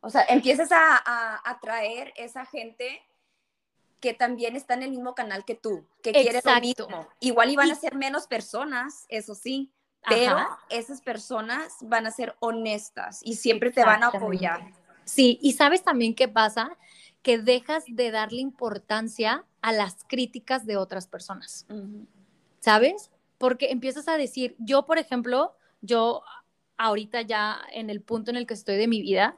O 0.00 0.10
sea, 0.10 0.26
empiezas 0.28 0.70
a, 0.70 1.40
atraer 1.48 2.12
esa 2.16 2.44
gente 2.44 3.00
que 4.00 4.12
también 4.12 4.56
está 4.56 4.74
en 4.74 4.82
el 4.82 4.90
mismo 4.90 5.14
canal 5.14 5.46
que 5.46 5.54
tú, 5.54 5.86
que 6.02 6.12
quiere 6.12 6.42
lo 6.44 6.60
mismo. 6.60 7.08
Igual 7.20 7.50
iban 7.50 7.70
a 7.70 7.74
ser 7.74 7.94
menos 7.94 8.26
personas, 8.26 9.06
eso 9.08 9.34
sí, 9.34 9.72
pero 10.08 10.36
esas 10.68 11.00
personas 11.00 11.76
van 11.82 12.06
a 12.06 12.10
ser 12.10 12.34
honestas 12.40 13.20
y 13.22 13.36
siempre 13.36 13.70
te 13.70 13.84
van 13.84 14.02
a 14.02 14.08
apoyar. 14.08 14.60
Sí, 15.04 15.38
y 15.42 15.52
sabes 15.52 15.82
también 15.82 16.14
qué 16.14 16.28
pasa, 16.28 16.76
que 17.22 17.38
dejas 17.38 17.84
de 17.88 18.10
darle 18.10 18.40
importancia 18.40 19.44
a 19.60 19.72
las 19.72 20.04
críticas 20.04 20.66
de 20.66 20.76
otras 20.76 21.06
personas. 21.06 21.66
¿Sabes? 22.60 23.10
Porque 23.38 23.70
empiezas 23.70 24.08
a 24.08 24.16
decir, 24.16 24.56
yo, 24.58 24.86
por 24.86 24.98
ejemplo, 24.98 25.56
yo 25.80 26.22
ahorita 26.76 27.22
ya 27.22 27.60
en 27.72 27.90
el 27.90 28.00
punto 28.00 28.30
en 28.30 28.36
el 28.36 28.46
que 28.46 28.54
estoy 28.54 28.76
de 28.76 28.88
mi 28.88 29.02
vida, 29.02 29.36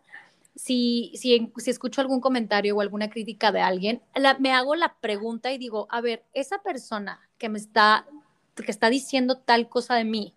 si, 0.56 1.12
si, 1.16 1.52
si 1.56 1.70
escucho 1.70 2.00
algún 2.00 2.20
comentario 2.20 2.76
o 2.76 2.80
alguna 2.80 3.10
crítica 3.10 3.52
de 3.52 3.60
alguien, 3.60 4.02
me 4.38 4.52
hago 4.52 4.76
la 4.76 4.94
pregunta 5.00 5.52
y 5.52 5.58
digo, 5.58 5.86
a 5.90 6.00
ver, 6.00 6.24
esa 6.32 6.62
persona 6.62 7.20
que 7.38 7.48
me 7.48 7.58
está, 7.58 8.06
que 8.54 8.70
está 8.70 8.88
diciendo 8.88 9.38
tal 9.38 9.68
cosa 9.68 9.94
de 9.96 10.04
mí, 10.04 10.34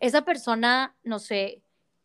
esa 0.00 0.22
persona, 0.22 0.96
no 1.04 1.18
sé, 1.18 1.62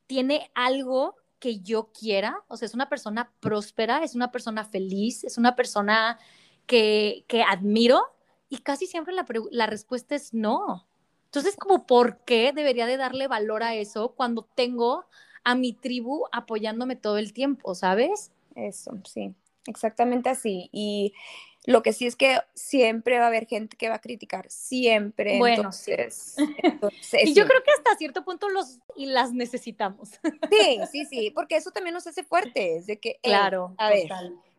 tiene 0.07 0.51
algo 0.53 1.15
que 1.39 1.59
yo 1.59 1.91
quiera, 1.91 2.43
o 2.47 2.57
sea, 2.57 2.65
es 2.65 2.73
una 2.73 2.89
persona 2.89 3.31
próspera, 3.39 4.03
es 4.03 4.15
una 4.15 4.31
persona 4.31 4.65
feliz, 4.65 5.23
es 5.23 5.37
una 5.37 5.55
persona 5.55 6.19
que, 6.67 7.25
que 7.27 7.43
admiro 7.43 8.03
y 8.49 8.59
casi 8.59 8.87
siempre 8.87 9.13
la, 9.13 9.65
respuesta 9.65 10.15
es 10.15 10.33
no. 10.33 10.87
Entonces, 11.25 11.55
como, 11.57 11.85
¿por 11.85 12.23
qué 12.23 12.53
debería 12.53 12.85
de 12.85 12.97
darle 12.97 13.27
valor 13.27 13.63
a 13.63 13.75
eso 13.75 14.13
cuando 14.15 14.47
tengo 14.55 15.05
a 15.43 15.55
mi 15.55 15.73
tribu 15.73 16.25
apoyándome 16.31 16.95
todo 16.95 17.17
el 17.17 17.33
tiempo, 17.33 17.75
¿sabes? 17.75 18.31
Eso, 18.55 18.97
sí, 19.03 19.35
exactamente 19.67 20.29
así. 20.29 20.69
Y 20.71 21.13
lo 21.65 21.81
que 21.81 21.93
sí 21.93 22.05
es 22.05 22.15
que 22.15 22.39
siempre 22.53 23.17
va 23.17 23.25
a 23.25 23.27
haber 23.27 23.47
gente 23.47 23.75
que 23.77 23.89
va 23.89 23.95
a 23.95 24.01
criticar, 24.01 24.45
siempre. 24.49 25.37
Bueno, 25.37 25.55
entonces, 25.87 26.37
y 27.23 27.33
yo 27.33 27.45
creo 27.47 27.63
que 27.63 27.71
hasta 27.71 27.97
cierto 27.97 28.23
punto 28.23 28.49
los 28.49 28.79
y 28.95 29.07
las 29.07 29.33
necesitamos. 29.33 30.11
Sí, 30.51 30.79
sí, 30.91 31.05
sí, 31.05 31.31
porque 31.31 31.55
eso 31.57 31.71
también 31.71 31.93
nos 31.93 32.07
hace 32.07 32.23
fuertes, 32.23 32.85
de 32.85 32.99
que, 32.99 33.19
claro, 33.21 33.73
a 33.77 33.89
ver, 33.89 34.09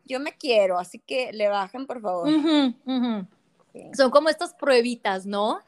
yo 0.04 0.20
me 0.20 0.32
quiero, 0.32 0.78
así 0.78 0.98
que 0.98 1.32
le 1.32 1.48
bajen, 1.48 1.86
por 1.86 2.00
favor. 2.00 2.28
Son 3.94 4.10
como 4.10 4.28
estas 4.28 4.54
pruebitas, 4.54 5.26
¿no? 5.26 5.60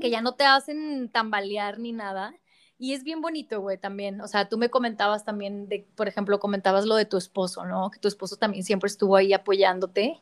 Que 0.00 0.10
ya 0.10 0.20
no 0.20 0.34
te 0.34 0.44
hacen 0.44 1.08
tambalear 1.08 1.78
ni 1.78 1.92
nada. 1.92 2.34
Y 2.78 2.94
es 2.94 3.02
bien 3.02 3.20
bonito, 3.20 3.60
güey, 3.60 3.76
también. 3.76 4.20
O 4.20 4.28
sea, 4.28 4.48
tú 4.48 4.56
me 4.56 4.70
comentabas 4.70 5.24
también 5.24 5.68
de, 5.68 5.84
por 5.96 6.06
ejemplo, 6.06 6.38
comentabas 6.38 6.86
lo 6.86 6.94
de 6.94 7.06
tu 7.06 7.16
esposo, 7.16 7.64
¿no? 7.64 7.90
Que 7.90 7.98
tu 7.98 8.06
esposo 8.06 8.36
también 8.36 8.62
siempre 8.62 8.86
estuvo 8.86 9.16
ahí 9.16 9.32
apoyándote. 9.32 10.20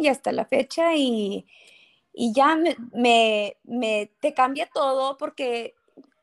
y 0.00 0.06
hasta 0.06 0.30
la 0.30 0.44
fecha 0.44 0.94
y, 0.94 1.46
y 2.12 2.32
ya 2.32 2.54
me, 2.54 2.76
me, 2.92 3.56
me, 3.64 4.12
te 4.20 4.34
cambia 4.34 4.70
todo 4.72 5.16
porque 5.16 5.74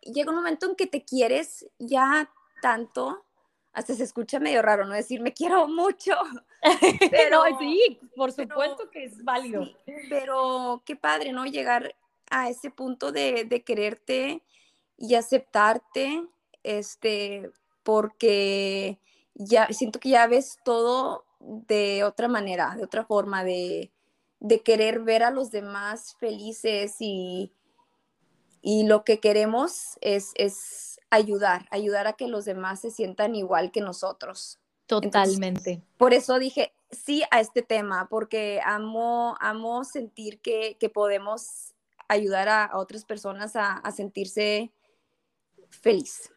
llega 0.02 0.30
un 0.30 0.38
momento 0.38 0.68
en 0.68 0.76
que 0.76 0.88
te 0.88 1.04
quieres 1.04 1.70
ya 1.80 2.30
tanto, 2.62 3.26
hasta 3.74 3.94
se 3.94 4.04
escucha 4.04 4.40
medio 4.40 4.62
raro, 4.62 4.86
¿no? 4.86 4.94
Decir, 4.94 5.20
me 5.20 5.34
quiero 5.34 5.68
mucho. 5.68 6.14
Pero 7.12 7.44
sí, 7.60 8.00
por 8.16 8.32
supuesto 8.32 8.90
que 8.90 9.04
es 9.04 9.22
válido. 9.24 9.68
pero 10.10 10.82
qué 10.86 10.96
padre, 10.96 11.34
¿no? 11.34 11.46
Llegar 11.46 11.94
a 12.30 12.50
ese 12.50 12.72
punto 12.72 13.12
de, 13.12 13.44
de 13.44 13.64
quererte 13.64 14.42
y 14.98 15.16
aceptarte, 15.16 16.26
este, 16.64 17.52
porque 17.84 19.00
ya 19.36 19.68
siento 19.68 20.00
que 20.00 20.10
ya 20.10 20.28
ves 20.28 20.60
todo 20.64 21.26
de 21.40 22.04
otra 22.04 22.28
manera, 22.28 22.76
de 22.76 22.84
otra 22.84 23.06
forma, 23.06 23.44
de, 23.44 23.92
querer 24.66 25.00
ver 25.00 25.24
a 25.24 25.32
los 25.32 25.52
demás 25.52 26.16
felices 26.20 26.98
y, 27.00 27.54
y 28.62 28.86
lo 28.86 29.04
que 29.04 29.20
queremos 29.20 29.98
es, 30.02 30.32
es, 30.36 31.00
ayudar, 31.10 31.68
ayudar 31.72 32.08
a 32.08 32.14
que 32.14 32.28
los 32.28 32.44
demás 32.44 32.82
se 32.82 32.92
sientan 32.92 33.36
igual 33.36 33.72
que 33.72 33.82
nosotros. 33.82 34.60
Totalmente. 34.86 35.82
por 35.98 36.14
eso 36.14 36.38
dije 36.40 36.74
sí 36.92 37.24
a 37.32 37.40
este 37.40 37.62
tema, 37.62 38.08
porque 38.10 38.60
amo, 38.66 39.36
amo 39.40 39.84
sentir 39.86 40.42
que, 40.42 40.78
podemos 40.94 41.74
ayudar 42.10 42.50
a, 42.50 42.72
otras 42.74 43.06
personas 43.06 43.56
a, 43.56 43.78
a 43.78 43.92
sentirse 43.92 44.72
feliz. 45.74 46.30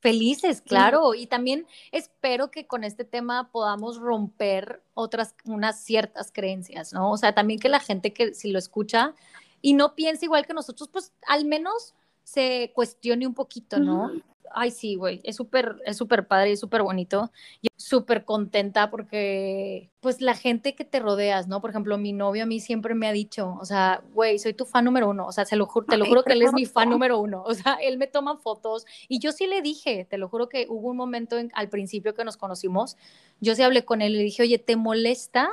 Felices, 0.00 0.60
claro. 0.60 1.14
Y 1.14 1.28
también 1.28 1.66
espero 1.92 2.50
que 2.50 2.66
con 2.66 2.82
este 2.82 3.04
tema 3.04 3.52
podamos 3.52 3.98
romper 3.98 4.82
otras, 4.94 5.36
unas 5.44 5.84
ciertas 5.84 6.32
creencias, 6.32 6.92
¿no? 6.92 7.12
O 7.12 7.16
sea, 7.16 7.34
también 7.34 7.60
que 7.60 7.68
la 7.68 7.78
gente 7.78 8.12
que 8.12 8.34
si 8.34 8.50
lo 8.50 8.58
escucha 8.58 9.14
y 9.60 9.74
no 9.74 9.94
piensa 9.94 10.24
igual 10.24 10.44
que 10.44 10.54
nosotros, 10.54 10.88
pues 10.92 11.12
al 11.28 11.44
menos 11.44 11.94
se 12.24 12.72
cuestione 12.74 13.26
un 13.26 13.34
poquito, 13.34 13.78
¿no? 13.78 14.10
Ay, 14.54 14.70
sí, 14.70 14.96
güey, 14.96 15.20
es 15.24 15.36
súper, 15.36 15.76
es 15.86 15.96
súper 15.96 16.26
padre, 16.26 16.52
es 16.52 16.60
súper 16.60 16.82
bonito. 16.82 17.32
Y 17.62 17.68
súper 17.76 18.24
contenta 18.24 18.90
porque, 18.90 19.90
pues, 20.00 20.20
la 20.20 20.34
gente 20.34 20.74
que 20.74 20.84
te 20.84 21.00
rodeas, 21.00 21.48
¿no? 21.48 21.60
Por 21.60 21.70
ejemplo, 21.70 21.96
mi 21.96 22.12
novio 22.12 22.42
a 22.42 22.46
mí 22.46 22.60
siempre 22.60 22.94
me 22.94 23.08
ha 23.08 23.12
dicho, 23.12 23.56
o 23.60 23.64
sea, 23.64 24.02
güey, 24.12 24.38
soy 24.38 24.52
tu 24.52 24.66
fan 24.66 24.84
número 24.84 25.08
uno. 25.08 25.26
O 25.26 25.32
sea, 25.32 25.46
se 25.46 25.56
lo 25.56 25.68
te 25.88 25.96
lo 25.96 26.04
juro 26.04 26.22
que 26.22 26.34
él 26.34 26.42
es 26.42 26.52
mi 26.52 26.66
fan 26.66 26.90
número 26.90 27.18
uno. 27.18 27.42
O 27.44 27.54
sea, 27.54 27.78
él 27.82 27.96
me 27.96 28.06
toma 28.06 28.36
fotos 28.36 28.84
y 29.08 29.18
yo 29.20 29.32
sí 29.32 29.46
le 29.46 29.62
dije, 29.62 30.06
te 30.08 30.18
lo 30.18 30.28
juro 30.28 30.48
que 30.48 30.66
hubo 30.68 30.90
un 30.90 30.96
momento 30.96 31.36
al 31.54 31.68
principio 31.68 32.14
que 32.14 32.24
nos 32.24 32.36
conocimos, 32.36 32.96
yo 33.40 33.54
sí 33.54 33.62
hablé 33.62 33.84
con 33.84 34.02
él 34.02 34.14
y 34.14 34.18
le 34.18 34.24
dije, 34.24 34.42
oye, 34.42 34.58
¿te 34.58 34.76
molesta? 34.76 35.48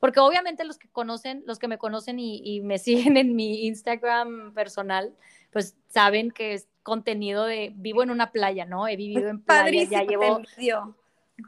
porque 0.00 0.20
obviamente 0.20 0.64
los 0.64 0.78
que 0.78 0.88
conocen, 0.88 1.42
los 1.46 1.58
que 1.58 1.68
me 1.68 1.78
conocen 1.78 2.18
y, 2.18 2.60
me 2.60 2.78
siguen 2.78 3.16
en 3.16 3.34
mi 3.34 3.66
Instagram 3.66 4.52
personal, 4.54 5.12
pues 5.50 5.76
saben 5.88 6.30
que 6.30 6.54
es 6.54 6.68
contenido 6.82 7.44
de 7.44 7.72
vivo 7.76 8.02
en 8.02 8.10
una 8.10 8.32
playa, 8.32 8.64
¿no? 8.64 8.88
He 8.88 8.96
vivido 8.96 9.28
en 9.28 9.40
playa, 9.42 9.84
ya 9.84 10.02
llevo 10.04 10.40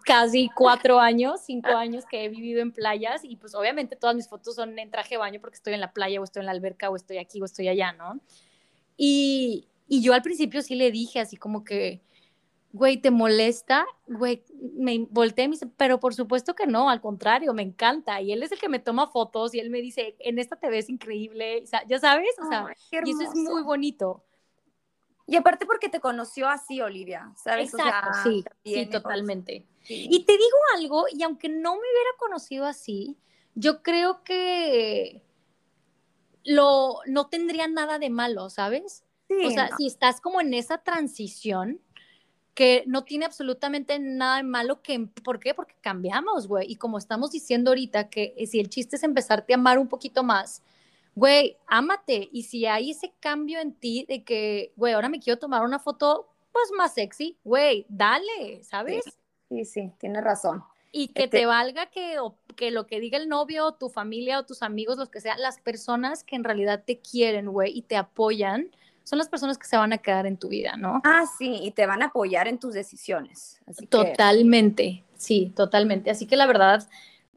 casi 0.04 0.50
cuatro 0.54 1.00
años, 1.00 1.40
cinco 1.44 1.70
años 1.70 2.04
que 2.10 2.24
he 2.24 2.28
vivido 2.28 2.60
en 2.60 2.72
playas 2.72 3.24
y 3.24 3.36
pues 3.36 3.54
obviamente 3.54 3.96
todas 3.96 4.16
mis 4.16 4.28
fotos 4.28 4.54
son 4.54 4.78
en 4.78 4.90
traje 4.90 5.14
de 5.14 5.18
baño 5.18 5.40
porque 5.40 5.56
estoy 5.56 5.74
en 5.74 5.80
la 5.80 5.92
playa 5.92 6.20
o 6.20 6.24
estoy 6.24 6.40
en 6.40 6.46
la 6.46 6.52
alberca 6.52 6.90
o 6.90 6.96
estoy 6.96 7.18
aquí 7.18 7.40
o 7.40 7.44
estoy 7.44 7.68
allá, 7.68 7.92
¿no? 7.92 8.20
Y, 8.96 9.66
y 9.88 10.02
yo 10.02 10.12
al 10.12 10.22
principio 10.22 10.62
sí 10.62 10.74
le 10.74 10.90
dije 10.90 11.20
así 11.20 11.36
como 11.36 11.64
que, 11.64 12.02
güey, 12.72 12.98
¿te 12.98 13.10
molesta? 13.10 13.86
Güey, 14.06 14.44
me 14.74 15.06
volteé 15.10 15.44
y 15.44 15.48
me 15.48 15.54
dice, 15.54 15.66
pero 15.76 15.98
por 16.00 16.14
supuesto 16.14 16.54
que 16.54 16.66
no, 16.66 16.88
al 16.88 17.00
contrario, 17.00 17.52
me 17.52 17.62
encanta. 17.62 18.20
Y 18.20 18.32
él 18.32 18.42
es 18.42 18.52
el 18.52 18.58
que 18.58 18.68
me 18.68 18.78
toma 18.78 19.08
fotos 19.08 19.54
y 19.54 19.60
él 19.60 19.70
me 19.70 19.80
dice, 19.80 20.16
en 20.20 20.38
esta 20.38 20.56
te 20.56 20.70
ves 20.70 20.88
increíble, 20.88 21.62
o 21.62 21.66
sea, 21.66 21.84
ya 21.86 21.98
sabes, 21.98 22.30
o 22.42 22.48
sea, 22.48 22.66
y 23.04 23.10
eso 23.10 23.22
es 23.22 23.34
muy 23.34 23.62
bonito. 23.62 24.24
Y 25.26 25.36
aparte 25.36 25.64
porque 25.64 25.88
te 25.88 26.00
conoció 26.00 26.48
así, 26.48 26.80
Olivia, 26.80 27.32
¿sabes? 27.36 27.72
Exacto, 27.72 28.10
sí, 28.24 28.44
sí, 28.64 28.86
totalmente. 28.86 29.66
Y 29.88 30.24
te 30.24 30.32
digo 30.32 30.56
algo, 30.76 31.04
y 31.12 31.22
aunque 31.22 31.48
no 31.48 31.74
me 31.74 31.78
hubiera 31.78 32.10
conocido 32.18 32.66
así, 32.66 33.16
yo 33.54 33.82
creo 33.82 34.24
que 34.24 35.22
lo, 36.44 36.96
no 37.06 37.28
tendría 37.28 37.68
nada 37.68 37.98
de 37.98 38.10
malo, 38.10 38.50
¿sabes? 38.50 39.04
o 39.46 39.50
sea, 39.50 39.70
si 39.76 39.86
estás 39.86 40.20
como 40.20 40.40
en 40.40 40.54
esa 40.54 40.78
transición, 40.78 41.80
que 42.60 42.84
no 42.86 43.04
tiene 43.04 43.24
absolutamente 43.24 43.98
nada 43.98 44.36
de 44.36 44.42
malo 44.42 44.82
que, 44.82 45.08
¿por 45.24 45.40
qué? 45.40 45.54
Porque 45.54 45.76
cambiamos, 45.80 46.46
güey. 46.46 46.70
Y 46.70 46.76
como 46.76 46.98
estamos 46.98 47.30
diciendo 47.30 47.70
ahorita, 47.70 48.10
que 48.10 48.34
eh, 48.36 48.46
si 48.46 48.60
el 48.60 48.68
chiste 48.68 48.96
es 48.96 49.02
empezarte 49.02 49.54
a 49.54 49.56
amar 49.56 49.78
un 49.78 49.88
poquito 49.88 50.22
más, 50.22 50.62
güey, 51.14 51.56
ámate. 51.66 52.28
Y 52.30 52.42
si 52.42 52.66
hay 52.66 52.90
ese 52.90 53.14
cambio 53.18 53.60
en 53.60 53.72
ti 53.72 54.04
de 54.06 54.24
que, 54.24 54.74
güey, 54.76 54.92
ahora 54.92 55.08
me 55.08 55.20
quiero 55.20 55.38
tomar 55.38 55.62
una 55.62 55.78
foto, 55.78 56.28
pues 56.52 56.70
más 56.76 56.92
sexy, 56.92 57.38
güey, 57.44 57.86
dale, 57.88 58.62
¿sabes? 58.62 59.04
Sí, 59.48 59.64
sí, 59.64 59.90
tienes 59.98 60.22
razón. 60.22 60.62
Y 60.92 61.08
que 61.08 61.14
te 61.14 61.24
este 61.38 61.46
valga 61.46 61.86
que, 61.86 62.18
que 62.56 62.70
lo 62.70 62.86
que 62.86 63.00
diga 63.00 63.16
el 63.16 63.30
novio, 63.30 63.72
tu 63.72 63.88
familia 63.88 64.38
o 64.38 64.44
tus 64.44 64.62
amigos, 64.62 64.98
los 64.98 65.08
que 65.08 65.22
sean, 65.22 65.40
las 65.40 65.58
personas 65.60 66.24
que 66.24 66.36
en 66.36 66.44
realidad 66.44 66.82
te 66.84 66.98
quieren, 66.98 67.48
güey, 67.48 67.72
y 67.74 67.80
te 67.80 67.96
apoyan, 67.96 68.70
son 69.10 69.18
las 69.18 69.28
personas 69.28 69.58
que 69.58 69.66
se 69.66 69.76
van 69.76 69.92
a 69.92 69.98
quedar 69.98 70.24
en 70.24 70.36
tu 70.36 70.46
vida, 70.46 70.76
¿no? 70.76 71.00
Ah, 71.02 71.24
sí, 71.36 71.58
y 71.64 71.72
te 71.72 71.84
van 71.84 72.00
a 72.00 72.06
apoyar 72.06 72.46
en 72.46 72.60
tus 72.60 72.74
decisiones. 72.74 73.60
totalmente, 73.88 75.02
sí, 75.16 75.52
totalmente. 75.56 76.12
Así 76.12 76.26
que 76.26 76.36
la 76.36 76.46
verdad, 76.46 76.88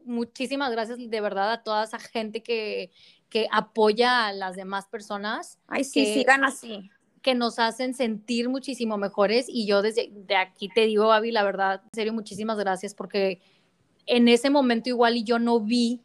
muchísimas 0.04 0.70
gracias 0.70 0.98
de 1.00 1.20
verdad 1.20 1.50
a 1.50 1.64
toda 1.64 1.82
esa 1.82 1.98
gente 1.98 2.44
que, 2.44 2.92
que 3.28 3.48
apoya 3.50 4.28
a 4.28 4.32
las 4.32 4.54
demás 4.54 4.86
personas. 4.86 5.58
Ay, 5.66 5.82
sí, 5.82 6.14
sigan 6.14 6.44
así. 6.44 6.92
Que 7.22 7.34
nos 7.34 7.58
hacen 7.58 7.92
sentir 7.92 8.48
muchísimo 8.48 8.96
mejores. 8.96 9.46
Y 9.48 9.66
yo 9.66 9.82
desde 9.82 10.12
de 10.14 10.36
aquí 10.36 10.68
te 10.68 10.82
digo, 10.82 11.10
Avi, 11.10 11.32
la 11.32 11.42
verdad, 11.42 11.82
en 11.82 11.90
serio, 11.92 12.12
muchísimas 12.12 12.56
gracias 12.56 12.94
porque 12.94 13.40
en 14.06 14.28
ese 14.28 14.48
momento 14.48 14.90
igual 14.90 15.16
y 15.16 15.24
yo 15.24 15.40
no 15.40 15.58
vi 15.58 16.02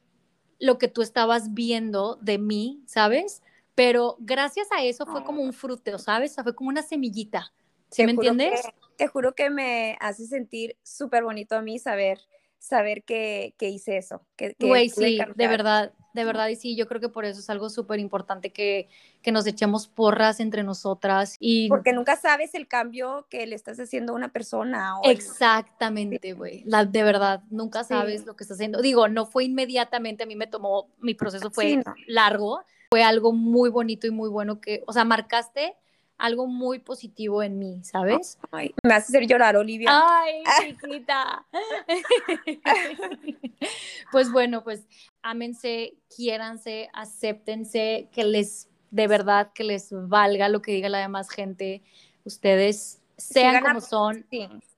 lo 0.59 0.79
que 0.79 0.87
tú 0.87 1.03
estabas 1.03 1.53
viendo 1.53 2.15
de 2.21 2.39
mí, 2.39 2.81
¿sabes? 2.87 3.43
Pero 3.79 4.17
gracias 4.19 4.67
a 4.73 4.83
eso 4.83 5.05
fue 5.05 5.23
como 5.23 5.41
un 5.41 5.53
fruto, 5.53 5.97
¿sabes? 5.99 6.35
fue 6.35 6.53
como 6.53 6.69
una 6.69 6.81
semillita. 6.81 7.53
¿Sí 7.89 8.03
me 8.03 8.11
entiendes? 8.11 8.61
te 8.97 9.07
juro 9.07 9.33
que 9.33 9.49
me 9.49 9.97
hace 10.01 10.27
sentir 10.27 10.75
súper 10.83 11.23
bonito 11.23 11.55
a 11.55 11.61
mí 11.61 11.79
saber, 11.79 12.19
saber 12.57 13.05
que, 13.05 13.55
que 13.57 13.69
hice 13.69 13.95
eso. 13.95 14.21
Güey, 14.59 14.89
sí, 14.89 15.17
de 15.33 15.47
verdad, 15.47 15.93
de 16.13 16.25
verdad, 16.25 16.49
y 16.49 16.57
sí, 16.57 16.75
yo 16.75 16.89
creo 16.89 16.99
que 16.99 17.07
por 17.07 17.23
eso 17.23 17.39
es 17.39 17.49
algo 17.49 17.69
súper 17.69 18.01
importante 18.01 18.51
que, 18.51 18.89
que, 19.21 19.31
nos 19.31 19.47
echemos 19.47 19.87
porras 19.87 20.41
entre 20.41 20.63
nosotras. 20.63 21.37
y 21.39 21.69
Porque 21.69 21.93
nunca 21.93 22.17
sabes 22.17 22.55
el 22.55 22.67
cambio 22.67 23.27
que 23.29 23.47
le 23.47 23.55
estás 23.55 23.79
haciendo 23.79 24.11
a 24.11 24.15
una 24.17 24.33
persona. 24.33 24.95
Exactamente, 25.05 26.33
güey, 26.33 26.65
de 26.65 27.03
verdad, 27.03 27.43
nunca 27.49 27.85
sabes 27.85 28.25
lo 28.25 28.35
que 28.35 28.43
estás 28.43 28.57
haciendo. 28.57 28.81
Digo, 28.81 29.07
no 29.07 29.25
fue 29.25 29.45
inmediatamente, 29.45 30.23
a 30.23 30.27
mí 30.27 30.35
me 30.35 30.47
tomó, 30.47 30.89
mi 30.99 31.13
proceso 31.13 31.49
fue 31.49 31.81
largo, 32.07 32.65
fue 32.89 33.03
algo 33.03 33.31
muy 33.31 33.69
bonito 33.69 34.07
y 34.07 34.11
muy 34.11 34.29
bueno 34.29 34.59
que, 34.59 34.83
o 34.87 34.93
sea, 34.93 35.05
marcaste 35.05 35.75
algo 36.17 36.47
muy 36.47 36.79
positivo 36.79 37.43
en 37.43 37.59
mí, 37.59 37.81
¿sabes? 37.83 38.37
Ay, 38.51 38.73
me 38.83 38.93
hace 38.93 39.15
hacer 39.15 39.27
llorar, 39.27 39.55
Olivia. 39.55 39.89
Ay, 39.91 40.43
chiquita. 40.61 41.45
pues 44.11 44.31
bueno, 44.31 44.63
pues 44.63 44.85
ámense, 45.21 45.93
quiéranse, 46.13 46.89
acéptense, 46.93 48.09
que 48.11 48.25
les, 48.25 48.67
de 48.91 49.07
verdad, 49.07 49.53
que 49.53 49.63
les 49.63 49.89
valga 49.91 50.49
lo 50.49 50.61
que 50.61 50.73
diga 50.73 50.89
la 50.89 50.99
demás 50.99 51.29
gente. 51.29 51.83
Ustedes 52.25 53.01
sean 53.15 53.63
como 53.63 53.79
son. 53.79 54.25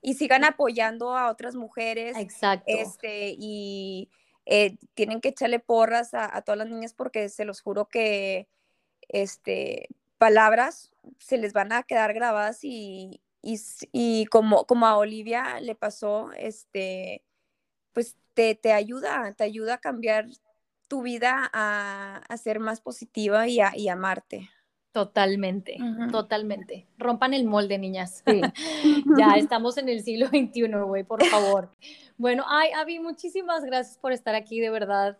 Y 0.00 0.14
sigan 0.14 0.44
apoyando 0.44 1.16
a 1.16 1.28
otras 1.28 1.56
mujeres. 1.56 2.16
Exacto. 2.16 2.66
Este, 2.68 3.34
y 3.36 4.08
eh, 4.46 4.76
tienen 4.94 5.20
que 5.20 5.28
echarle 5.28 5.60
porras 5.60 6.14
a, 6.14 6.42
todas 6.42 6.58
las 6.58 6.68
niñas 6.68 6.94
porque 6.94 7.28
se 7.28 7.44
los 7.44 7.60
juro 7.60 7.88
que 7.88 8.48
este, 9.08 9.88
palabras 10.18 10.92
se 11.18 11.38
les 11.38 11.52
van 11.52 11.72
a 11.72 11.82
quedar 11.84 12.12
grabadas 12.14 12.60
y, 12.62 13.22
y, 13.42 14.26
como, 14.26 14.66
como 14.66 14.86
a 14.86 14.96
Olivia 14.96 15.60
le 15.60 15.74
pasó, 15.74 16.30
este, 16.36 17.24
pues 17.92 18.16
te, 18.34 18.54
te, 18.54 18.72
ayuda, 18.72 19.34
te 19.34 19.44
ayuda 19.44 19.74
a 19.74 19.78
cambiar 19.78 20.26
tu 20.88 21.02
vida 21.02 21.50
a, 21.52 22.18
a 22.28 22.36
ser 22.36 22.60
más 22.60 22.80
positiva 22.80 23.48
y 23.48 23.60
a, 23.60 23.72
y 23.76 23.88
amarte. 23.88 24.50
Totalmente, 24.92 25.78
totalmente. 26.10 26.86
Rompan 26.98 27.32
el 27.32 27.44
molde, 27.46 27.78
niñas. 27.78 28.22
ya 29.18 29.36
estamos 29.36 29.78
en 29.78 29.88
el 29.88 30.02
siglo 30.02 30.26
XXI, 30.26 30.68
güey, 30.84 31.02
por 31.02 31.24
favor. 31.24 31.70
bueno, 32.18 32.44
ay, 32.46 32.70
Avi, 32.72 32.98
muchísimas 32.98 33.64
gracias 33.64 33.96
por 33.96 34.12
estar 34.12 34.34
aquí, 34.34 34.60
de 34.60 34.68
verdad. 34.68 35.16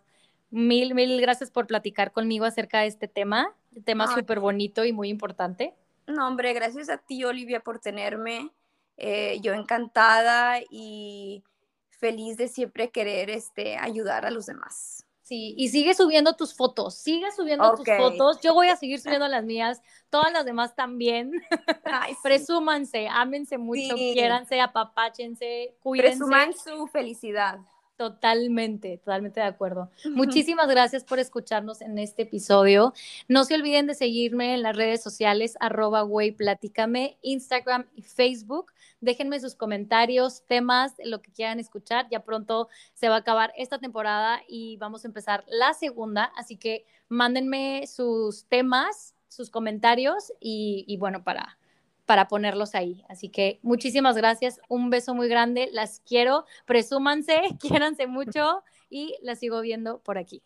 Mil, 0.51 0.95
mil 0.95 1.19
gracias 1.23 1.51
por 1.51 1.67
platicar 1.67 2.13
conmigo 2.13 2.45
acerca 2.45 2.81
de 2.81 2.89
este 2.89 3.09
tema, 3.09 3.55
tema 3.85 4.15
súper 4.15 4.41
bonito 4.41 4.85
y 4.85 4.93
muy 4.93 5.09
importante. 5.09 5.73
No, 6.07 6.29
hombre, 6.29 6.53
gracias 6.53 6.91
a 6.91 6.99
ti, 6.99 7.25
Olivia, 7.25 7.61
por 7.61 7.79
tenerme. 7.79 8.51
Eh, 8.99 9.41
yo 9.41 9.55
encantada 9.55 10.61
y 10.71 11.43
feliz 11.89 12.37
de 12.37 12.49
siempre 12.49 12.91
querer 12.91 13.31
este, 13.31 13.79
ayudar 13.79 14.27
a 14.27 14.31
los 14.31 14.45
demás. 14.45 15.07
Sí, 15.33 15.55
y 15.57 15.71
sigue 15.71 15.95
subiendo 15.95 16.37
tus 16.37 16.53
fotos, 16.53 16.95
sigue 16.95 17.33
subiendo 17.33 17.75
tus 17.75 17.87
fotos. 17.87 18.39
Yo 18.43 18.53
voy 18.53 18.69
a 18.69 18.77
seguir 18.77 19.01
subiendo 19.01 19.27
las 19.29 19.43
mías, 19.43 19.81
todas 20.11 20.31
las 20.31 20.45
demás 20.45 20.75
también. 20.75 21.33
Presúmanse, 22.23 23.09
ámense 23.09 23.57
mucho, 23.57 23.97
sí. 23.97 24.11
quiéranse, 24.13 24.61
apapáchense, 24.61 25.75
cuídense. 25.83 26.19
Presuman 26.19 26.53
su 26.53 26.87
felicidad. 26.89 27.61
Totalmente, 28.03 28.99
totalmente 28.99 29.39
de 29.39 29.47
acuerdo. 29.47 29.89
Muchísimas 30.11 30.67
gracias 30.67 31.05
por 31.05 31.21
escucharnos 31.21 31.81
en 31.83 32.01
este 32.01 32.23
episodio. 32.23 32.95
No 33.29 33.45
se 33.45 33.55
olviden 33.55 33.87
de 33.87 33.95
seguirme 33.95 34.55
en 34.55 34.63
las 34.63 34.75
redes 34.75 35.01
sociales, 35.01 35.57
arroba 35.61 36.05
platícame, 36.37 37.17
Instagram 37.23 37.87
y 37.95 38.03
Facebook. 38.03 38.73
Déjenme 39.01 39.39
sus 39.39 39.55
comentarios, 39.55 40.43
temas, 40.49 40.95
lo 41.05 41.23
que 41.23 41.31
quieran 41.31 41.61
escuchar. 41.61 42.09
Ya 42.11 42.25
pronto 42.25 42.69
se 42.93 43.09
va 43.09 43.15
a 43.15 43.19
acabar 43.19 43.53
esta 43.57 43.79
temporada 43.79 44.43
y 44.49 44.79
vamos 44.79 45.05
a 45.05 45.07
empezar 45.07 45.45
la 45.47 45.73
segunda. 45.73 46.33
Así 46.37 46.57
que 46.57 46.85
mándenme 47.09 47.87
sus 47.87 48.47
temas, 48.47 49.15
sus 49.29 49.49
comentarios 49.49 50.33
y, 50.41 50.85
y 50.89 50.97
bueno, 50.97 51.23
para, 51.23 51.57
para 52.13 52.29
ponerlos 52.29 52.75
ahí. 52.75 53.03
Así 53.09 53.31
que 53.31 53.59
muchísimas 53.63 54.19
gracias, 54.19 54.61
un 54.69 54.91
beso 54.91 55.15
muy 55.15 55.29
grande, 55.29 55.71
las 55.73 56.03
quiero, 56.07 56.45
presúmanse, 56.67 57.41
quiéranse 57.59 58.07
mucho 58.07 58.63
y 58.91 59.17
las 59.23 59.39
sigo 59.39 59.63
viendo 59.63 60.03
por 60.03 60.19
aquí. 60.19 60.41